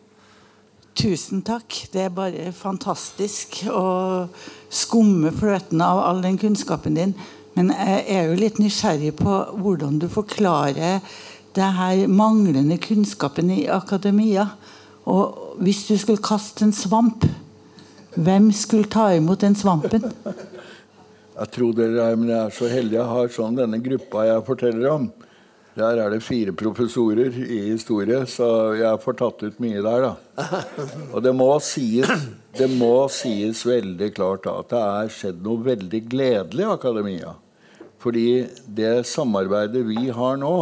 [0.96, 1.74] Tusen takk.
[1.92, 4.30] Det er bare fantastisk å
[4.70, 7.18] skumme fløten av all den kunnskapen din.
[7.58, 11.02] Men jeg er jo litt nysgjerrig på hvordan du forklarer
[11.56, 14.50] det her manglende kunnskapen i akademia.
[15.06, 17.26] Og hvis du skulle kaste en svamp,
[18.16, 20.08] hvem skulle ta imot den svampen?
[21.36, 24.46] Jeg tror dere er, men jeg er så heldig jeg har sånn denne gruppa jeg
[24.48, 25.08] forteller om.
[25.76, 28.48] Der er det fire professorer i historie, så
[28.80, 30.62] jeg får tatt ut mye der, da.
[31.12, 32.08] Og det må sies,
[32.56, 37.36] det må sies veldig klart da, at det er skjedd noe veldig gledelig i akademia.
[38.00, 38.28] Fordi
[38.78, 40.56] det samarbeidet vi har nå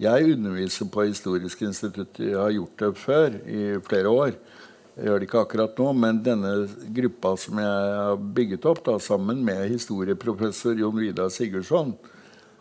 [0.00, 2.22] Jeg underviser på Historisk institutt.
[2.22, 4.30] Jeg har gjort det før i flere år.
[4.96, 6.52] Jeg gjør det ikke akkurat nå, men denne
[6.96, 11.92] gruppa som jeg har bygget opp da, sammen med historieprofessor Jon Vidar Sigurdsson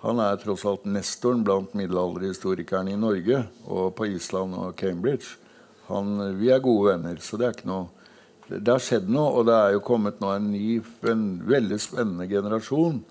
[0.04, 5.36] Han er tross alt nestoren blant middelalderhistorikerne i Norge og på Island og Cambridge.
[5.88, 7.88] Han, vi er gode venner, så det er ikke noe
[8.50, 12.26] det har skjedd noe, og det er jo kommet nå en ny, en veldig spennende
[12.32, 13.04] generasjon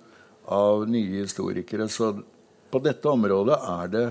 [0.51, 1.87] av nye historikere.
[1.87, 2.17] Så
[2.71, 4.07] på dette området er det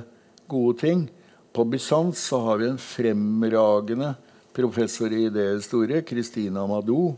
[0.50, 1.06] gode ting.
[1.54, 4.14] På Bysants så har vi en fremragende
[4.58, 7.16] professor i idéhistorie, Christina Amadou.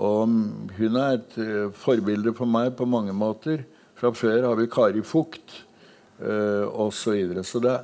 [0.00, 0.36] Og
[0.76, 3.64] hun er et uh, forbilde for meg på mange måter.
[3.98, 5.56] Fra før har vi Kari Fugt
[6.22, 7.16] uh, osv.
[7.40, 7.76] Så, så det,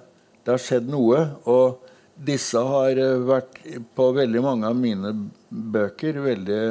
[0.45, 1.23] det, har skjedd noe.
[1.51, 3.61] Og disse har uh, vært
[3.97, 5.13] på veldig mange av mine
[5.51, 6.63] bøker veldig,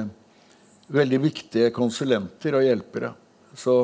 [0.94, 3.14] veldig viktige konsulenter og hjelpere.
[3.56, 3.80] Så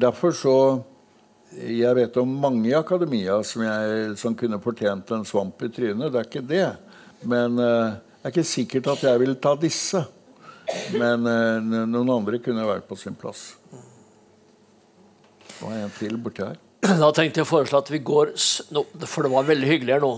[0.00, 0.56] derfor så
[1.54, 6.10] Jeg vet om mange i akademia som, jeg, som kunne fortjent en svamp i trynet.
[6.12, 6.66] Det er ikke det.
[7.22, 10.02] Men uh, det er ikke sikkert at jeg vil ta disse.
[10.98, 13.54] Men uh, noen andre kunne vært på sin plass.
[15.62, 16.58] Og en til borti her.
[17.02, 18.34] Da tenkte jeg å foreslå at vi går
[19.08, 20.12] For det var veldig hyggelig her nå.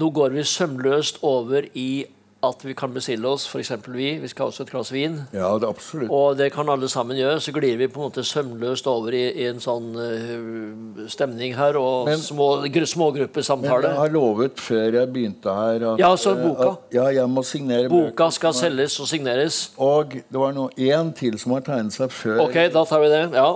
[0.00, 2.04] Nå går vi sømløst over i
[2.42, 3.70] at vi kan bestille oss f.eks.
[3.86, 4.16] vi.
[4.18, 5.20] Vi skal også et glass vin.
[5.30, 6.10] Ja, det er absolutt.
[6.10, 7.38] Og det kan alle sammen gjøre.
[7.40, 11.78] Så glir vi på en måte sømløst over i, i en sånn uh, stemning her,
[11.78, 13.84] og men, små, smågruppesamtale.
[13.86, 16.72] Men jeg har lovet før jeg begynte her at, Ja, så boka.
[16.72, 19.62] At, ja, jeg må signere Boka skal selges og signeres.
[19.78, 22.42] Og det var nå én til som har tegnet seg før.
[22.48, 23.26] Ok, da tar vi det.
[23.38, 23.52] Ja.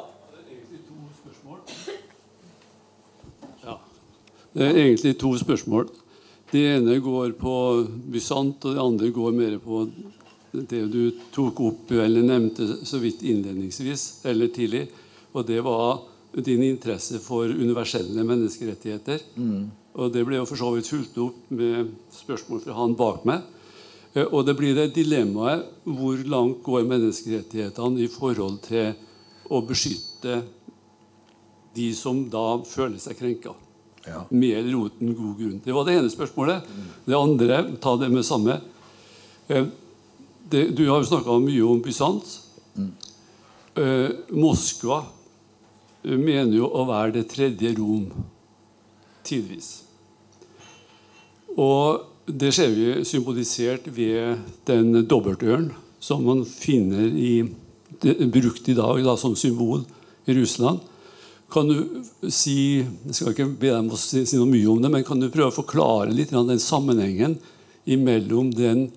[4.57, 5.91] Det er egentlig to spørsmål.
[6.53, 7.55] Det ene går på
[8.13, 9.81] Bysant, og det andre går mer på
[10.57, 14.87] det du tok opp eller nevnte så vidt innledningsvis eller tidlig.
[15.35, 15.99] Og det var
[16.37, 19.21] din interesse for universelle menneskerettigheter.
[19.97, 23.43] Og det ble jo for så vidt fulgt opp med spørsmål fra han bak meg.
[24.15, 28.95] Eh, Og det blir det dilemmaet hvor langt går menneskerettighetene i forhold til
[29.51, 30.43] å beskytte
[31.77, 33.53] de som da føler seg krenka.
[34.07, 34.23] Ja.
[34.31, 35.61] Med eller uten god grunn.
[35.65, 36.69] Det var det ene spørsmålet.
[37.07, 38.61] Det andre, ta det med samme.
[39.49, 39.67] Eh,
[40.47, 42.23] Det, du har jo snakka mye om Bysant.
[43.75, 45.01] Eh, Moskva
[46.05, 48.05] eh, mener jo å være det tredje Rom
[49.27, 49.83] tidvis.
[51.59, 54.39] Og det ser vi symbolisert ved
[54.71, 57.43] den dobbeltørnen som man finner i,
[58.31, 59.83] brukt i dag da, som symbol
[60.31, 60.79] i Russland.
[61.57, 64.93] Kan du si Jeg skal ikke be deg om å si, noe mye om det,
[64.93, 67.39] men kan du prøve å forklare litt den sammenhengen
[67.87, 68.89] mellom den,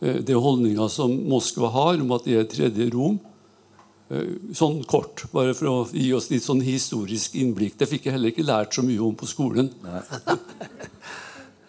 [0.00, 3.18] den det holdninga som Moskva har om at det er tredje Rom?
[4.10, 7.76] Eh, Sånn kort, bare for å gi oss litt sånn historisk innblikk.
[7.78, 9.70] Det fikk jeg heller ikke lært så mye om på skolen.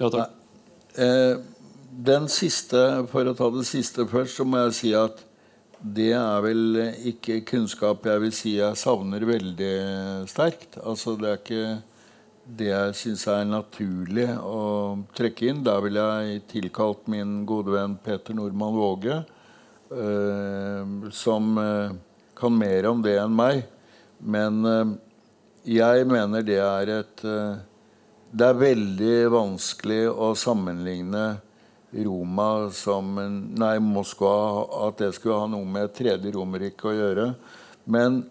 [0.01, 0.31] Ja, takk.
[0.97, 1.35] Eh,
[1.91, 2.79] den siste,
[3.11, 5.21] For å ta det siste først, så må jeg si at
[5.81, 6.77] det er vel
[7.09, 9.75] ikke kunnskap jeg vil si jeg savner veldig
[10.29, 10.77] sterkt.
[10.77, 11.63] Altså Det er ikke
[12.45, 14.61] det jeg syns er naturlig å
[15.17, 15.63] trekke inn.
[15.65, 19.21] Der ville jeg tilkalt min gode venn Peter Normann Våge,
[19.93, 21.97] eh, som eh,
[22.37, 23.63] kan mer om det enn meg.
[24.21, 24.95] Men eh,
[25.81, 27.61] jeg mener det er et eh,
[28.31, 31.41] Det er veldig vanskelig å sammenligne
[31.91, 33.17] Roma som
[33.59, 34.33] Nei, Moskva
[34.87, 37.27] At det skulle ha noe med tredje Romerrike å gjøre.
[37.91, 38.23] Men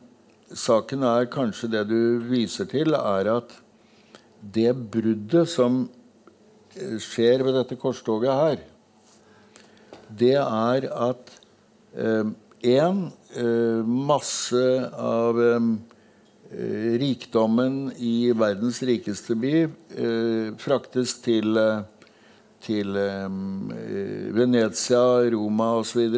[0.57, 3.53] saken er kanskje det du viser til, er at
[4.41, 5.83] det bruddet som
[6.77, 8.63] eh, skjer ved dette korstoget her,
[10.11, 11.37] det er at
[12.67, 13.05] én
[13.87, 15.61] masse av eh,
[16.53, 21.83] eh, rikdommen i verdens rikeste by eh, fraktes til, eh,
[22.65, 23.29] til eh,
[24.37, 26.17] Venezia, Roma osv.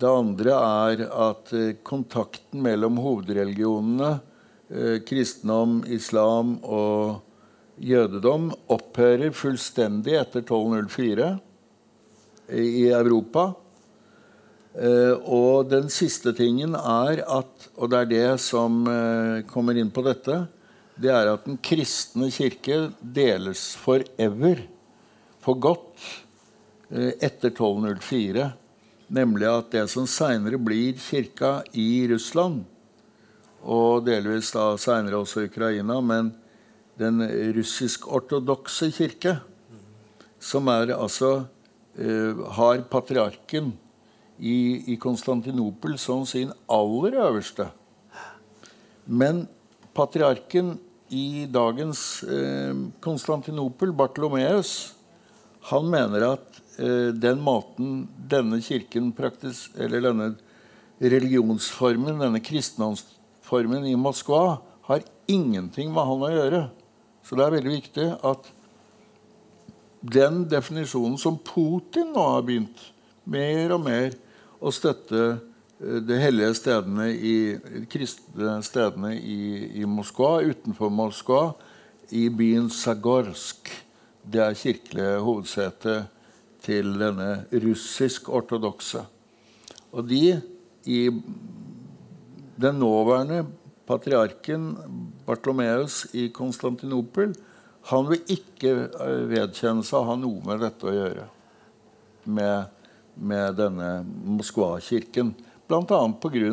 [0.00, 4.12] Det andre er at eh, kontakten mellom hovedreligionene,
[4.70, 7.20] eh, kristendom, islam og
[7.80, 11.32] jødedom, opphører fullstendig etter 1204
[12.60, 13.52] i Europa.
[15.30, 18.84] Og den siste tingen er at Og det er det som
[19.50, 20.36] kommer inn på dette.
[21.00, 24.60] Det er at den kristne kirke deles forever,
[25.40, 26.00] for godt,
[26.90, 28.52] eh, etter 1204.
[29.10, 32.64] Nemlig at det som seinere blir kirka i Russland,
[33.62, 36.32] og delvis da seinere også Ukraina, men
[37.00, 37.20] den
[37.56, 39.40] russisk-ortodokse kirke,
[40.40, 41.46] som er altså
[41.98, 43.72] eh, har patriarken
[44.38, 47.68] i, i Konstantinopel som sin aller øverste.
[49.04, 49.46] Men
[49.96, 50.78] patriarken
[51.10, 54.94] i dagens eh, Konstantinopel, Bartolomeus,
[55.68, 60.30] han mener at eh, den måten denne kirken praktis, eller denne
[61.00, 66.62] religionsformen, denne kristendomsformen i Moskva, har ingenting med han å gjøre.
[67.24, 68.48] Så det er veldig viktig at
[70.00, 72.80] den definisjonen som Putin nå har begynt
[73.28, 74.16] mer og mer
[74.60, 77.36] å støtte eh, de hellige stedene i
[77.92, 79.42] kristne stedene i,
[79.82, 81.44] i Moskva, utenfor Moskva,
[82.10, 83.70] i byen Zagorsk.
[84.22, 85.94] Det er kirkelig hovedsete
[86.60, 89.04] til denne russisk-ortodokse.
[89.96, 90.40] Og de
[90.84, 91.00] i
[92.60, 93.44] den nåværende
[93.88, 94.74] patriarken
[95.26, 97.32] Bartlomeus i Konstantinopel
[97.88, 101.24] han vil ikke eh, vedkjenne seg å ha noe med dette å gjøre.
[102.28, 102.68] Med,
[103.16, 105.32] med denne Moskva-kirken.
[105.70, 105.80] Bl.a.
[106.20, 106.52] pga.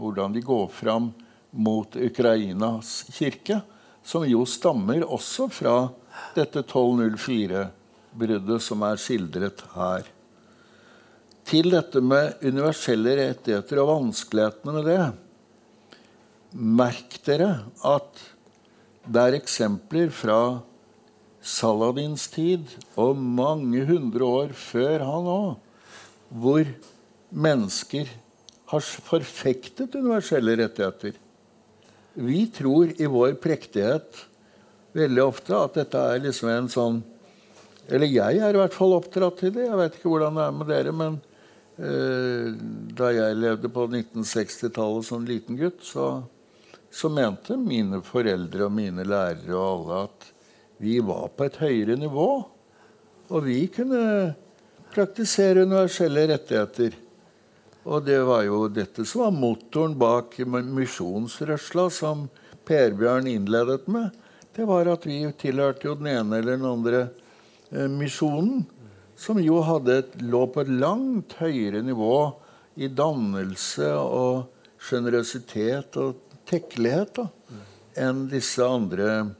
[0.00, 1.12] hvordan de går fram
[1.56, 3.60] mot Ukrainas kirke,
[4.06, 5.88] som jo stammer også fra
[6.36, 10.06] dette 1204-bruddet som er skildret her.
[11.46, 15.02] Til dette med universelle rettigheter og vanskelighetene med det.
[16.56, 17.50] Merk dere
[17.86, 18.22] at
[19.06, 20.40] det er eksempler fra
[21.46, 25.52] Saladins tid og mange hundre år før han òg,
[26.30, 26.66] hvor
[27.30, 28.10] mennesker
[28.72, 31.14] har forfektet universelle rettigheter.
[32.16, 34.24] Vi tror i vår prektighet
[34.96, 37.02] veldig ofte at dette er liksom en sånn
[37.92, 39.68] Eller jeg er i hvert fall oppdratt til det.
[39.68, 41.18] Jeg vet ikke hvordan det er med dere, men
[41.78, 42.48] eh,
[42.98, 46.08] da jeg levde på 1960-tallet som liten gutt, så
[46.96, 50.28] så mente mine foreldre og mine lærere og alle at
[50.80, 52.28] vi var på et høyere nivå.
[53.26, 54.34] Og vi kunne
[54.94, 56.96] praktisere universelle rettigheter.
[57.86, 62.26] Og det var jo dette som var motoren bak misjonsrørsla som
[62.66, 64.10] Per Bjørn innledet med.
[64.56, 67.02] Det var at vi tilhørte jo den ene eller den andre
[67.70, 68.64] eh, misjonen.
[69.16, 69.60] Som jo
[69.92, 72.16] et, lå på et langt høyere nivå
[72.76, 74.50] i dannelse og
[74.82, 76.18] sjenerøsitet og
[76.48, 77.22] tekkelighet
[77.96, 79.30] enn disse andre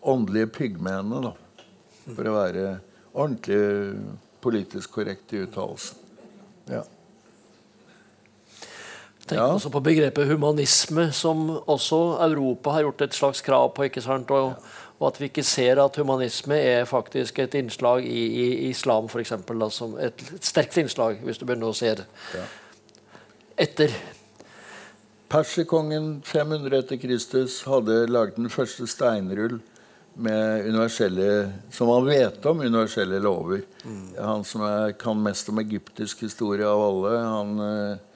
[0.00, 1.34] åndelige pygmeene, da.
[2.08, 2.68] For å være
[3.12, 3.58] ordentlig
[4.40, 5.98] politisk korrekt i uttalelsen.
[6.70, 6.84] Ja.
[9.28, 9.46] Tenk ja.
[9.52, 13.84] også på begrepet humanisme, som også Europa har gjort et slags krav på.
[13.88, 14.30] ikke sant?
[14.30, 14.54] Og,
[14.98, 19.34] og at vi ikke ser at humanisme er faktisk et innslag i, i islam, f.eks.
[19.74, 22.46] Som et, et sterkt innslag, hvis du begynner å se det ja.
[23.68, 23.92] etter.
[25.28, 29.58] Perserkongen 500 etter Kristus hadde laget den første steinrull
[30.18, 30.64] med
[31.70, 33.60] som han vet om universelle lover.
[33.84, 34.06] Mm.
[34.18, 38.07] Han som er, kan mest om egyptisk historie av alle, han, eh,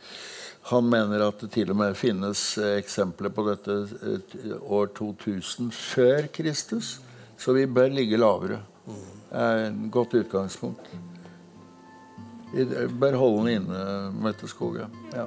[0.71, 3.79] han, mener at det til og med finnes eh, eksempler på dette
[4.63, 6.99] år 2000 før Kristus.
[7.39, 8.61] Så vi bør ligge lavere.
[8.87, 10.93] Det er et godt utgangspunkt.
[12.53, 12.67] Vi
[13.01, 13.87] bør holde den inne,
[14.23, 14.87] Mette Skoge.
[15.15, 15.27] Ja.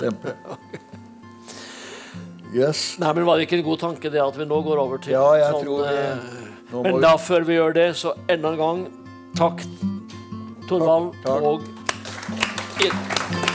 [0.00, 0.34] Dempe.
[2.50, 2.96] Yes.
[2.98, 5.14] Nei, men Var det ikke en god tanke det at vi nå går over til
[5.14, 8.58] ja, jeg sånn tror det, eh, Men da, før vi gjør det, så enda en
[8.58, 8.82] gang
[9.38, 9.62] takk,
[10.66, 11.70] Torvald og
[12.82, 13.49] inn.